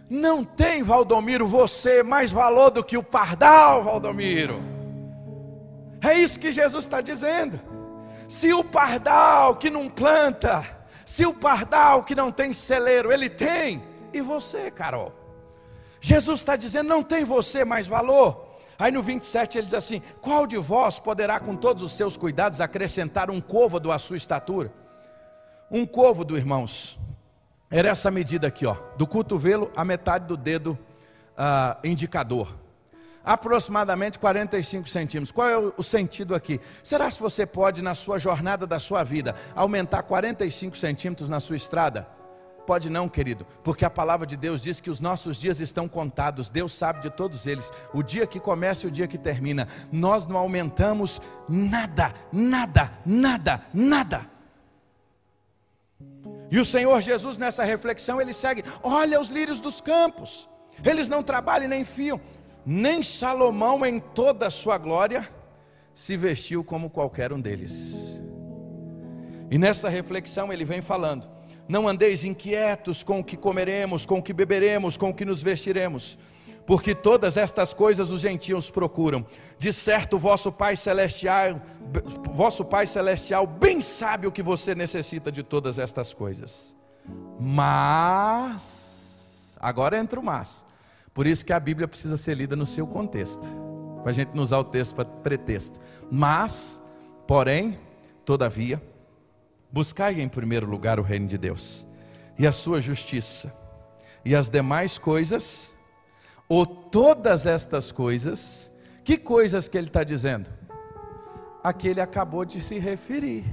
Não 0.09 0.45
tem, 0.45 0.83
Valdomiro, 0.83 1.47
você 1.47 2.03
mais 2.03 2.33
valor 2.33 2.71
do 2.71 2.85
que 2.85 2.97
o 2.97 3.03
pardal, 3.03 3.83
Valdomiro. 3.83 4.61
É 6.01 6.14
isso 6.14 6.38
que 6.38 6.53
Jesus 6.53 6.85
está 6.85 7.01
dizendo. 7.01 7.61
Se 8.29 8.53
o 8.53 8.62
pardal 8.62 9.57
que 9.57 9.69
não 9.69 9.88
planta, 9.88 10.64
se 11.05 11.27
o 11.27 11.35
pardal 11.35 12.05
que 12.05 12.14
não 12.14 12.31
tem 12.31 12.53
celeiro, 12.53 13.12
ele 13.12 13.29
tem, 13.29 13.83
e 14.12 14.21
você, 14.21 14.71
Carol? 14.71 15.12
Jesus 16.01 16.40
está 16.40 16.55
dizendo: 16.57 16.88
não 16.88 17.03
tem 17.03 17.25
você 17.25 17.64
mais 17.64 17.87
valor. 17.87 18.47
Aí 18.79 18.92
no 18.92 19.03
27 19.03 19.59
ele 19.59 19.66
diz 19.66 19.75
assim: 19.75 20.03
Qual 20.21 20.47
de 20.47 20.57
vós 20.57 20.99
poderá, 20.99 21.40
com 21.40 21.57
todos 21.57 21.83
os 21.83 21.92
seus 21.97 22.16
cuidados, 22.16 22.61
acrescentar 22.61 23.31
um 23.31 23.40
côvado 23.40 23.90
à 23.90 23.99
sua 23.99 24.16
estatura? 24.16 24.73
Um 25.71 25.85
côvado, 25.85 26.37
irmãos, 26.37 26.99
era 27.71 27.89
essa 27.89 28.11
medida 28.11 28.47
aqui, 28.47 28.65
ó, 28.65 28.77
do 28.97 29.07
cotovelo 29.07 29.71
à 29.77 29.85
metade 29.85 30.27
do 30.27 30.37
dedo 30.37 30.79
uh, 31.37 31.87
indicador. 31.87 32.55
Aproximadamente 33.25 34.21
45 34.21 34.89
centímetros. 34.89 35.33
Qual 35.33 35.49
é 35.49 35.59
o 35.59 35.83
sentido 35.83 36.33
aqui? 36.33 36.61
Será 36.83 37.11
que 37.11 37.21
você 37.21 37.45
pode, 37.45 37.83
na 37.83 37.95
sua 37.95 38.21
jornada 38.21 38.69
da 38.69 38.79
sua 38.79 39.03
vida, 39.03 39.35
aumentar 39.55 40.05
45 40.05 40.77
centímetros 40.77 41.29
na 41.29 41.41
sua 41.41 41.57
estrada? 41.57 42.07
Pode 42.65 42.89
não, 42.89 43.09
querido, 43.09 43.47
porque 43.63 43.85
a 43.85 43.91
palavra 43.91 44.27
de 44.27 44.37
Deus 44.37 44.61
diz 44.61 44.81
que 44.81 44.91
os 44.91 45.01
nossos 45.01 45.37
dias 45.37 45.61
estão 45.61 45.89
contados, 45.89 46.51
Deus 46.51 46.75
sabe 46.75 47.01
de 47.01 47.11
todos 47.11 47.47
eles, 47.47 47.73
o 47.93 48.03
dia 48.03 48.27
que 48.27 48.41
começa 48.41 48.87
e 48.87 48.89
o 48.89 48.93
dia 48.93 49.07
que 49.07 49.19
termina. 49.19 49.69
Nós 49.91 50.27
não 50.27 50.37
aumentamos 50.37 51.21
nada, 51.49 52.13
nada, 52.33 52.91
nada, 53.05 53.63
nada. 53.73 54.36
E 56.51 56.59
o 56.59 56.65
Senhor 56.65 57.01
Jesus, 57.01 57.39
nessa 57.39 57.65
reflexão, 57.65 58.21
ele 58.21 58.33
segue: 58.33 58.65
olha 58.83 59.21
os 59.21 59.29
lírios 59.29 59.61
dos 59.61 59.81
campos, 59.81 60.49
eles 60.85 61.09
não 61.09 61.23
trabalham 61.23 61.69
nem 61.69 61.85
fiam, 61.85 62.21
nem 62.65 63.03
Salomão, 63.03 63.85
em 63.85 63.99
toda 64.01 64.47
a 64.47 64.51
sua 64.51 64.79
glória, 64.79 65.29
se 65.95 66.17
vestiu 66.17 66.62
como 66.62 66.91
qualquer 66.91 67.33
um 67.33 67.41
deles. 67.41 68.21
E 69.51 69.59
nessa 69.59 69.89
reflexão 69.89 70.53
ele 70.53 70.65
vem 70.65 70.83
falando: 70.83 71.29
não 71.69 71.89
andeis 71.89 72.25
inquietos 72.25 73.03
com 73.03 73.21
o 73.21 73.25
que 73.25 73.37
comeremos, 73.37 74.07
com 74.07 74.19
o 74.19 74.23
que 74.23 74.33
beberemos, 74.33 74.97
com 74.97 75.11
o 75.11 75.15
que 75.15 75.25
nos 75.25 75.43
vestiremos, 75.43 76.19
porque 76.67 76.95
todas 76.95 77.37
estas 77.37 77.73
coisas 77.73 78.11
os 78.11 78.21
gentios 78.21 78.71
procuram. 78.71 79.25
De 79.59 79.73
certo, 79.73 80.19
vosso 80.19 80.51
Pai 80.51 80.77
celestial, 80.77 81.61
vosso 82.33 82.65
Pai 82.65 82.87
celestial 82.87 83.47
bem 83.47 83.81
sabe 83.81 84.27
o 84.27 84.33
que 84.33 84.43
você 84.43 84.75
necessita 84.75 85.31
de 85.31 85.43
todas 85.43 85.79
estas 85.79 86.13
coisas. 86.13 86.75
Mas 87.41 88.37
agora 89.61 89.99
entra 89.99 90.19
o 90.19 90.23
mas. 90.23 90.67
Por 91.15 91.27
isso 91.27 91.45
que 91.45 91.53
a 91.53 91.61
Bíblia 91.61 91.89
precisa 91.89 92.17
ser 92.17 92.35
lida 92.35 92.57
no 92.57 92.67
seu 92.67 92.87
contexto. 92.87 93.47
Para 94.03 94.11
a 94.11 94.15
gente 94.15 94.35
não 94.35 94.43
usar 94.43 94.59
o 94.59 94.65
texto 94.65 94.95
para 94.95 95.05
pretexto. 95.05 95.81
Mas, 96.11 96.83
porém, 97.27 97.79
todavia, 98.25 98.83
Buscai 99.77 100.23
em 100.23 100.29
primeiro 100.29 100.67
lugar 100.67 100.99
o 100.99 101.03
reino 101.03 101.27
de 101.27 101.37
Deus 101.37 101.87
e 102.39 102.47
a 102.47 102.51
sua 102.51 102.81
justiça, 102.81 103.53
e 104.25 104.35
as 104.35 104.49
demais 104.49 104.97
coisas, 104.97 105.75
ou 106.49 106.65
todas 106.67 107.47
estas 107.47 107.91
coisas, 107.91 108.73
que 109.05 109.17
coisas 109.17 109.69
que 109.69 109.77
ele 109.77 109.89
está 109.89 110.05
dizendo? 110.05 110.51
Aqui 111.63 111.89
ele 111.89 112.01
acabou 112.01 112.45
de 112.45 112.61
se 112.61 112.79
referir 112.79 113.45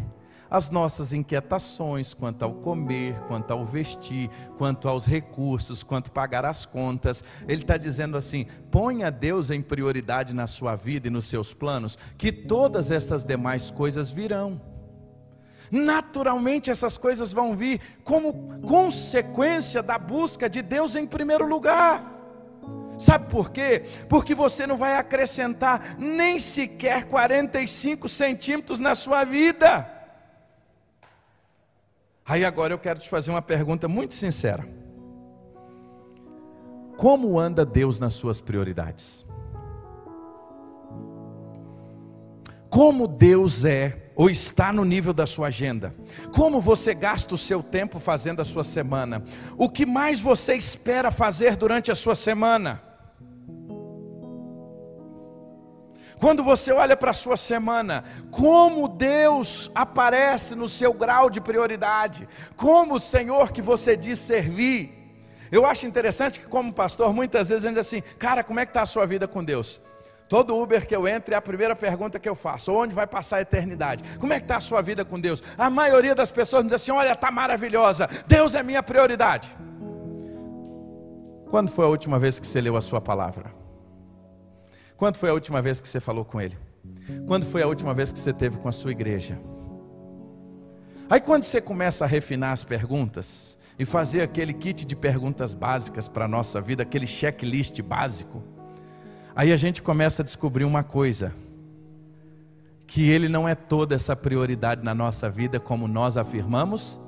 as 0.50 0.70
nossas 0.70 1.12
inquietações 1.14 2.14
quanto 2.14 2.44
ao 2.44 2.54
comer, 2.54 3.20
quanto 3.22 3.50
ao 3.50 3.66
vestir, 3.66 4.30
quanto 4.56 4.88
aos 4.88 5.08
recursos, 5.08 5.82
quanto 5.82 6.12
pagar 6.12 6.46
as 6.46 6.64
contas. 6.64 7.24
Ele 7.48 7.64
está 7.64 7.76
dizendo 7.76 8.16
assim: 8.16 8.46
ponha 8.70 9.10
Deus 9.10 9.50
em 9.50 9.64
prioridade 9.64 10.32
na 10.32 10.46
sua 10.46 10.76
vida 10.76 11.08
e 11.08 11.12
nos 11.12 11.26
seus 11.26 11.56
planos, 11.56 11.98
que 12.20 12.32
todas 12.32 12.92
essas 12.92 13.26
demais 13.26 13.72
coisas 13.72 14.12
virão 14.12 14.62
naturalmente 15.72 16.70
essas 16.70 17.00
coisas 17.00 17.34
vão 17.34 17.56
vir 17.56 17.82
como 18.04 18.62
consequência 18.62 19.82
da 19.82 19.98
busca 19.98 20.48
de 20.48 20.62
Deus 20.62 20.96
em 20.96 21.08
primeiro 21.08 21.48
lugar. 21.48 22.13
Sabe 23.04 23.30
por 23.30 23.52
quê? 23.52 23.84
Porque 24.08 24.34
você 24.34 24.66
não 24.66 24.78
vai 24.78 24.96
acrescentar 24.96 25.98
nem 26.00 26.40
sequer 26.40 27.04
45 27.04 28.08
centímetros 28.08 28.80
na 28.80 28.96
sua 28.96 29.26
vida. 29.26 29.86
Aí 32.26 32.46
agora 32.46 32.74
eu 32.74 32.80
quero 32.80 33.00
te 33.00 33.10
fazer 33.10 33.30
uma 33.30 33.42
pergunta 33.42 33.90
muito 33.90 34.14
sincera: 34.14 34.66
Como 36.96 37.38
anda 37.38 37.66
Deus 37.66 38.00
nas 38.00 38.14
suas 38.14 38.40
prioridades? 38.40 39.26
Como 42.70 43.06
Deus 43.06 43.66
é 43.66 44.14
ou 44.16 44.30
está 44.30 44.72
no 44.72 44.86
nível 44.86 45.12
da 45.14 45.26
sua 45.26 45.48
agenda? 45.48 45.94
Como 46.34 46.62
você 46.62 46.94
gasta 46.94 47.36
o 47.36 47.38
seu 47.38 47.62
tempo 47.62 48.00
fazendo 48.00 48.42
a 48.42 48.46
sua 48.46 48.64
semana? 48.64 49.26
O 49.58 49.70
que 49.70 49.86
mais 49.86 50.22
você 50.22 50.56
espera 50.56 51.12
fazer 51.12 51.58
durante 51.58 51.92
a 51.92 51.96
sua 51.96 52.16
semana? 52.16 52.93
Quando 56.24 56.42
você 56.42 56.72
olha 56.72 56.96
para 56.96 57.12
a 57.12 57.14
sua 57.14 57.36
semana, 57.36 58.06
como 58.32 58.88
Deus 58.88 59.70
aparece 59.76 60.56
no 60.56 60.70
seu 60.70 60.94
grau 60.94 61.30
de 61.30 61.42
prioridade, 61.42 62.30
como 62.56 62.96
o 62.96 63.00
Senhor 63.00 63.52
que 63.52 63.62
você 63.62 63.98
diz 63.98 64.20
servir. 64.20 64.90
Eu 65.52 65.66
acho 65.66 65.86
interessante 65.86 66.40
que, 66.40 66.48
como 66.48 66.72
pastor, 66.72 67.14
muitas 67.14 67.50
vezes 67.50 67.66
a 67.66 67.68
gente 67.68 67.78
diz 67.78 67.86
assim: 67.86 68.02
cara, 68.18 68.42
como 68.42 68.58
é 68.58 68.66
que 68.66 68.70
está 68.70 68.84
a 68.84 68.86
sua 68.86 69.06
vida 69.06 69.28
com 69.28 69.44
Deus? 69.44 69.82
Todo 70.30 70.58
Uber 70.58 70.88
que 70.88 70.96
eu 70.96 71.06
entro 71.10 71.34
é 71.34 71.38
a 71.38 71.42
primeira 71.42 71.76
pergunta 71.76 72.18
que 72.18 72.30
eu 72.30 72.36
faço: 72.36 72.72
onde 72.72 72.96
vai 72.96 73.06
passar 73.06 73.36
a 73.36 73.42
eternidade? 73.42 74.02
Como 74.18 74.32
é 74.32 74.40
que 74.40 74.46
está 74.46 74.56
a 74.56 74.62
sua 74.62 74.82
vida 74.82 75.04
com 75.04 75.20
Deus? 75.20 75.44
A 75.58 75.70
maioria 75.70 76.16
das 76.16 76.32
pessoas 76.32 76.64
diz 76.64 76.72
assim: 76.72 76.92
olha, 76.94 77.12
está 77.12 77.30
maravilhosa, 77.32 78.08
Deus 78.26 78.56
é 78.56 78.64
minha 78.64 78.82
prioridade. 78.82 79.54
Quando 81.50 81.70
foi 81.70 81.84
a 81.84 81.90
última 81.90 82.18
vez 82.18 82.40
que 82.40 82.48
você 82.48 82.62
leu 82.62 82.78
a 82.78 82.82
sua 82.82 83.02
palavra? 83.02 83.63
Quando 84.98 85.18
foi 85.18 85.30
a 85.30 85.34
última 85.34 85.62
vez 85.62 85.82
que 85.82 85.88
você 85.88 86.00
falou 86.00 86.24
com 86.24 86.40
Ele? 86.40 86.58
Quando 87.28 87.46
foi 87.46 87.62
a 87.62 87.68
última 87.68 87.94
vez 87.94 88.12
que 88.12 88.20
você 88.20 88.34
teve 88.34 88.58
com 88.58 88.68
a 88.68 88.72
sua 88.72 88.92
igreja? 88.92 89.40
Aí 91.10 91.20
quando 91.20 91.44
você 91.44 91.62
começa 91.62 92.06
a 92.06 92.08
refinar 92.08 92.54
as 92.54 92.64
perguntas 92.64 93.58
e 93.78 93.86
fazer 93.86 94.22
aquele 94.22 94.54
kit 94.54 94.86
de 94.86 94.96
perguntas 94.96 95.54
básicas 95.54 96.08
para 96.08 96.26
a 96.26 96.28
nossa 96.28 96.62
vida, 96.62 96.84
aquele 96.84 97.08
checklist 97.08 97.82
básico, 97.82 98.44
Aí 99.36 99.52
a 99.52 99.58
gente 99.58 99.82
começa 99.82 100.22
a 100.22 100.26
descobrir 100.26 100.64
uma 100.64 100.84
coisa: 100.84 101.34
que 102.86 103.10
Ele 103.10 103.28
não 103.28 103.48
é 103.48 103.56
toda 103.56 103.96
essa 103.96 104.16
prioridade 104.16 104.84
na 104.84 104.94
nossa 104.94 105.30
vida, 105.30 105.60
como 105.60 105.88
nós 105.88 106.18
afirmamos 106.18 107.02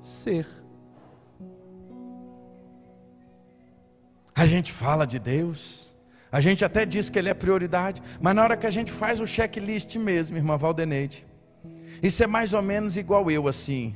ser. 0.00 0.46
A 4.34 4.46
gente 4.46 4.72
fala 4.72 5.06
de 5.06 5.18
Deus, 5.18 5.89
a 6.30 6.40
gente 6.40 6.64
até 6.64 6.86
diz 6.86 7.10
que 7.10 7.18
Ele 7.18 7.28
é 7.28 7.34
prioridade, 7.34 8.02
mas 8.20 8.34
na 8.34 8.42
hora 8.42 8.56
que 8.56 8.66
a 8.66 8.70
gente 8.70 8.92
faz 8.92 9.20
o 9.20 9.26
checklist 9.26 9.96
mesmo, 9.96 10.36
irmã 10.36 10.56
Valdeneide, 10.56 11.26
isso 12.02 12.22
é 12.22 12.26
mais 12.26 12.54
ou 12.54 12.62
menos 12.62 12.96
igual 12.96 13.30
eu 13.30 13.48
assim. 13.48 13.94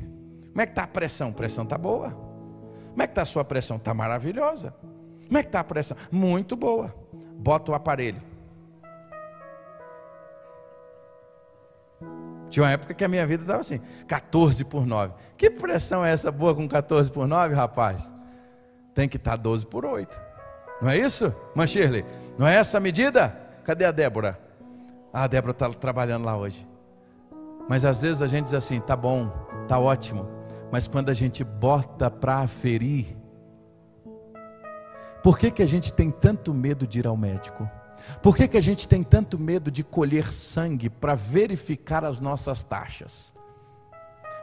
Como 0.49 0.61
é 0.61 0.67
que 0.67 0.73
está 0.73 0.83
a 0.83 0.87
pressão? 0.87 1.33
Pressão 1.33 1.65
está 1.65 1.79
boa. 1.79 2.11
Como 2.91 3.03
é 3.03 3.07
que 3.07 3.13
está 3.13 3.23
a 3.23 3.27
sua 3.27 3.45
pressão? 3.45 3.77
Está 3.77 3.95
maravilhosa. 3.95 4.75
Como 5.27 5.39
é 5.39 5.43
que 5.43 5.49
está 5.49 5.61
a 5.61 5.65
pressão? 5.65 5.97
Muito 6.11 6.55
boa 6.55 7.05
bota 7.45 7.73
o 7.73 7.75
aparelho. 7.75 8.23
Tinha 12.49 12.65
uma 12.65 12.71
época 12.71 12.95
que 12.95 13.05
a 13.05 13.09
minha 13.09 13.27
vida 13.27 13.43
estava 13.43 13.61
assim, 13.61 13.81
14 14.07 14.65
por 14.65 14.87
9. 14.87 15.13
Que 15.37 15.51
pressão 15.51 16.05
é 16.05 16.13
essa 16.13 16.31
boa 16.31 16.55
com 16.55 16.69
14 16.69 17.11
por 17.11 17.27
9, 17.27 17.55
rapaz? 17.55 18.11
Tem 18.95 19.09
que 19.09 19.17
estar 19.17 19.37
12 19.37 19.67
por 19.67 19.85
8. 19.85 20.17
Não 20.81 20.89
é 20.89 20.99
isso, 20.99 21.35
Manchirley? 21.55 22.05
Não 22.37 22.47
é 22.47 22.57
essa 22.57 22.79
a 22.79 22.81
medida? 22.81 23.29
Cadê 23.65 23.85
a 23.85 23.93
Débora? 23.93 24.39
Ah, 25.13 25.25
a 25.25 25.27
Débora 25.27 25.53
está 25.53 25.69
trabalhando 25.71 26.25
lá 26.25 26.37
hoje. 26.37 26.67
Mas 27.69 27.85
às 27.85 28.03
vezes 28.03 28.23
a 28.23 28.27
gente 28.27 28.47
diz 28.47 28.55
assim, 28.55 28.81
tá 28.81 28.97
bom, 28.97 29.31
tá 29.69 29.79
ótimo. 29.79 30.29
Mas 30.71 30.89
quando 30.89 31.09
a 31.09 31.15
gente 31.15 31.45
bota 31.45 32.11
para 32.11 32.39
aferir, 32.39 33.17
Por 35.25 35.39
que, 35.39 35.51
que 35.51 35.63
a 35.63 35.67
gente 35.67 35.91
tem 35.91 36.11
tanto 36.11 36.53
medo 36.53 36.87
de 36.87 36.99
ir 36.99 37.07
ao 37.07 37.17
médico? 37.17 37.67
Por 38.23 38.37
que, 38.37 38.47
que 38.47 38.59
a 38.59 38.61
gente 38.61 38.87
tem 38.87 39.03
tanto 39.03 39.39
medo 39.39 39.71
de 39.71 39.83
colher 39.83 40.31
sangue 40.31 40.91
para 40.91 41.15
verificar 41.15 42.05
as 42.05 42.21
nossas 42.21 42.63
taxas? 42.63 43.33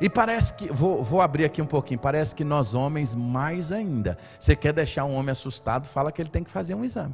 E 0.01 0.09
parece 0.09 0.55
que, 0.55 0.73
vou, 0.73 1.03
vou, 1.03 1.21
abrir 1.21 1.45
aqui 1.45 1.61
um 1.61 1.67
pouquinho, 1.67 1.99
parece 1.99 2.33
que 2.33 2.43
nós 2.43 2.73
homens 2.73 3.13
mais 3.13 3.71
ainda. 3.71 4.17
Você 4.39 4.55
quer 4.55 4.73
deixar 4.73 5.05
um 5.05 5.13
homem 5.13 5.29
assustado, 5.29 5.87
fala 5.87 6.11
que 6.11 6.19
ele 6.19 6.31
tem 6.31 6.43
que 6.43 6.49
fazer 6.49 6.73
um 6.73 6.83
exame. 6.83 7.13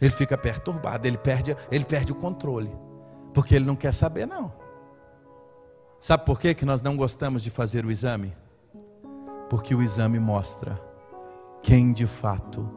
Ele 0.00 0.10
fica 0.10 0.38
perturbado, 0.38 1.06
ele 1.06 1.18
perde, 1.18 1.56
ele 1.70 1.84
perde 1.84 2.12
o 2.12 2.14
controle, 2.14 2.70
porque 3.34 3.54
ele 3.54 3.64
não 3.64 3.74
quer 3.74 3.92
saber 3.92 4.26
não. 4.26 4.52
Sabe 5.98 6.24
por 6.24 6.38
que, 6.38 6.54
que 6.54 6.64
nós 6.64 6.80
não 6.80 6.96
gostamos 6.96 7.42
de 7.42 7.50
fazer 7.50 7.84
o 7.84 7.90
exame? 7.90 8.32
Porque 9.50 9.74
o 9.74 9.82
exame 9.82 10.20
mostra 10.20 10.80
quem 11.62 11.92
de 11.92 12.06
fato 12.06 12.70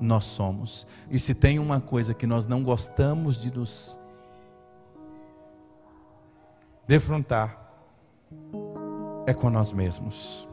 nós 0.00 0.24
somos. 0.24 0.86
E 1.10 1.18
se 1.18 1.34
tem 1.34 1.58
uma 1.58 1.80
coisa 1.80 2.14
que 2.14 2.26
nós 2.26 2.46
não 2.46 2.62
gostamos 2.62 3.40
de 3.40 3.52
nos 3.52 4.00
defrontar, 6.86 7.68
é 9.26 9.34
com 9.34 9.50
nós 9.50 9.72
mesmos. 9.72 10.48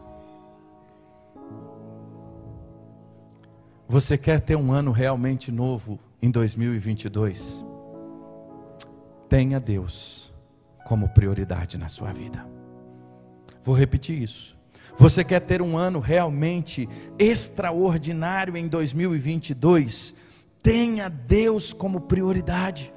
Você 3.88 4.18
quer 4.18 4.42
ter 4.42 4.56
um 4.56 4.72
ano 4.72 4.92
realmente 4.92 5.52
novo 5.52 6.00
em 6.26 6.32
2022? 6.32 7.64
Tenha 9.30 9.60
Deus 9.60 10.34
como 10.84 11.10
prioridade 11.10 11.78
na 11.78 11.88
sua 11.88 12.12
vida. 12.12 12.50
Vou 13.62 13.76
repetir 13.76 14.20
isso. 14.22 14.58
Você 14.98 15.24
quer 15.24 15.42
ter 15.42 15.62
um 15.62 15.78
ano 15.78 16.00
realmente 16.00 16.90
extraordinário 17.20 18.58
em 18.58 18.68
2022? 18.68 20.16
Tenha 20.64 21.10
Deus 21.10 21.74
como 21.74 22.02
prioridade. 22.02 22.92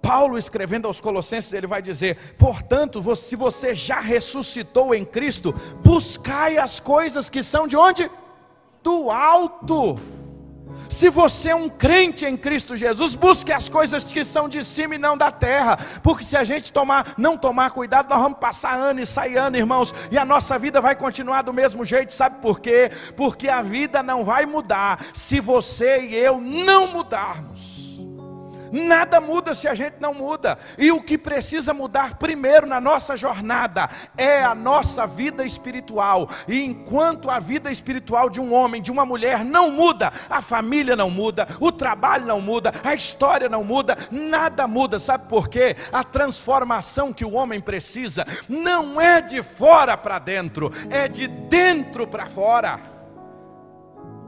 Paulo 0.00 0.38
escrevendo 0.38 0.86
aos 0.86 1.00
Colossenses, 1.00 1.52
ele 1.52 1.66
vai 1.66 1.82
dizer: 1.82 2.16
portanto, 2.38 3.14
se 3.14 3.36
você 3.36 3.74
já 3.74 4.00
ressuscitou 4.00 4.94
em 4.94 5.04
Cristo, 5.04 5.54
buscai 5.84 6.56
as 6.56 6.80
coisas 6.80 7.28
que 7.28 7.42
são 7.42 7.68
de 7.68 7.76
onde? 7.76 8.10
Do 8.82 9.10
alto. 9.10 9.96
Se 10.88 11.08
você 11.10 11.50
é 11.50 11.54
um 11.54 11.68
crente 11.68 12.24
em 12.24 12.36
Cristo 12.36 12.76
Jesus, 12.76 13.14
busque 13.14 13.52
as 13.52 13.68
coisas 13.68 14.04
que 14.04 14.24
são 14.24 14.48
de 14.48 14.64
cima 14.64 14.94
e 14.94 14.98
não 14.98 15.16
da 15.16 15.30
terra, 15.30 15.78
porque 16.02 16.24
se 16.24 16.36
a 16.36 16.44
gente 16.44 16.72
tomar, 16.72 17.14
não 17.16 17.36
tomar 17.36 17.70
cuidado, 17.70 18.08
nós 18.08 18.22
vamos 18.22 18.38
passar 18.38 18.78
ano 18.78 19.00
e 19.00 19.06
sair 19.06 19.36
ano, 19.36 19.56
irmãos, 19.56 19.94
e 20.10 20.18
a 20.18 20.24
nossa 20.24 20.58
vida 20.58 20.80
vai 20.80 20.94
continuar 20.94 21.42
do 21.42 21.52
mesmo 21.52 21.84
jeito, 21.84 22.12
sabe 22.12 22.40
por 22.40 22.60
quê? 22.60 22.90
Porque 23.16 23.48
a 23.48 23.62
vida 23.62 24.02
não 24.02 24.24
vai 24.24 24.46
mudar 24.46 25.04
se 25.12 25.40
você 25.40 26.00
e 26.00 26.14
eu 26.14 26.40
não 26.40 26.88
mudarmos. 26.88 27.81
Nada 28.72 29.20
muda 29.20 29.54
se 29.54 29.68
a 29.68 29.74
gente 29.74 29.96
não 30.00 30.14
muda. 30.14 30.58
E 30.78 30.90
o 30.90 31.02
que 31.02 31.18
precisa 31.18 31.74
mudar 31.74 32.16
primeiro 32.16 32.66
na 32.66 32.80
nossa 32.80 33.16
jornada 33.16 33.88
é 34.16 34.42
a 34.42 34.54
nossa 34.54 35.06
vida 35.06 35.44
espiritual. 35.44 36.28
E 36.48 36.64
enquanto 36.64 37.30
a 37.30 37.38
vida 37.38 37.70
espiritual 37.70 38.30
de 38.30 38.40
um 38.40 38.54
homem, 38.54 38.80
de 38.80 38.90
uma 38.90 39.04
mulher 39.04 39.44
não 39.44 39.70
muda, 39.70 40.10
a 40.30 40.40
família 40.40 40.96
não 40.96 41.10
muda, 41.10 41.46
o 41.60 41.70
trabalho 41.70 42.24
não 42.24 42.40
muda, 42.40 42.72
a 42.82 42.94
história 42.94 43.48
não 43.48 43.62
muda, 43.62 43.96
nada 44.10 44.66
muda. 44.66 44.98
Sabe 44.98 45.28
por 45.28 45.48
quê? 45.48 45.76
A 45.92 46.02
transformação 46.02 47.12
que 47.12 47.24
o 47.24 47.34
homem 47.34 47.60
precisa 47.60 48.26
não 48.48 48.98
é 48.98 49.20
de 49.20 49.42
fora 49.42 49.96
para 49.96 50.18
dentro, 50.18 50.72
é 50.88 51.08
de 51.08 51.28
dentro 51.28 52.06
para 52.06 52.26
fora. 52.26 52.91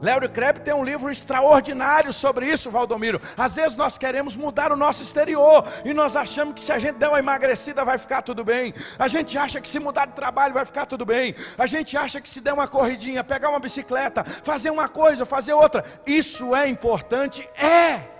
Léo 0.05 0.29
Kreb 0.29 0.59
tem 0.59 0.71
um 0.71 0.83
livro 0.83 1.09
extraordinário 1.09 2.13
sobre 2.13 2.45
isso, 2.45 2.69
Valdomiro. 2.69 3.19
Às 3.35 3.55
vezes 3.55 3.75
nós 3.75 3.97
queremos 3.97 4.35
mudar 4.35 4.71
o 4.71 4.75
nosso 4.75 5.01
exterior 5.01 5.65
e 5.83 5.95
nós 5.95 6.15
achamos 6.15 6.53
que 6.53 6.61
se 6.61 6.71
a 6.71 6.77
gente 6.77 6.97
der 6.97 7.09
uma 7.09 7.17
emagrecida 7.17 7.83
vai 7.83 7.97
ficar 7.97 8.21
tudo 8.21 8.43
bem. 8.43 8.71
A 8.99 9.07
gente 9.07 9.35
acha 9.35 9.59
que 9.59 9.67
se 9.67 9.79
mudar 9.79 10.05
de 10.05 10.13
trabalho 10.13 10.53
vai 10.53 10.63
ficar 10.63 10.85
tudo 10.85 11.07
bem. 11.07 11.33
A 11.57 11.65
gente 11.65 11.97
acha 11.97 12.21
que 12.21 12.29
se 12.29 12.39
der 12.39 12.53
uma 12.53 12.67
corridinha, 12.67 13.23
pegar 13.23 13.49
uma 13.49 13.59
bicicleta, 13.59 14.23
fazer 14.43 14.69
uma 14.69 14.87
coisa, 14.87 15.25
fazer 15.25 15.53
outra, 15.53 15.83
isso 16.05 16.55
é 16.55 16.67
importante? 16.69 17.49
É. 17.57 18.14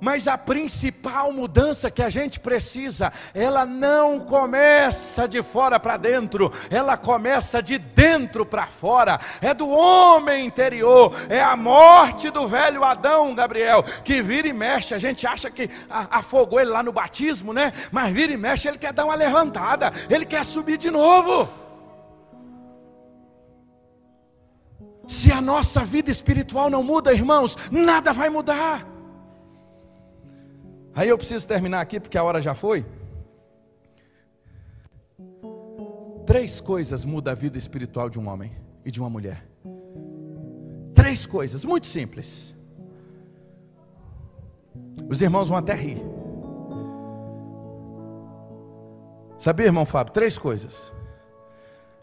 Mas 0.00 0.28
a 0.28 0.38
principal 0.38 1.32
mudança 1.32 1.90
que 1.90 2.02
a 2.02 2.08
gente 2.08 2.38
precisa, 2.38 3.12
ela 3.34 3.66
não 3.66 4.20
começa 4.20 5.26
de 5.26 5.42
fora 5.42 5.80
para 5.80 5.96
dentro, 5.96 6.52
ela 6.70 6.96
começa 6.96 7.62
de 7.62 7.78
dentro 7.78 8.46
para 8.46 8.66
fora. 8.66 9.18
É 9.40 9.52
do 9.52 9.68
homem 9.68 10.46
interior, 10.46 11.12
é 11.28 11.40
a 11.40 11.56
morte 11.56 12.30
do 12.30 12.46
velho 12.46 12.84
Adão, 12.84 13.34
Gabriel, 13.34 13.82
que 14.04 14.22
vira 14.22 14.46
e 14.46 14.52
mexe. 14.52 14.94
A 14.94 14.98
gente 14.98 15.26
acha 15.26 15.50
que 15.50 15.68
afogou 15.88 16.60
ele 16.60 16.70
lá 16.70 16.82
no 16.82 16.92
batismo, 16.92 17.52
né? 17.52 17.72
Mas 17.90 18.12
vira 18.12 18.32
e 18.32 18.36
mexe, 18.36 18.68
ele 18.68 18.78
quer 18.78 18.92
dar 18.92 19.04
uma 19.04 19.14
levantada, 19.14 19.92
ele 20.08 20.24
quer 20.24 20.44
subir 20.44 20.78
de 20.78 20.90
novo. 20.90 21.48
Se 25.08 25.32
a 25.32 25.40
nossa 25.40 25.84
vida 25.84 26.10
espiritual 26.10 26.68
não 26.68 26.82
muda, 26.82 27.14
irmãos, 27.14 27.56
nada 27.70 28.12
vai 28.12 28.28
mudar. 28.28 28.97
Aí 30.98 31.10
eu 31.10 31.16
preciso 31.16 31.46
terminar 31.46 31.80
aqui 31.80 32.00
porque 32.00 32.18
a 32.18 32.24
hora 32.24 32.40
já 32.40 32.56
foi. 32.56 32.84
Três 36.26 36.60
coisas 36.60 37.04
mudam 37.04 37.30
a 37.30 37.36
vida 37.36 37.56
espiritual 37.56 38.10
de 38.10 38.18
um 38.18 38.28
homem 38.28 38.50
e 38.84 38.90
de 38.90 38.98
uma 38.98 39.08
mulher. 39.08 39.46
Três 40.92 41.24
coisas, 41.24 41.64
muito 41.64 41.86
simples. 41.86 42.52
Os 45.08 45.22
irmãos 45.22 45.48
vão 45.48 45.56
até 45.56 45.72
rir. 45.72 46.02
Sabia, 49.38 49.66
irmão 49.66 49.86
Fábio? 49.86 50.12
Três 50.12 50.36
coisas. 50.36 50.92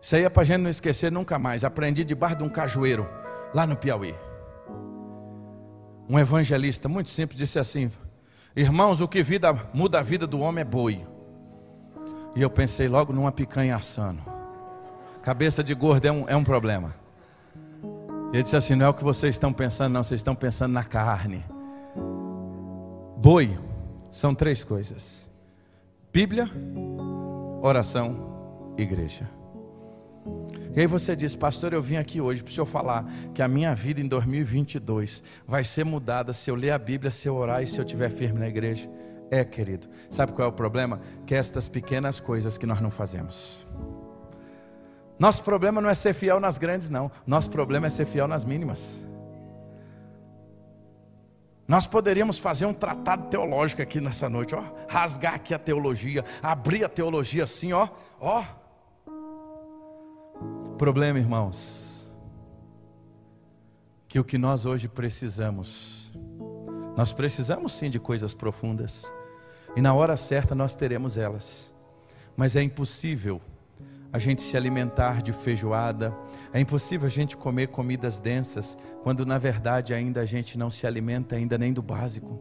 Isso 0.01 0.15
aí 0.15 0.23
é 0.23 0.29
para 0.29 0.43
a 0.43 0.45
gente 0.45 0.61
não 0.61 0.69
esquecer 0.69 1.11
nunca 1.11 1.37
mais. 1.37 1.65
Aprendi 1.65 2.05
debaixo 2.05 2.37
de 2.37 2.43
um 2.45 2.49
cajueiro, 2.49 3.05
lá 3.53 3.67
no 3.67 3.75
Piauí. 3.75 4.15
Um 6.07 6.17
evangelista 6.17 6.87
muito 6.87 7.09
simples 7.09 7.37
disse 7.37 7.59
assim: 7.59 7.91
Irmãos, 8.55 9.01
o 9.01 9.07
que 9.07 9.21
vida, 9.21 9.53
muda 9.73 9.99
a 9.99 10.01
vida 10.01 10.25
do 10.25 10.39
homem 10.39 10.61
é 10.61 10.65
boi. 10.65 11.05
E 12.35 12.41
eu 12.41 12.49
pensei 12.49 12.87
logo 12.87 13.11
numa 13.11 13.31
picanha 13.31 13.75
assando. 13.75 14.21
Cabeça 15.21 15.63
de 15.63 15.73
gordo 15.73 16.05
é 16.05 16.11
um, 16.11 16.29
é 16.29 16.35
um 16.35 16.43
problema. 16.43 16.95
Ele 18.31 18.43
disse 18.43 18.55
assim: 18.55 18.75
não 18.75 18.85
é 18.85 18.89
o 18.89 18.93
que 18.93 19.03
vocês 19.03 19.35
estão 19.35 19.51
pensando, 19.51 19.93
não, 19.93 20.03
vocês 20.03 20.19
estão 20.19 20.35
pensando 20.35 20.71
na 20.71 20.83
carne. 20.83 21.43
Boi 23.17 23.57
são 24.09 24.33
três 24.33 24.63
coisas: 24.63 25.29
Bíblia, 26.13 26.49
oração, 27.61 28.73
igreja. 28.77 29.29
E 30.75 30.81
aí 30.81 30.87
você 30.87 31.15
diz, 31.15 31.33
pastor, 31.33 31.71
eu 31.71 31.81
vim 31.81 31.95
aqui 31.95 32.19
hoje 32.19 32.43
para 32.43 32.51
o 32.51 32.53
senhor 32.53 32.65
falar 32.65 33.05
que 33.33 33.41
a 33.41 33.47
minha 33.47 33.73
vida 33.73 34.01
em 34.01 34.07
2022 34.07 35.23
vai 35.47 35.63
ser 35.63 35.85
mudada 35.85 36.33
se 36.33 36.51
eu 36.51 36.55
ler 36.55 36.71
a 36.71 36.77
Bíblia, 36.77 37.11
se 37.11 37.29
eu 37.29 37.35
orar 37.35 37.63
e 37.63 37.67
se 37.67 37.79
eu 37.79 37.85
estiver 37.85 38.09
firme 38.09 38.39
na 38.39 38.47
igreja. 38.49 38.89
É, 39.31 39.45
querido. 39.45 39.87
Sabe 40.09 40.33
qual 40.33 40.47
é 40.47 40.49
o 40.49 40.53
problema? 40.53 40.99
Que 41.25 41.33
é 41.33 41.37
estas 41.37 41.69
pequenas 41.69 42.19
coisas 42.19 42.57
que 42.57 42.65
nós 42.65 42.81
não 42.81 42.91
fazemos. 42.91 43.65
Nosso 45.17 45.43
problema 45.43 45.79
não 45.79 45.89
é 45.89 45.95
ser 45.95 46.13
fiel 46.13 46.41
nas 46.41 46.57
grandes, 46.57 46.89
não. 46.89 47.09
Nosso 47.25 47.49
problema 47.49 47.87
é 47.87 47.89
ser 47.89 48.05
fiel 48.05 48.27
nas 48.27 48.43
mínimas. 48.43 49.05
Nós 51.65 51.87
poderíamos 51.87 52.37
fazer 52.37 52.65
um 52.65 52.73
tratado 52.73 53.29
teológico 53.29 53.81
aqui 53.81 54.01
nessa 54.01 54.27
noite, 54.27 54.53
ó, 54.53 54.61
rasgar 54.89 55.35
aqui 55.35 55.53
a 55.53 55.57
teologia, 55.57 56.23
abrir 56.43 56.83
a 56.83 56.89
teologia 56.89 57.45
assim, 57.45 57.73
ó, 57.73 57.87
ó, 58.19 58.43
Problema, 60.77 61.17
irmãos, 61.17 62.11
que 64.09 64.19
o 64.19 64.25
que 64.25 64.37
nós 64.37 64.65
hoje 64.65 64.89
precisamos, 64.89 66.11
nós 66.97 67.13
precisamos 67.13 67.71
sim 67.71 67.89
de 67.89 67.97
coisas 67.97 68.33
profundas, 68.33 69.09
e 69.73 69.79
na 69.79 69.93
hora 69.93 70.17
certa 70.17 70.53
nós 70.53 70.75
teremos 70.75 71.15
elas, 71.15 71.73
mas 72.35 72.57
é 72.57 72.61
impossível 72.61 73.41
a 74.11 74.19
gente 74.19 74.41
se 74.41 74.57
alimentar 74.57 75.21
de 75.21 75.31
feijoada, 75.31 76.13
é 76.51 76.59
impossível 76.59 77.07
a 77.07 77.09
gente 77.09 77.37
comer 77.37 77.67
comidas 77.67 78.19
densas, 78.19 78.77
quando 79.01 79.25
na 79.25 79.37
verdade 79.37 79.93
ainda 79.93 80.19
a 80.19 80.25
gente 80.25 80.57
não 80.57 80.69
se 80.69 80.85
alimenta 80.85 81.37
ainda 81.37 81.57
nem 81.57 81.71
do 81.71 81.81
básico. 81.81 82.37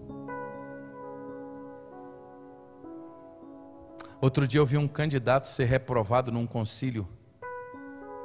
Outro 4.20 4.44
dia 4.48 4.58
eu 4.58 4.66
vi 4.66 4.76
um 4.76 4.88
candidato 4.88 5.46
ser 5.46 5.66
reprovado 5.66 6.32
num 6.32 6.48
concílio 6.48 7.06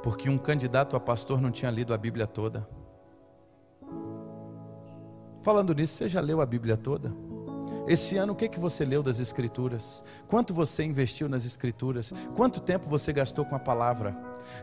porque 0.02 0.28
um 0.28 0.38
candidato 0.38 0.96
a 0.96 1.00
pastor 1.00 1.40
não 1.40 1.50
tinha 1.50 1.70
lido 1.70 1.92
a 1.92 1.98
Bíblia 1.98 2.26
toda. 2.26 2.66
Falando 5.42 5.74
nisso, 5.74 5.94
você 5.94 6.08
já 6.08 6.20
leu 6.20 6.40
a 6.40 6.46
Bíblia 6.46 6.76
toda? 6.76 7.14
Esse 7.86 8.16
ano, 8.16 8.32
o 8.34 8.36
que, 8.36 8.48
que 8.48 8.60
você 8.60 8.84
leu 8.84 9.02
das 9.02 9.18
Escrituras? 9.18 10.02
Quanto 10.28 10.54
você 10.54 10.84
investiu 10.84 11.28
nas 11.28 11.44
Escrituras? 11.44 12.12
Quanto 12.34 12.60
tempo 12.60 12.88
você 12.88 13.12
gastou 13.12 13.44
com 13.44 13.56
a 13.56 13.58
palavra? 13.58 14.16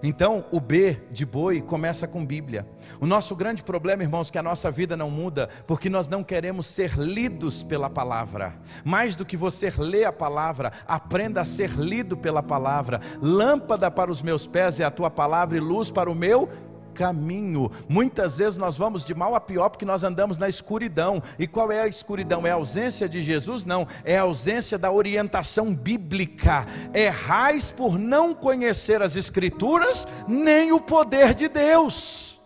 Então, 0.04 0.46
o 0.52 0.60
B 0.60 1.02
de 1.12 1.26
boi 1.26 1.62
começa 1.62 2.08
com 2.08 2.26
Bíblia. 2.26 2.68
O 3.00 3.06
nosso 3.06 3.36
grande 3.36 3.64
problema, 3.64 4.04
irmãos, 4.04 4.30
é 4.30 4.32
que 4.32 4.38
a 4.38 4.44
nossa 4.44 4.70
vida 4.70 4.96
não 4.96 5.10
muda 5.10 5.50
porque 5.66 5.90
nós 5.90 6.08
não 6.08 6.24
queremos 6.24 6.68
ser 6.68 6.98
lidos 6.98 7.64
pela 7.64 7.90
palavra. 7.90 8.56
Mais 8.86 9.16
do 9.16 9.26
que 9.26 9.36
você 9.36 9.70
ler 9.78 10.06
a 10.06 10.14
palavra, 10.14 10.72
aprenda 10.88 11.42
a 11.42 11.46
ser 11.46 11.72
lido 11.72 12.16
pela 12.16 12.44
palavra. 12.44 13.02
Lâmpada 13.22 13.90
para 13.90 14.12
os 14.12 14.22
meus 14.22 14.48
pés 14.48 14.80
é 14.80 14.84
a 14.84 14.92
tua 14.92 15.10
palavra 15.10 15.58
e 15.58 15.62
luz 15.62 15.90
para 15.90 16.10
o 16.10 16.16
meu 16.16 16.50
caminho. 16.98 17.70
Muitas 17.88 18.40
vezes 18.40 18.58
nós 18.58 18.76
vamos 18.76 19.06
de 19.06 19.14
mal 19.14 19.36
a 19.36 19.40
pior 19.40 19.70
porque 19.70 19.86
nós 19.86 20.04
andamos 20.04 20.40
na 20.40 20.50
escuridão. 20.50 21.22
E 21.38 21.46
qual 21.46 21.72
é 21.72 21.82
a 21.82 21.88
escuridão? 21.88 22.46
É 22.48 22.50
a 22.50 22.56
ausência 22.56 23.08
de 23.08 23.22
Jesus? 23.22 23.64
Não, 23.64 23.88
é 24.04 24.18
a 24.18 24.24
ausência 24.24 24.78
da 24.78 24.92
orientação 24.92 25.74
bíblica. 25.74 26.66
Errais 26.94 27.70
por 27.70 28.00
não 28.00 28.34
conhecer 28.34 29.02
as 29.04 29.16
Escrituras 29.16 30.08
nem 30.28 30.72
o 30.72 30.82
poder 30.82 31.36
de 31.36 31.48
Deus. 31.48 32.42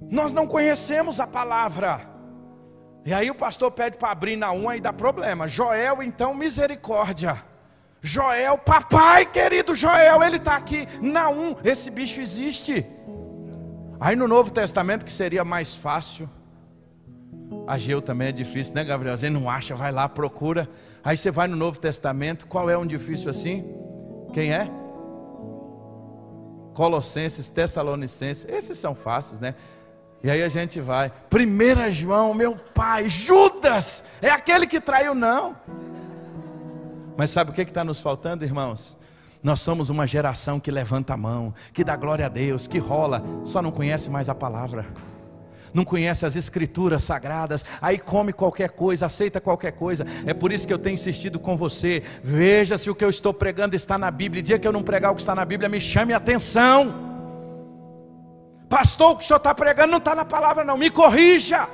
Nós 0.00 0.34
não 0.34 0.46
conhecemos 0.46 1.20
a 1.20 1.26
palavra. 1.26 2.10
E 3.04 3.12
aí 3.14 3.30
o 3.30 3.34
pastor 3.34 3.70
pede 3.70 3.96
para 3.96 4.10
abrir 4.10 4.36
na 4.36 4.52
1 4.52 4.74
e 4.74 4.80
dá 4.80 4.92
problema. 4.92 5.46
Joel, 5.46 6.02
então, 6.02 6.34
misericórdia. 6.34 7.51
Joel, 8.04 8.58
papai 8.58 9.24
querido 9.24 9.76
Joel, 9.76 10.20
ele 10.24 10.36
está 10.36 10.56
aqui. 10.56 10.88
Não, 11.00 11.56
esse 11.62 11.88
bicho 11.88 12.20
existe. 12.20 12.84
Aí 14.00 14.16
no 14.16 14.26
Novo 14.26 14.50
Testamento, 14.50 15.04
que 15.04 15.12
seria 15.12 15.44
mais 15.44 15.76
fácil, 15.76 16.28
Ageu 17.66 18.02
também 18.02 18.28
é 18.28 18.32
difícil, 18.32 18.74
né, 18.74 18.82
Gabriel? 18.82 19.16
Você 19.16 19.30
não 19.30 19.48
acha, 19.48 19.76
vai 19.76 19.92
lá, 19.92 20.08
procura. 20.08 20.68
Aí 21.04 21.16
você 21.16 21.30
vai 21.30 21.46
no 21.46 21.56
Novo 21.56 21.78
Testamento, 21.78 22.48
qual 22.48 22.68
é 22.68 22.76
um 22.76 22.84
difícil 22.84 23.30
assim? 23.30 23.64
Quem 24.32 24.52
é? 24.52 24.68
Colossenses, 26.74 27.48
Tessalonicenses, 27.50 28.46
esses 28.48 28.78
são 28.78 28.96
fáceis, 28.96 29.38
né? 29.38 29.54
E 30.24 30.30
aí 30.30 30.42
a 30.42 30.48
gente 30.48 30.80
vai. 30.80 31.12
1 31.32 31.90
João, 31.92 32.34
meu 32.34 32.56
pai, 32.56 33.08
Judas, 33.08 34.04
é 34.20 34.30
aquele 34.30 34.66
que 34.66 34.80
traiu, 34.80 35.14
não. 35.14 35.56
Mas 37.16 37.30
sabe 37.30 37.50
o 37.50 37.54
que 37.54 37.62
está 37.62 37.84
nos 37.84 38.00
faltando, 38.00 38.44
irmãos? 38.44 38.98
Nós 39.42 39.60
somos 39.60 39.90
uma 39.90 40.06
geração 40.06 40.60
que 40.60 40.70
levanta 40.70 41.14
a 41.14 41.16
mão, 41.16 41.52
que 41.72 41.82
dá 41.82 41.96
glória 41.96 42.26
a 42.26 42.28
Deus, 42.28 42.66
que 42.66 42.78
rola, 42.78 43.22
só 43.44 43.60
não 43.60 43.72
conhece 43.72 44.08
mais 44.08 44.28
a 44.28 44.34
palavra, 44.34 44.86
não 45.74 45.84
conhece 45.84 46.24
as 46.24 46.36
escrituras 46.36 47.02
sagradas, 47.02 47.64
aí 47.80 47.98
come 47.98 48.32
qualquer 48.32 48.70
coisa, 48.70 49.06
aceita 49.06 49.40
qualquer 49.40 49.72
coisa. 49.72 50.06
É 50.24 50.32
por 50.32 50.52
isso 50.52 50.66
que 50.66 50.72
eu 50.72 50.78
tenho 50.78 50.94
insistido 50.94 51.40
com 51.40 51.56
você. 51.56 52.04
Veja 52.22 52.78
se 52.78 52.88
o 52.88 52.94
que 52.94 53.04
eu 53.04 53.10
estou 53.10 53.34
pregando 53.34 53.74
está 53.74 53.98
na 53.98 54.10
Bíblia. 54.10 54.42
Dia 54.42 54.58
que 54.58 54.68
eu 54.68 54.72
não 54.72 54.82
pregar 54.82 55.10
o 55.10 55.14
que 55.16 55.22
está 55.22 55.34
na 55.34 55.44
Bíblia, 55.44 55.68
me 55.68 55.80
chame 55.80 56.12
a 56.12 56.18
atenção. 56.18 56.94
Pastor, 58.68 59.12
o 59.12 59.16
que 59.16 59.24
o 59.24 59.26
senhor 59.26 59.38
está 59.38 59.54
pregando 59.54 59.90
não 59.90 59.98
está 59.98 60.14
na 60.14 60.24
palavra, 60.24 60.64
não, 60.64 60.78
me 60.78 60.88
corrija. 60.88 61.68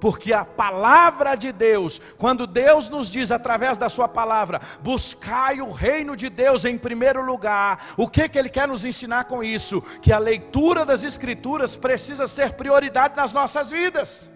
Porque 0.00 0.32
a 0.32 0.44
palavra 0.44 1.34
de 1.34 1.52
Deus, 1.52 2.00
quando 2.18 2.46
Deus 2.46 2.88
nos 2.88 3.10
diz 3.10 3.30
através 3.30 3.78
da 3.78 3.88
Sua 3.88 4.08
palavra, 4.08 4.60
buscai 4.80 5.60
o 5.60 5.72
reino 5.72 6.16
de 6.16 6.28
Deus 6.28 6.64
em 6.64 6.76
primeiro 6.76 7.24
lugar, 7.24 7.94
o 7.96 8.08
que, 8.08 8.28
que 8.28 8.38
Ele 8.38 8.48
quer 8.48 8.68
nos 8.68 8.84
ensinar 8.84 9.24
com 9.24 9.42
isso? 9.42 9.82
Que 10.02 10.12
a 10.12 10.18
leitura 10.18 10.84
das 10.84 11.02
Escrituras 11.02 11.74
precisa 11.74 12.28
ser 12.28 12.52
prioridade 12.52 13.16
nas 13.16 13.32
nossas 13.32 13.70
vidas. 13.70 14.32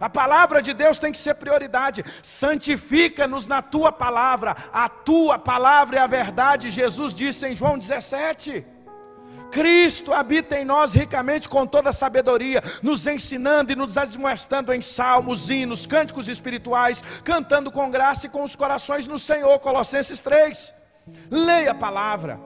A 0.00 0.08
palavra 0.08 0.62
de 0.62 0.72
Deus 0.72 0.98
tem 0.98 1.12
que 1.12 1.18
ser 1.18 1.34
prioridade. 1.34 2.02
Santifica-nos 2.22 3.46
na 3.46 3.60
tua 3.60 3.92
palavra. 3.92 4.56
A 4.72 4.88
tua 4.88 5.38
palavra 5.38 5.98
é 5.98 6.00
a 6.00 6.06
verdade. 6.06 6.70
Jesus 6.70 7.12
disse 7.12 7.46
em 7.46 7.54
João 7.54 7.76
17. 7.76 8.64
Cristo 9.50 10.12
habita 10.12 10.58
em 10.58 10.64
nós 10.64 10.92
ricamente 10.92 11.48
com 11.48 11.66
toda 11.66 11.92
sabedoria, 11.92 12.62
nos 12.82 13.06
ensinando 13.06 13.72
e 13.72 13.76
nos 13.76 13.98
admoestando 13.98 14.72
em 14.72 14.80
salmos, 14.80 15.50
hinos, 15.50 15.86
cânticos 15.86 16.28
espirituais, 16.28 17.02
cantando 17.24 17.70
com 17.70 17.90
graça 17.90 18.26
e 18.26 18.30
com 18.30 18.44
os 18.44 18.54
corações 18.54 19.06
no 19.06 19.18
Senhor. 19.18 19.58
Colossenses 19.58 20.20
3. 20.20 20.74
Leia 21.30 21.72
a 21.72 21.74
palavra. 21.74 22.38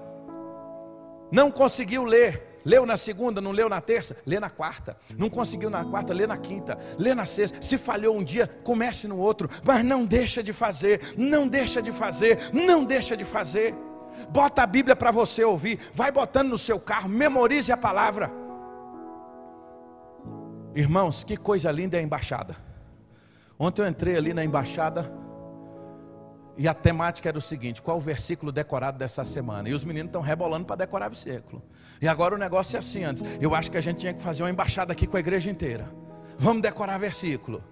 Não 1.31 1.51
conseguiu 1.51 2.05
ler, 2.05 2.55
Leu 2.65 2.87
na 2.87 2.97
segunda, 2.97 3.41
não 3.41 3.53
leu 3.53 3.69
na 3.69 3.81
terça? 3.81 4.17
Lê 4.25 4.41
na 4.41 4.49
quarta. 4.49 4.97
Não 5.19 5.29
conseguiu 5.29 5.69
na 5.69 5.85
quarta? 5.85 6.15
Lê 6.15 6.27
na 6.27 6.39
quinta. 6.39 6.79
Lê 6.99 7.15
na 7.15 7.27
sexta. 7.27 7.61
Se 7.61 7.77
falhou 7.77 8.17
um 8.17 8.25
dia, 8.25 8.49
comece 8.65 9.07
no 9.07 9.19
outro. 9.19 9.51
Mas 9.63 9.85
não 9.85 10.07
deixa 10.07 10.43
de 10.43 10.53
fazer. 10.53 11.15
Não 11.17 11.47
deixa 11.47 11.83
de 11.83 11.93
fazer. 11.93 12.51
Não 12.53 12.83
deixa 12.83 13.17
de 13.17 13.25
fazer. 13.25 13.75
Bota 14.31 14.63
a 14.63 14.67
Bíblia 14.67 14.97
para 14.97 15.11
você 15.11 15.45
ouvir. 15.45 15.79
Vai 15.93 16.11
botando 16.11 16.49
no 16.51 16.59
seu 16.59 16.79
carro, 16.79 17.09
memorize 17.09 17.71
a 17.73 17.77
palavra. 17.77 18.31
Irmãos, 20.75 21.23
que 21.23 21.37
coisa 21.37 21.71
linda 21.71 21.97
é 21.97 22.01
a 22.01 22.03
embaixada. 22.03 22.57
Ontem 23.59 23.83
eu 23.83 23.89
entrei 23.89 24.17
ali 24.17 24.35
na 24.35 24.45
embaixada 24.45 25.11
e 26.57 26.69
a 26.69 26.75
temática 26.75 27.29
era 27.29 27.39
o 27.39 27.41
seguinte: 27.41 27.83
qual 27.83 27.97
o 27.97 28.01
versículo 28.01 28.51
decorado 28.51 28.99
dessa 28.99 29.25
semana? 29.25 29.69
E 29.69 29.75
os 29.75 29.85
meninos 29.85 30.09
estão 30.09 30.23
rebolando 30.23 30.65
para 30.65 30.77
decorar 30.77 31.09
versículo. 31.09 31.63
E 32.01 32.09
agora 32.09 32.35
o 32.35 32.39
negócio 32.39 32.77
é 32.77 32.79
assim 32.79 33.05
antes. 33.05 33.23
Eu 33.41 33.55
acho 33.55 33.71
que 33.71 33.77
a 33.77 33.81
gente 33.81 33.99
tinha 33.99 34.13
que 34.13 34.21
fazer 34.21 34.43
uma 34.43 34.51
embaixada 34.51 34.93
aqui 34.93 35.07
com 35.07 35.17
a 35.17 35.21
igreja 35.21 35.51
inteira. 35.51 35.87
Vamos 36.37 36.63
decorar 36.63 36.99
versículo. 36.99 37.63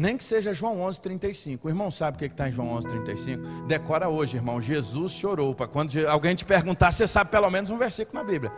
Nem 0.00 0.16
que 0.16 0.24
seja 0.24 0.54
João 0.54 0.80
11, 0.80 0.98
35. 0.98 1.66
O 1.66 1.70
irmão 1.70 1.90
sabe 1.90 2.16
o 2.16 2.18
que 2.18 2.24
está 2.24 2.48
em 2.48 2.52
João 2.52 2.70
11, 2.70 2.88
35? 2.88 3.42
Decora 3.66 4.08
hoje, 4.08 4.38
irmão. 4.38 4.58
Jesus 4.58 5.12
chorou. 5.12 5.54
Para 5.54 5.66
quando 5.66 5.94
alguém 6.08 6.34
te 6.34 6.42
perguntar, 6.42 6.90
você 6.90 7.06
sabe 7.06 7.30
pelo 7.30 7.50
menos 7.50 7.68
um 7.68 7.76
versículo 7.76 8.24
na 8.24 8.24
Bíblia. 8.24 8.50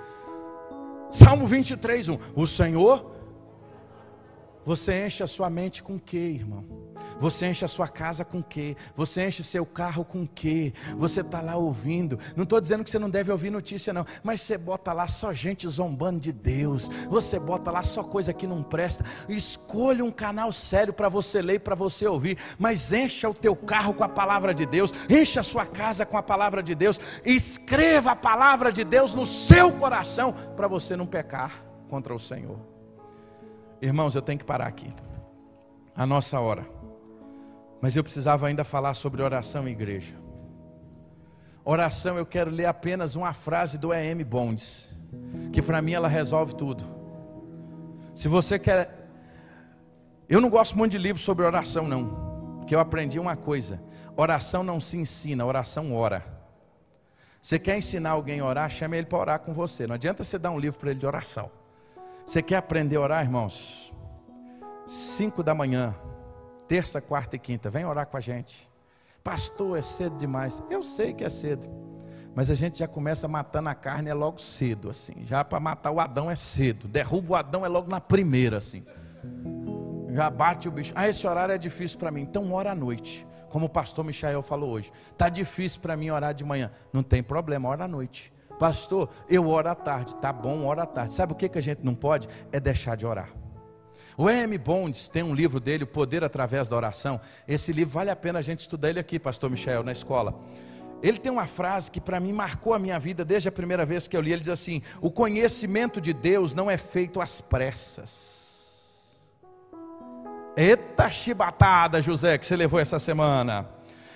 Salmo 1.11 1.45
23, 1.45 2.11
1. 2.11 2.19
O 2.37 2.47
Senhor 2.47 3.11
você 4.65 5.07
enche 5.07 5.23
a 5.23 5.27
sua 5.27 5.51
mente 5.51 5.83
com 5.83 5.97
o 5.97 6.01
que, 6.01 6.17
irmão? 6.17 6.65
Você 7.19 7.47
enche 7.47 7.65
a 7.65 7.69
sua 7.69 7.87
casa 7.87 8.25
com 8.25 8.41
o 8.41 8.43
que? 8.43 8.77
Você 8.97 9.25
enche 9.27 9.45
seu 9.45 9.65
carro 9.65 10.05
com 10.05 10.23
o 10.23 10.29
que? 10.29 10.73
Você 10.97 11.21
está 11.21 11.41
lá 11.41 11.57
ouvindo. 11.57 12.19
Não 12.37 12.43
estou 12.43 12.61
dizendo 12.61 12.83
que 12.83 12.91
você 12.91 12.99
não 12.99 13.11
deve 13.11 13.31
ouvir 13.31 13.51
notícia, 13.51 13.93
não. 13.93 14.05
Mas 14.25 14.41
você 14.41 14.59
bota 14.59 14.93
lá 14.93 15.07
só 15.07 15.33
gente 15.33 15.69
zombando 15.69 16.19
de 16.19 16.33
Deus. 16.33 16.89
Você 17.09 17.39
bota 17.39 17.71
lá 17.71 17.83
só 17.83 18.03
coisa 18.03 18.33
que 18.33 18.47
não 18.47 18.63
presta. 18.63 19.05
Escolha 19.29 20.05
um 20.05 20.11
canal 20.11 20.51
sério 20.51 20.93
para 20.93 21.09
você 21.09 21.41
ler 21.41 21.55
e 21.55 21.61
para 21.61 21.77
você 21.77 22.07
ouvir. 22.07 22.39
Mas 22.59 22.93
encha 22.93 23.29
o 23.29 23.35
teu 23.35 23.55
carro 23.55 23.95
com 23.95 24.05
a 24.05 24.09
palavra 24.09 24.53
de 24.53 24.67
Deus. 24.67 24.93
Encha 25.09 25.41
a 25.41 25.45
sua 25.45 25.65
casa 25.65 26.05
com 26.05 26.17
a 26.17 26.23
palavra 26.23 26.63
de 26.63 26.75
Deus. 26.75 26.99
Escreva 27.25 28.13
a 28.13 28.17
palavra 28.17 28.73
de 28.73 28.85
Deus 28.85 29.15
no 29.15 29.27
seu 29.27 29.73
coração 29.73 30.33
para 30.57 30.67
você 30.67 30.97
não 30.97 31.07
pecar 31.07 31.65
contra 31.89 32.15
o 32.15 32.19
Senhor. 32.19 32.72
Irmãos, 33.83 34.15
eu 34.15 34.23
tenho 34.23 34.39
que 34.39 34.45
parar 34.45 34.69
aqui. 34.69 34.89
A 35.97 36.07
nossa 36.07 36.39
hora. 36.39 36.65
Mas 37.81 37.97
eu 37.97 38.05
precisava 38.05 38.47
ainda 38.47 38.63
falar 38.63 38.95
sobre 38.95 39.21
oração 39.23 39.69
e 39.69 39.73
igreja. 39.73 40.15
Oração, 41.65 42.17
eu 42.17 42.25
quero 42.25 42.49
ler 42.49 42.67
apenas 42.67 43.17
uma 43.17 43.33
frase 43.33 43.77
do 43.79 43.93
E.M. 43.93 44.23
Bonds, 44.23 44.95
que 45.53 45.61
para 45.61 45.83
mim 45.83 45.95
ela 45.95 46.07
resolve 46.07 46.55
tudo. 46.55 46.85
Se 48.15 48.29
você 48.29 48.57
quer. 48.57 49.01
Eu 50.29 50.41
não 50.41 50.49
gosto 50.49 50.79
muito 50.79 50.93
de 50.93 50.99
livros 50.99 51.25
sobre 51.25 51.45
oração, 51.45 51.89
não. 51.89 52.57
Porque 52.59 52.77
eu 52.77 52.81
aprendi 52.81 53.19
uma 53.19 53.35
coisa: 53.35 53.83
oração 54.17 54.63
não 54.63 54.81
se 54.81 54.97
ensina, 54.97 55.45
oração 55.45 55.93
ora. 55.93 56.25
Você 57.41 57.59
quer 57.59 57.77
ensinar 57.77 58.11
alguém 58.11 58.39
a 58.39 58.47
orar, 58.47 58.71
chame 58.71 58.97
ele 58.97 59.07
para 59.09 59.19
orar 59.19 59.41
com 59.41 59.53
você. 59.53 59.89
Não 59.89 59.97
adianta 59.97 60.23
você 60.23 60.39
dar 60.39 60.53
um 60.53 60.59
livro 60.59 60.79
para 60.79 60.91
ele 60.91 61.01
de 61.01 61.07
oração. 61.07 61.51
Você 62.25 62.43
quer 62.43 62.57
aprender 62.57 62.97
a 62.97 63.01
orar, 63.01 63.25
irmãos? 63.25 63.93
Cinco 64.87 65.43
da 65.43 65.55
manhã, 65.55 65.95
terça, 66.67 67.01
quarta 67.01 67.37
e 67.37 67.39
quinta, 67.39 67.71
vem 67.71 67.85
orar 67.85 68.07
com 68.07 68.17
a 68.17 68.21
gente. 68.21 68.71
Pastor, 69.23 69.79
é 69.79 69.83
cedo 69.83 70.17
demais. 70.17 70.63
Eu 70.69 70.83
sei 70.83 71.13
que 71.13 71.25
é 71.25 71.29
cedo. 71.29 71.69
Mas 72.35 72.51
a 72.51 72.55
gente 72.55 72.79
já 72.79 72.89
começa 72.89 73.29
matando 73.29 73.69
a 73.69 73.75
carne 73.75 74.09
é 74.09 74.15
logo 74.15 74.41
cedo, 74.41 74.89
assim. 74.89 75.25
Já 75.25 75.45
para 75.45 75.61
matar 75.61 75.91
o 75.91 76.01
Adão 76.01 76.31
é 76.31 76.35
cedo. 76.35 76.89
Derruba 76.89 77.33
o 77.33 77.37
Adão 77.37 77.65
é 77.65 77.69
logo 77.69 77.91
na 77.91 78.01
primeira, 78.01 78.57
assim. 78.57 78.85
Já 80.11 80.31
bate 80.31 80.69
o 80.69 80.73
bicho. 80.73 80.93
Ah, 80.97 81.09
esse 81.09 81.27
horário 81.27 81.55
é 81.55 81.59
difícil 81.59 81.99
para 81.99 82.11
mim. 82.11 82.23
Então 82.23 82.51
ora 82.53 82.73
à 82.73 82.75
noite. 82.75 83.27
Como 83.49 83.67
o 83.67 83.69
pastor 83.69 84.05
Michael 84.05 84.43
falou 84.43 84.71
hoje. 84.71 84.91
Tá 85.17 85.29
difícil 85.29 85.81
para 85.81 85.97
mim 85.97 86.11
orar 86.11 86.33
de 86.33 86.43
manhã. 86.43 86.71
Não 86.93 87.03
tem 87.03 87.23
problema, 87.23 87.69
ora 87.69 87.85
à 87.85 87.89
noite. 87.89 88.33
Pastor, 88.59 89.09
eu 89.29 89.49
oro 89.49 89.69
à 89.69 89.75
tarde. 89.75 90.17
Tá 90.17 90.33
bom, 90.33 90.67
ora 90.67 90.83
à 90.83 90.87
tarde. 90.87 91.15
Sabe 91.15 91.33
o 91.33 91.37
que, 91.37 91.49
que 91.49 91.59
a 91.59 91.63
gente 91.63 91.85
não 91.85 91.95
pode? 91.95 92.29
É 92.51 92.61
deixar 92.61 92.97
de 92.97 93.07
orar. 93.07 93.31
O 94.17 94.29
M. 94.29 94.59
Bonds 94.59 95.09
tem 95.09 95.23
um 95.23 95.35
livro 95.35 95.59
dele, 95.59 95.85
O 95.85 95.87
Poder 95.87 96.23
Através 96.23 96.69
da 96.69 96.77
Oração. 96.77 97.21
Esse 97.49 97.73
livro 97.73 97.95
vale 97.95 98.11
a 98.11 98.17
pena 98.17 98.39
a 98.39 98.43
gente 98.43 98.59
estudar 98.59 98.91
ele 98.91 99.01
aqui, 99.01 99.19
Pastor 99.19 99.51
Michel, 99.51 99.83
na 99.83 99.93
escola. 99.93 100.39
Ele 101.03 101.19
tem 101.19 101.33
uma 101.33 101.47
frase 101.47 101.91
que 101.91 102.01
para 102.01 102.21
mim 102.21 102.33
marcou 102.33 102.75
a 102.75 102.79
minha 102.79 102.99
vida 102.99 103.25
desde 103.25 103.49
a 103.49 103.53
primeira 103.53 103.85
vez 103.85 104.07
que 104.07 104.17
eu 104.17 104.21
li. 104.21 104.33
Ele 104.33 104.43
diz 104.43 104.51
assim: 104.51 104.83
O 105.01 105.11
conhecimento 105.11 106.01
de 106.01 106.13
Deus 106.13 106.55
não 106.55 106.71
é 106.71 106.77
feito 106.77 107.21
às 107.21 107.41
pressas. 107.41 108.41
Eita 110.57 111.09
chibatada, 111.09 112.01
José, 112.03 112.37
que 112.37 112.47
você 112.47 112.55
levou 112.55 112.79
essa 112.79 112.99
semana. 112.99 113.69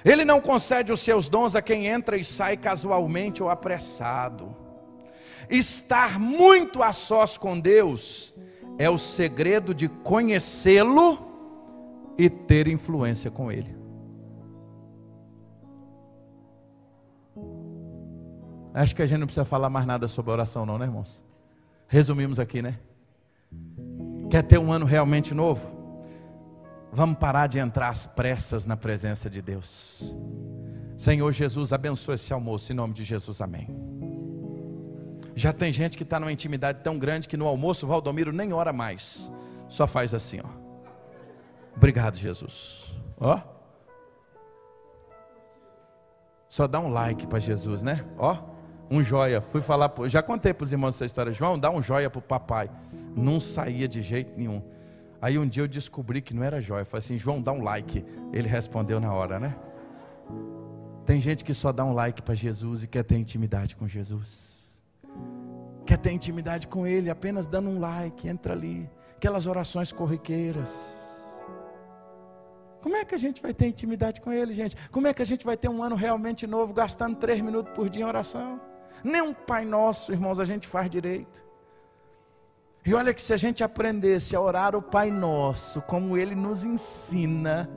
Ele 0.07 0.24
não 0.24 0.40
concede 0.40 0.92
os 0.92 1.00
seus 1.00 1.28
dons 1.28 1.57
a 1.57 1.61
quem 1.61 1.88
entra 1.88 2.16
e 2.16 2.22
sai 2.22 2.57
casualmente 2.57 3.42
ou 3.42 3.50
apressado. 3.50 4.54
Estar 5.50 6.20
muito 6.20 6.80
a 6.80 6.92
sós 6.92 7.36
com 7.36 7.59
Deus 7.59 8.32
é 8.78 8.88
o 8.88 8.96
segredo 8.96 9.74
de 9.74 9.88
conhecê-lo 9.88 11.18
e 12.16 12.30
ter 12.30 12.68
influência 12.68 13.32
com 13.32 13.50
Ele. 13.50 13.74
Acho 18.72 18.94
que 18.94 19.02
a 19.02 19.07
gente 19.07 19.18
não 19.18 19.26
precisa 19.26 19.44
falar 19.44 19.68
mais 19.68 19.86
nada 19.86 20.07
sobre 20.07 20.30
oração, 20.30 20.64
não, 20.64 20.78
né, 20.78 20.84
irmãos? 20.84 21.24
Resumimos 21.88 22.38
aqui, 22.38 22.62
né? 22.62 22.78
Quer 24.30 24.42
ter 24.44 24.59
um 24.59 24.70
ano 24.70 24.86
realmente 24.86 25.34
novo? 25.34 25.75
Vamos 26.97 27.18
parar 27.18 27.47
de 27.47 27.59
entrar 27.59 27.90
às 27.90 28.07
pressas 28.07 28.64
na 28.64 28.74
presença 28.74 29.28
de 29.28 29.42
Deus. 29.42 30.16
Senhor 30.97 31.30
Jesus, 31.30 31.74
abençoe 31.74 32.14
esse 32.14 32.32
almoço, 32.32 32.72
em 32.72 32.74
nome 32.74 32.94
de 32.94 33.05
Jesus, 33.05 33.42
amém. 33.42 33.68
Já 35.34 35.53
tem 35.53 35.70
gente 35.70 35.94
que 35.94 36.05
está 36.05 36.18
numa 36.18 36.32
intimidade 36.32 36.80
tão 36.82 36.99
grande 36.99 37.28
que 37.28 37.36
no 37.36 37.47
almoço 37.47 37.86
Valdomiro 37.86 38.32
nem 38.32 38.55
ora 38.55 38.72
mais, 38.72 39.30
só 39.68 39.86
faz 39.86 40.14
assim, 40.14 40.40
ó. 40.42 40.49
Obrigado, 41.76 42.16
Jesus. 42.16 42.97
Ó. 43.20 43.38
Só 46.49 46.66
dá 46.66 46.80
um 46.80 46.88
like 46.88 47.26
para 47.26 47.38
Jesus, 47.38 47.82
né? 47.82 48.07
Ó 48.16 48.57
um 48.90 49.03
joia. 49.03 49.40
Fui 49.40 49.61
falar, 49.61 49.92
já 50.07 50.22
contei 50.22 50.55
para 50.55 50.64
os 50.64 50.72
irmãos 50.72 50.94
essa 50.94 51.05
história. 51.05 51.32
João, 51.32 51.59
dá 51.59 51.70
um 51.70 51.82
joia 51.82 52.09
para 52.09 52.20
o 52.20 52.22
papai. 52.22 52.70
Não 53.14 53.40
saía 53.40 53.88
de 53.88 54.01
jeito 54.01 54.32
nenhum. 54.36 54.62
Aí 55.20 55.38
um 55.38 55.46
dia 55.46 55.62
eu 55.62 55.68
descobri 55.68 56.20
que 56.20 56.34
não 56.34 56.42
era 56.42 56.60
joia. 56.60 56.82
Eu 56.82 56.86
falei 56.86 56.98
assim, 56.98 57.16
João, 57.16 57.40
dá 57.40 57.52
um 57.52 57.62
like. 57.62 58.04
Ele 58.32 58.48
respondeu 58.48 59.00
na 59.00 59.12
hora, 59.12 59.38
né? 59.38 59.56
Tem 61.04 61.20
gente 61.20 61.44
que 61.44 61.54
só 61.54 61.70
dá 61.72 61.84
um 61.84 61.92
like 61.92 62.20
para 62.20 62.34
Jesus 62.34 62.82
e 62.82 62.88
quer 62.88 63.04
ter 63.04 63.16
intimidade 63.16 63.76
com 63.76 63.86
Jesus. 63.86 64.82
Quer 65.86 65.98
ter 65.98 66.10
intimidade 66.10 66.66
com 66.66 66.84
Ele 66.84 67.08
apenas 67.08 67.46
dando 67.46 67.70
um 67.70 67.78
like, 67.78 68.28
entra 68.28 68.52
ali. 68.52 68.90
Aquelas 69.16 69.46
orações 69.46 69.92
corriqueiras. 69.92 70.74
Como 72.82 72.96
é 72.96 73.04
que 73.04 73.14
a 73.14 73.18
gente 73.18 73.40
vai 73.40 73.54
ter 73.54 73.68
intimidade 73.68 74.20
com 74.20 74.32
Ele, 74.32 74.52
gente? 74.52 74.76
Como 74.90 75.06
é 75.06 75.14
que 75.14 75.22
a 75.22 75.24
gente 75.24 75.44
vai 75.44 75.56
ter 75.56 75.68
um 75.68 75.82
ano 75.82 75.94
realmente 75.94 76.44
novo, 76.46 76.74
gastando 76.74 77.16
três 77.16 77.40
minutos 77.40 77.72
por 77.72 77.88
dia 77.88 78.02
em 78.02 78.06
oração? 78.06 78.60
Nem 79.02 79.22
um 79.22 79.32
Pai 79.32 79.64
Nosso, 79.64 80.12
irmãos, 80.12 80.40
a 80.40 80.44
gente 80.44 80.66
faz 80.66 80.90
direito. 80.90 81.45
E 82.87 82.95
olha 82.95 83.12
que 83.12 83.20
se 83.20 83.34
a 83.34 83.37
gente 83.37 83.64
aprendesse 83.64 84.37
a 84.37 84.41
orar 84.41 84.76
o 84.76 84.80
Pai 84.80 85.11
Nosso, 85.11 85.82
como 85.82 86.16
Ele 86.16 86.37
nos 86.37 86.62
ensina, 86.62 87.68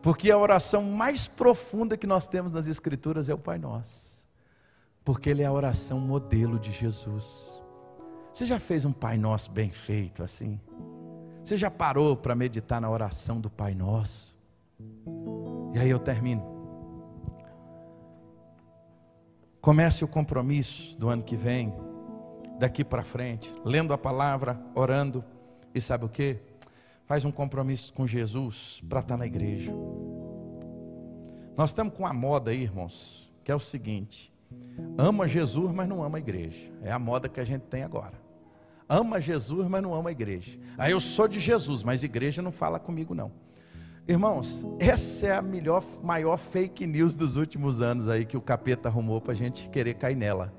porque 0.00 0.30
a 0.30 0.38
oração 0.38 0.84
mais 0.84 1.26
profunda 1.26 1.96
que 1.96 2.06
nós 2.06 2.28
temos 2.28 2.52
nas 2.52 2.68
Escrituras 2.68 3.28
é 3.28 3.34
o 3.34 3.38
Pai 3.38 3.58
Nosso, 3.58 4.28
porque 5.04 5.28
Ele 5.28 5.42
é 5.42 5.46
a 5.46 5.52
oração 5.52 5.98
modelo 5.98 6.60
de 6.60 6.70
Jesus. 6.70 7.60
Você 8.32 8.46
já 8.46 8.60
fez 8.60 8.84
um 8.84 8.92
Pai 8.92 9.18
Nosso 9.18 9.50
bem 9.50 9.72
feito 9.72 10.22
assim? 10.22 10.60
Você 11.42 11.56
já 11.56 11.68
parou 11.68 12.16
para 12.16 12.36
meditar 12.36 12.80
na 12.80 12.88
oração 12.88 13.40
do 13.40 13.50
Pai 13.50 13.74
Nosso? 13.74 14.38
E 15.74 15.78
aí 15.80 15.90
eu 15.90 15.98
termino. 15.98 16.54
Comece 19.60 20.04
o 20.04 20.08
compromisso 20.08 20.96
do 20.96 21.08
ano 21.08 21.24
que 21.24 21.34
vem, 21.34 21.74
daqui 22.58 22.84
para 22.84 23.02
frente, 23.02 23.54
lendo 23.64 23.92
a 23.92 23.98
palavra, 23.98 24.58
orando, 24.74 25.24
e 25.74 25.80
sabe 25.80 26.04
o 26.04 26.08
que? 26.08 26.38
Faz 27.04 27.24
um 27.24 27.30
compromisso 27.30 27.92
com 27.92 28.06
Jesus 28.06 28.82
para 28.88 29.00
estar 29.00 29.14
tá 29.14 29.18
na 29.18 29.26
igreja. 29.26 29.72
Nós 31.56 31.70
estamos 31.70 31.94
com 31.94 32.06
a 32.06 32.12
moda 32.12 32.50
aí, 32.50 32.62
irmãos, 32.62 33.32
que 33.44 33.52
é 33.52 33.54
o 33.54 33.60
seguinte: 33.60 34.32
ama 34.98 35.26
Jesus, 35.28 35.70
mas 35.72 35.88
não 35.88 36.02
ama 36.02 36.18
a 36.18 36.20
igreja. 36.20 36.70
É 36.82 36.90
a 36.90 36.98
moda 36.98 37.28
que 37.28 37.40
a 37.40 37.44
gente 37.44 37.62
tem 37.62 37.82
agora. 37.82 38.26
Ama 38.88 39.20
Jesus, 39.20 39.66
mas 39.66 39.82
não 39.82 39.94
ama 39.94 40.10
a 40.10 40.12
igreja. 40.12 40.58
Aí 40.78 40.92
eu 40.92 41.00
sou 41.00 41.26
de 41.26 41.40
Jesus, 41.40 41.82
mas 41.82 42.04
igreja 42.04 42.40
não 42.40 42.52
fala 42.52 42.78
comigo 42.78 43.14
não. 43.14 43.32
Irmãos, 44.08 44.64
essa 44.78 45.26
é 45.26 45.32
a 45.36 45.42
melhor, 45.42 45.82
maior 46.00 46.36
fake 46.36 46.86
news 46.86 47.16
dos 47.16 47.36
últimos 47.36 47.82
anos 47.82 48.08
aí 48.08 48.24
que 48.24 48.36
o 48.36 48.40
capeta 48.40 48.88
arrumou 48.88 49.20
para 49.20 49.32
a 49.32 49.36
gente 49.36 49.68
querer 49.68 49.94
cair 49.94 50.14
nela. 50.14 50.54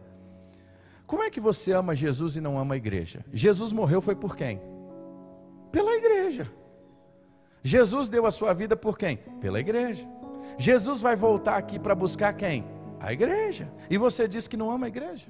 Como 1.08 1.24
é 1.24 1.30
que 1.30 1.39
você 1.39 1.72
ama 1.72 1.95
Jesus 1.95 2.36
e 2.36 2.41
não 2.41 2.60
ama 2.60 2.76
a 2.76 2.78
igreja? 2.78 3.26
Jesus 3.34 3.72
morreu 3.72 4.01
foi 4.01 4.14
por 4.14 4.36
quem? 4.36 4.62
Pela 5.72 5.95
igreja. 5.95 6.51
Jesus 7.64 8.10
deu 8.10 8.26
a 8.26 8.32
sua 8.32 8.53
vida 8.53 8.76
por 8.76 8.97
quem? 8.97 9.18
Pela 9.39 9.60
igreja. 9.60 10.05
Jesus 10.58 11.01
vai 11.01 11.16
voltar 11.16 11.55
aqui 11.55 11.80
para 11.80 11.95
buscar 11.95 12.34
quem? 12.34 12.66
A 12.99 13.14
igreja. 13.14 13.72
E 13.89 13.97
você 13.97 14.28
diz 14.28 14.49
que 14.49 14.58
não 14.58 14.70
ama 14.70 14.88
a 14.88 14.89
igreja? 14.89 15.28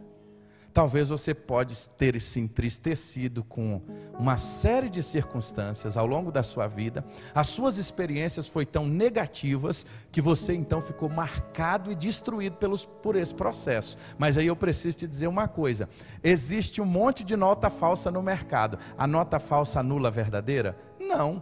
Talvez 0.77 1.09
você 1.09 1.33
pode 1.33 1.89
ter 1.89 2.21
se 2.21 2.39
entristecido 2.39 3.43
com 3.43 3.81
uma 4.19 4.37
série 4.37 4.89
de 4.89 5.01
circunstâncias 5.01 5.97
ao 5.97 6.05
longo 6.05 6.31
da 6.31 6.43
sua 6.43 6.67
vida. 6.67 7.03
As 7.33 7.47
suas 7.47 7.79
experiências 7.79 8.47
foram 8.47 8.67
tão 8.67 8.85
negativas 8.85 9.87
que 10.11 10.21
você 10.21 10.53
então 10.53 10.79
ficou 10.79 11.09
marcado 11.09 11.91
e 11.91 11.95
destruído 11.95 12.57
pelos, 12.57 12.85
por 12.85 13.15
esse 13.15 13.33
processo. 13.33 13.97
Mas 14.19 14.37
aí 14.37 14.45
eu 14.45 14.55
preciso 14.55 14.99
te 14.99 15.07
dizer 15.07 15.25
uma 15.25 15.47
coisa: 15.47 15.89
existe 16.23 16.79
um 16.79 16.85
monte 16.85 17.23
de 17.23 17.35
nota 17.35 17.71
falsa 17.71 18.11
no 18.11 18.21
mercado. 18.21 18.77
A 18.95 19.07
nota 19.07 19.39
falsa 19.39 19.79
anula 19.79 20.09
a 20.09 20.11
verdadeira? 20.11 20.77
Não 20.99 21.41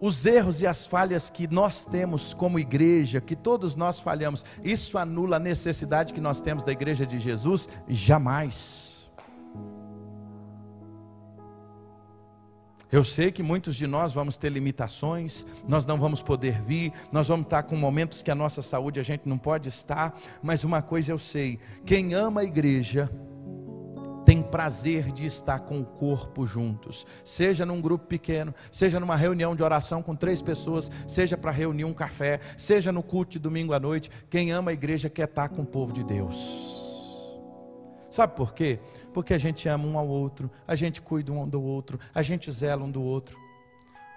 os 0.00 0.26
erros 0.26 0.60
e 0.60 0.66
as 0.66 0.86
falhas 0.86 1.30
que 1.30 1.46
nós 1.46 1.84
temos 1.86 2.34
como 2.34 2.58
igreja, 2.58 3.20
que 3.20 3.34
todos 3.34 3.74
nós 3.74 3.98
falhamos, 3.98 4.44
isso 4.62 4.98
anula 4.98 5.36
a 5.36 5.40
necessidade 5.40 6.12
que 6.12 6.20
nós 6.20 6.40
temos 6.40 6.62
da 6.62 6.72
igreja 6.72 7.06
de 7.06 7.18
Jesus? 7.18 7.68
Jamais. 7.88 8.96
Eu 12.90 13.02
sei 13.02 13.32
que 13.32 13.42
muitos 13.42 13.74
de 13.74 13.86
nós 13.86 14.12
vamos 14.12 14.36
ter 14.36 14.50
limitações, 14.50 15.44
nós 15.66 15.84
não 15.84 15.98
vamos 15.98 16.22
poder 16.22 16.62
vir, 16.62 16.92
nós 17.10 17.26
vamos 17.26 17.46
estar 17.46 17.64
com 17.64 17.76
momentos 17.76 18.22
que 18.22 18.30
a 18.30 18.34
nossa 18.34 18.62
saúde 18.62 19.00
a 19.00 19.02
gente 19.02 19.28
não 19.28 19.36
pode 19.36 19.68
estar, 19.68 20.16
mas 20.40 20.62
uma 20.62 20.80
coisa 20.80 21.10
eu 21.10 21.18
sei: 21.18 21.58
quem 21.84 22.14
ama 22.14 22.42
a 22.42 22.44
igreja, 22.44 23.10
tem 24.26 24.42
prazer 24.42 25.12
de 25.12 25.24
estar 25.24 25.60
com 25.60 25.80
o 25.80 25.84
corpo 25.84 26.44
juntos, 26.44 27.06
seja 27.22 27.64
num 27.64 27.80
grupo 27.80 28.06
pequeno, 28.06 28.52
seja 28.72 28.98
numa 28.98 29.14
reunião 29.14 29.54
de 29.54 29.62
oração 29.62 30.02
com 30.02 30.16
três 30.16 30.42
pessoas, 30.42 30.90
seja 31.06 31.38
para 31.38 31.52
reunir 31.52 31.84
um 31.84 31.94
café, 31.94 32.40
seja 32.56 32.90
no 32.90 33.04
culto 33.04 33.30
de 33.30 33.38
domingo 33.38 33.72
à 33.72 33.78
noite. 33.78 34.10
Quem 34.28 34.50
ama 34.50 34.72
a 34.72 34.74
igreja 34.74 35.08
quer 35.08 35.28
estar 35.28 35.48
com 35.50 35.62
o 35.62 35.66
povo 35.66 35.92
de 35.92 36.02
Deus. 36.02 36.34
Sabe 38.10 38.34
por 38.34 38.52
quê? 38.52 38.80
Porque 39.14 39.32
a 39.32 39.38
gente 39.38 39.68
ama 39.68 39.86
um 39.86 39.96
ao 39.96 40.08
outro, 40.08 40.50
a 40.66 40.74
gente 40.74 41.00
cuida 41.00 41.32
um 41.32 41.48
do 41.48 41.62
outro, 41.62 42.00
a 42.12 42.20
gente 42.20 42.50
zela 42.50 42.82
um 42.82 42.90
do 42.90 43.02
outro. 43.02 43.38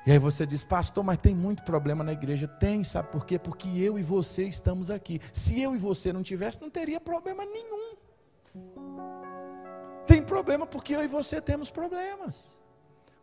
E 0.08 0.12
aí 0.12 0.18
você 0.18 0.44
diz, 0.44 0.64
pastor, 0.64 1.04
mas 1.04 1.20
tem 1.20 1.36
muito 1.36 1.62
problema 1.62 2.04
na 2.04 2.14
igreja. 2.14 2.48
Tem, 2.48 2.84
sabe 2.84 3.12
por 3.12 3.28
quê? 3.28 3.38
Porque 3.38 3.70
eu 3.78 4.00
e 4.00 4.02
você 4.02 4.46
estamos 4.48 4.90
aqui. 4.90 5.22
Se 5.32 5.62
eu 5.62 5.76
e 5.76 5.78
você 5.78 6.12
não 6.12 6.24
tivesse, 6.24 6.60
não 6.60 6.70
teria 6.70 7.00
problema 7.00 7.46
nenhum. 7.46 7.96
Tem 10.10 10.24
problema 10.24 10.66
porque 10.66 10.96
eu 10.96 11.04
e 11.04 11.08
você 11.08 11.40
temos 11.40 11.70
problemas. 11.70 12.60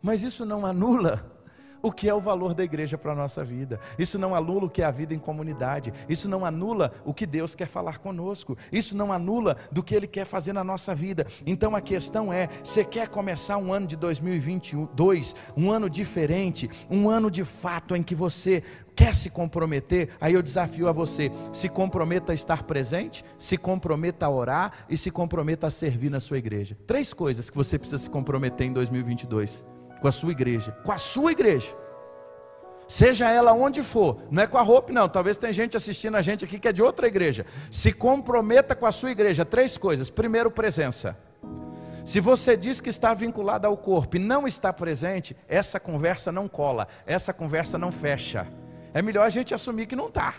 Mas 0.01 0.23
isso 0.23 0.45
não 0.45 0.65
anula 0.65 1.36
o 1.81 1.91
que 1.91 2.09
é 2.09 2.13
o 2.13 2.19
valor 2.19 2.53
da 2.53 2.63
igreja 2.63 2.97
para 2.97 3.11
a 3.11 3.15
nossa 3.15 3.43
vida. 3.43 3.79
Isso 3.97 4.17
não 4.17 4.35
anula 4.35 4.65
o 4.65 4.69
que 4.69 4.81
é 4.81 4.85
a 4.85 4.91
vida 4.91 5.13
em 5.13 5.19
comunidade. 5.19 5.93
Isso 6.07 6.29
não 6.29 6.45
anula 6.45 6.91
o 7.05 7.13
que 7.13 7.25
Deus 7.25 7.55
quer 7.55 7.67
falar 7.67 7.99
conosco. 7.99 8.57
Isso 8.71 8.95
não 8.95 9.11
anula 9.11 9.57
do 9.71 9.83
que 9.83 9.95
Ele 9.95 10.07
quer 10.07 10.25
fazer 10.25 10.53
na 10.53 10.63
nossa 10.63 10.93
vida. 10.93 11.25
Então 11.45 11.75
a 11.75 11.81
questão 11.81 12.31
é: 12.31 12.49
você 12.63 12.83
quer 12.83 13.07
começar 13.07 13.57
um 13.57 13.73
ano 13.73 13.87
de 13.87 13.95
2022, 13.95 15.35
um 15.55 15.71
ano 15.71 15.89
diferente, 15.89 16.69
um 16.89 17.09
ano 17.09 17.29
de 17.29 17.43
fato 17.43 17.95
em 17.95 18.03
que 18.03 18.15
você 18.15 18.63
quer 18.95 19.15
se 19.15 19.29
comprometer? 19.29 20.09
Aí 20.19 20.33
eu 20.33 20.41
desafio 20.41 20.87
a 20.87 20.91
você: 20.91 21.31
se 21.53 21.69
comprometa 21.69 22.31
a 22.31 22.35
estar 22.35 22.63
presente, 22.63 23.23
se 23.37 23.57
comprometa 23.57 24.25
a 24.25 24.29
orar 24.29 24.85
e 24.89 24.97
se 24.97 25.11
comprometa 25.11 25.67
a 25.67 25.71
servir 25.71 26.09
na 26.09 26.19
sua 26.19 26.37
igreja. 26.37 26.77
Três 26.85 27.13
coisas 27.13 27.49
que 27.49 27.57
você 27.57 27.77
precisa 27.77 27.97
se 27.97 28.09
comprometer 28.09 28.67
em 28.67 28.73
2022 28.73 29.76
com 30.01 30.07
a 30.07 30.11
sua 30.11 30.31
igreja, 30.31 30.71
com 30.83 30.91
a 30.91 30.97
sua 30.97 31.31
igreja. 31.31 31.75
Seja 32.87 33.29
ela 33.29 33.51
onde 33.51 33.83
for, 33.83 34.17
não 34.31 34.43
é 34.43 34.47
com 34.47 34.57
a 34.57 34.61
roupa, 34.61 34.93
não. 34.93 35.09
Talvez 35.09 35.37
tem 35.37 35.51
gente 35.51 35.75
assistindo 35.75 36.15
a 36.15 36.21
gente 36.21 36.45
aqui 36.45 36.57
que 36.57 36.69
é 36.69 36.71
de 36.71 36.81
outra 36.81 37.05
igreja. 37.05 37.45
Se 37.69 37.91
comprometa 37.91 38.75
com 38.75 38.85
a 38.85 38.91
sua 38.93 39.11
igreja. 39.11 39.43
Três 39.43 39.77
coisas. 39.77 40.09
Primeiro, 40.09 40.49
presença. 40.49 41.17
Se 42.05 42.21
você 42.21 42.55
diz 42.55 42.79
que 42.79 42.89
está 42.89 43.13
vinculado 43.13 43.67
ao 43.67 43.75
corpo 43.75 44.15
e 44.15 44.19
não 44.19 44.47
está 44.47 44.71
presente, 44.71 45.35
essa 45.49 45.77
conversa 45.77 46.31
não 46.31 46.47
cola, 46.47 46.87
essa 47.05 47.33
conversa 47.33 47.77
não 47.77 47.91
fecha. 47.91 48.47
É 48.93 49.01
melhor 49.01 49.25
a 49.25 49.29
gente 49.29 49.53
assumir 49.53 49.87
que 49.87 49.95
não 49.95 50.07
está. 50.07 50.35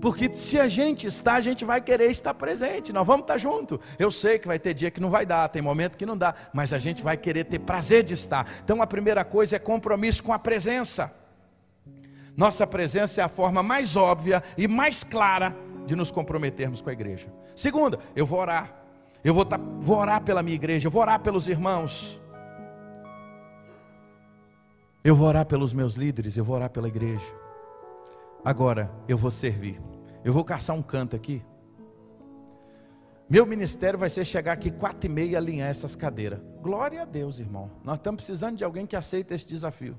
Porque 0.00 0.32
se 0.32 0.60
a 0.60 0.68
gente 0.68 1.06
está, 1.06 1.34
a 1.34 1.40
gente 1.40 1.64
vai 1.64 1.80
querer 1.80 2.10
estar 2.10 2.34
presente, 2.34 2.92
nós 2.92 3.06
vamos 3.06 3.22
estar 3.22 3.38
junto. 3.38 3.80
Eu 3.98 4.10
sei 4.10 4.38
que 4.38 4.46
vai 4.46 4.58
ter 4.58 4.74
dia 4.74 4.90
que 4.90 5.00
não 5.00 5.10
vai 5.10 5.24
dar, 5.24 5.48
tem 5.48 5.62
momento 5.62 5.96
que 5.96 6.04
não 6.04 6.16
dá, 6.16 6.34
mas 6.52 6.72
a 6.72 6.78
gente 6.78 7.02
vai 7.02 7.16
querer 7.16 7.44
ter 7.44 7.58
prazer 7.60 8.02
de 8.02 8.14
estar. 8.14 8.46
Então 8.62 8.82
a 8.82 8.86
primeira 8.86 9.24
coisa 9.24 9.56
é 9.56 9.58
compromisso 9.58 10.22
com 10.22 10.32
a 10.32 10.38
presença. 10.38 11.12
Nossa 12.36 12.66
presença 12.66 13.22
é 13.22 13.24
a 13.24 13.28
forma 13.28 13.62
mais 13.62 13.96
óbvia 13.96 14.42
e 14.58 14.68
mais 14.68 15.02
clara 15.02 15.56
de 15.86 15.96
nos 15.96 16.10
comprometermos 16.10 16.82
com 16.82 16.90
a 16.90 16.92
igreja. 16.92 17.28
Segunda, 17.54 17.98
eu 18.14 18.26
vou 18.26 18.38
orar. 18.38 18.74
Eu 19.24 19.32
vou, 19.32 19.44
tá, 19.44 19.58
vou 19.80 19.98
orar 19.98 20.20
pela 20.22 20.42
minha 20.42 20.54
igreja, 20.54 20.86
eu 20.86 20.90
vou 20.90 21.00
orar 21.00 21.20
pelos 21.20 21.48
irmãos. 21.48 22.20
Eu 25.02 25.16
vou 25.16 25.26
orar 25.26 25.46
pelos 25.46 25.72
meus 25.72 25.94
líderes, 25.94 26.36
eu 26.36 26.44
vou 26.44 26.56
orar 26.56 26.68
pela 26.68 26.88
igreja. 26.88 27.45
Agora 28.46 28.88
eu 29.08 29.18
vou 29.18 29.32
servir. 29.32 29.82
Eu 30.24 30.32
vou 30.32 30.44
caçar 30.44 30.76
um 30.76 30.80
canto 30.80 31.16
aqui. 31.16 31.44
Meu 33.28 33.44
ministério 33.44 33.98
vai 33.98 34.08
ser 34.08 34.24
chegar 34.24 34.52
aqui 34.52 34.70
quatro 34.70 35.10
e 35.10 35.12
meia 35.12 35.32
e 35.32 35.36
alinhar 35.36 35.68
essas 35.68 35.96
cadeiras. 35.96 36.38
Glória 36.62 37.02
a 37.02 37.04
Deus, 37.04 37.40
irmão. 37.40 37.72
Nós 37.82 37.96
estamos 37.96 38.18
precisando 38.18 38.56
de 38.56 38.62
alguém 38.62 38.86
que 38.86 38.94
aceita 38.94 39.34
esse 39.34 39.48
desafio. 39.48 39.98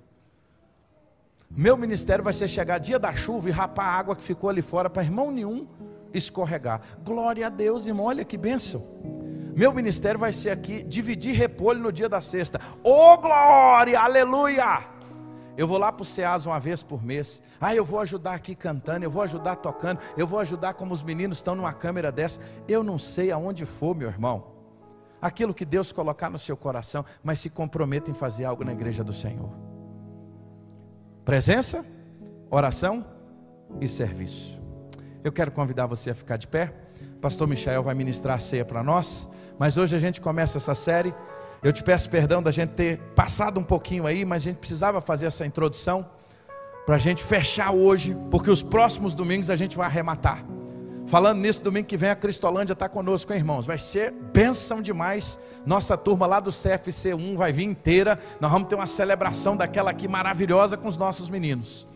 Meu 1.51 1.75
ministério 1.75 2.23
vai 2.23 2.33
ser 2.33 2.47
chegar 2.47 2.77
dia 2.77 2.97
da 2.97 3.13
chuva 3.13 3.49
e 3.49 3.51
rapar 3.51 3.87
a 3.87 3.99
água 3.99 4.15
que 4.15 4.23
ficou 4.23 4.49
ali 4.49 4.61
fora 4.61 4.89
para 4.89 5.03
irmão 5.03 5.29
nenhum 5.29 5.67
escorregar. 6.13 6.79
Glória 7.03 7.47
a 7.47 7.49
Deus, 7.49 7.85
irmão. 7.85 8.05
Olha 8.05 8.23
que 8.23 8.37
bênção. 8.37 8.81
Meu 9.57 9.73
ministério 9.73 10.21
vai 10.21 10.31
ser 10.31 10.51
aqui 10.51 10.83
dividir 10.83 11.35
repolho 11.35 11.81
no 11.81 11.91
dia 11.91 12.07
da 12.07 12.21
sexta. 12.21 12.61
Oh 12.81 13.17
glória, 13.17 13.99
aleluia! 13.99 14.96
Eu 15.58 15.68
vou 15.68 15.80
lá 15.80 15.91
para 15.91 16.03
o 16.03 16.05
SEAS 16.05 16.45
uma 16.45 16.60
vez 16.60 16.84
por 16.84 17.03
mês. 17.03 17.41
Ah, 17.60 17.74
eu 17.74 17.84
vou 17.84 17.99
ajudar 17.99 18.36
aqui 18.36 18.53
cantando, 18.53 19.03
eu 19.03 19.10
vou 19.10 19.24
ajudar 19.24 19.55
tocando, 19.55 19.99
eu 20.16 20.28
vou 20.28 20.39
ajudar 20.39 20.76
como 20.76 20.93
os 20.93 21.01
meninos 21.01 21.39
estão 21.39 21.55
numa 21.55 21.74
câmera 21.74 22.12
dessa. 22.12 22.39
Eu 22.68 22.84
não 22.84 22.99
sei 22.99 23.32
aonde 23.32 23.66
for, 23.66 23.95
meu 23.95 24.08
irmão. 24.08 24.55
Aquilo 25.20 25.55
que 25.55 25.66
Deus 25.66 25.91
colocar 25.91 26.30
no 26.30 26.38
seu 26.38 26.55
coração, 26.55 27.03
mas 27.24 27.39
se 27.39 27.49
comprometa 27.49 28.12
em 28.12 28.14
fazer 28.14 28.45
algo 28.45 28.64
na 28.64 28.72
igreja 28.72 29.03
do 29.03 29.14
Senhor. 29.14 29.49
Presença, 31.26 31.84
oração 32.51 33.03
e 33.82 33.88
serviço. 33.88 34.62
Eu 35.24 35.32
quero 35.32 35.51
convidar 35.51 35.88
você 35.88 36.12
a 36.12 36.16
ficar 36.16 36.38
de 36.38 36.47
pé. 36.47 36.72
Pastor 37.20 37.47
Michael 37.47 37.82
vai 37.82 37.95
ministrar 37.95 38.36
a 38.36 38.39
ceia 38.39 38.64
para 38.64 38.84
nós, 38.84 39.28
mas 39.58 39.76
hoje 39.76 39.95
a 39.95 39.99
gente 39.99 40.22
começa 40.22 40.60
essa 40.60 40.76
série 40.76 41.16
eu 41.64 41.74
te 41.74 41.84
peço 41.84 42.10
perdão 42.10 42.41
da 42.41 42.51
gente 42.51 42.72
ter 42.72 42.99
passado 43.16 43.60
um 43.60 43.64
pouquinho 43.64 44.05
aí, 44.05 44.24
mas 44.24 44.43
a 44.43 44.45
gente 44.45 44.58
precisava 44.58 45.01
fazer 45.01 45.26
essa 45.26 45.45
introdução 45.45 46.05
para 46.86 46.95
a 46.95 46.99
gente 46.99 47.24
fechar 47.24 47.72
hoje, 47.72 48.16
porque 48.32 48.49
os 48.49 48.64
próximos 48.64 49.14
domingos 49.14 49.49
a 49.49 49.55
gente 49.55 49.76
vai 49.76 49.88
arrematar. 49.88 50.45
Falando 51.08 51.39
nisso, 51.39 51.62
domingo 51.62 51.88
que 51.88 51.95
vem 51.95 52.10
a 52.10 52.16
Cristolândia 52.16 52.74
está 52.74 52.89
conosco, 52.89 53.32
hein, 53.32 53.39
irmãos? 53.39 53.66
Vai 53.66 53.78
ser 53.78 54.12
bênção 54.12 54.82
demais. 54.82 55.39
Nossa 55.66 55.97
turma 55.97 56.28
lá 56.28 56.41
do 56.41 56.49
CFC1 56.49 57.38
vai 57.38 57.53
vir 57.53 57.64
inteira. 57.64 58.20
Nós 58.41 58.51
vamos 58.51 58.68
ter 58.68 58.76
uma 58.76 58.86
celebração 58.86 59.55
daquela 59.55 59.91
aqui 59.91 60.05
maravilhosa 60.05 60.76
com 60.76 60.88
os 60.88 60.97
nossos 60.97 61.30
meninos. 61.30 61.88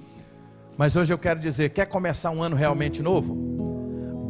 Mas 0.77 0.95
hoje 0.95 1.13
eu 1.13 1.17
quero 1.17 1.41
dizer: 1.41 1.71
quer 1.71 1.87
começar 1.87 2.31
um 2.31 2.41
ano 2.41 2.55
realmente 2.55 3.03
novo? 3.03 3.35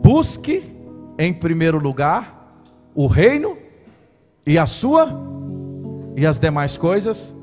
Busque 0.03 0.75
em 1.17 1.31
primeiro 1.31 1.77
lugar 1.77 2.63
o 2.95 3.05
reino 3.05 3.60
e 4.45 4.57
a 4.57 4.65
sua 4.65 5.09
e 6.15 6.25
as 6.25 6.39
demais 6.39 6.77
coisas. 6.77 7.35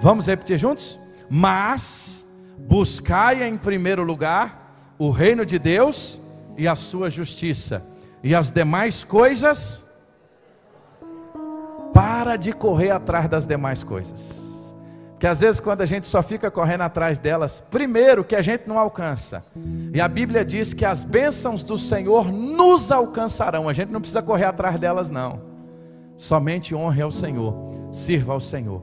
Vamos 0.00 0.26
repetir 0.26 0.58
juntos? 0.58 0.98
Mas 1.28 2.26
buscai 2.58 3.46
em 3.46 3.56
primeiro 3.56 4.02
lugar 4.02 4.94
o 4.98 5.10
reino 5.10 5.44
de 5.44 5.58
Deus 5.58 6.20
e 6.56 6.66
a 6.66 6.74
sua 6.74 7.08
justiça, 7.08 7.84
e 8.22 8.34
as 8.34 8.50
demais 8.50 9.04
coisas 9.04 9.86
para 11.94 12.36
de 12.36 12.52
correr 12.52 12.90
atrás 12.90 13.28
das 13.28 13.46
demais 13.46 13.82
coisas. 13.82 14.74
Que 15.18 15.26
às 15.26 15.40
vezes 15.40 15.60
quando 15.60 15.82
a 15.82 15.86
gente 15.86 16.06
só 16.06 16.22
fica 16.22 16.50
correndo 16.50 16.82
atrás 16.82 17.18
delas, 17.18 17.60
primeiro 17.60 18.24
que 18.24 18.36
a 18.36 18.42
gente 18.42 18.68
não 18.68 18.78
alcança. 18.78 19.44
E 19.92 20.00
a 20.00 20.06
Bíblia 20.06 20.44
diz 20.44 20.72
que 20.72 20.84
as 20.84 21.02
bênçãos 21.02 21.64
do 21.64 21.76
Senhor 21.76 22.30
nos 22.30 22.92
alcançarão. 22.92 23.68
A 23.68 23.72
gente 23.72 23.90
não 23.90 24.00
precisa 24.00 24.22
correr 24.22 24.44
atrás 24.44 24.78
delas 24.78 25.10
não. 25.10 25.47
Somente 26.18 26.74
honre 26.74 27.00
ao 27.00 27.12
Senhor, 27.12 27.54
sirva 27.92 28.32
ao 28.32 28.40
Senhor. 28.40 28.82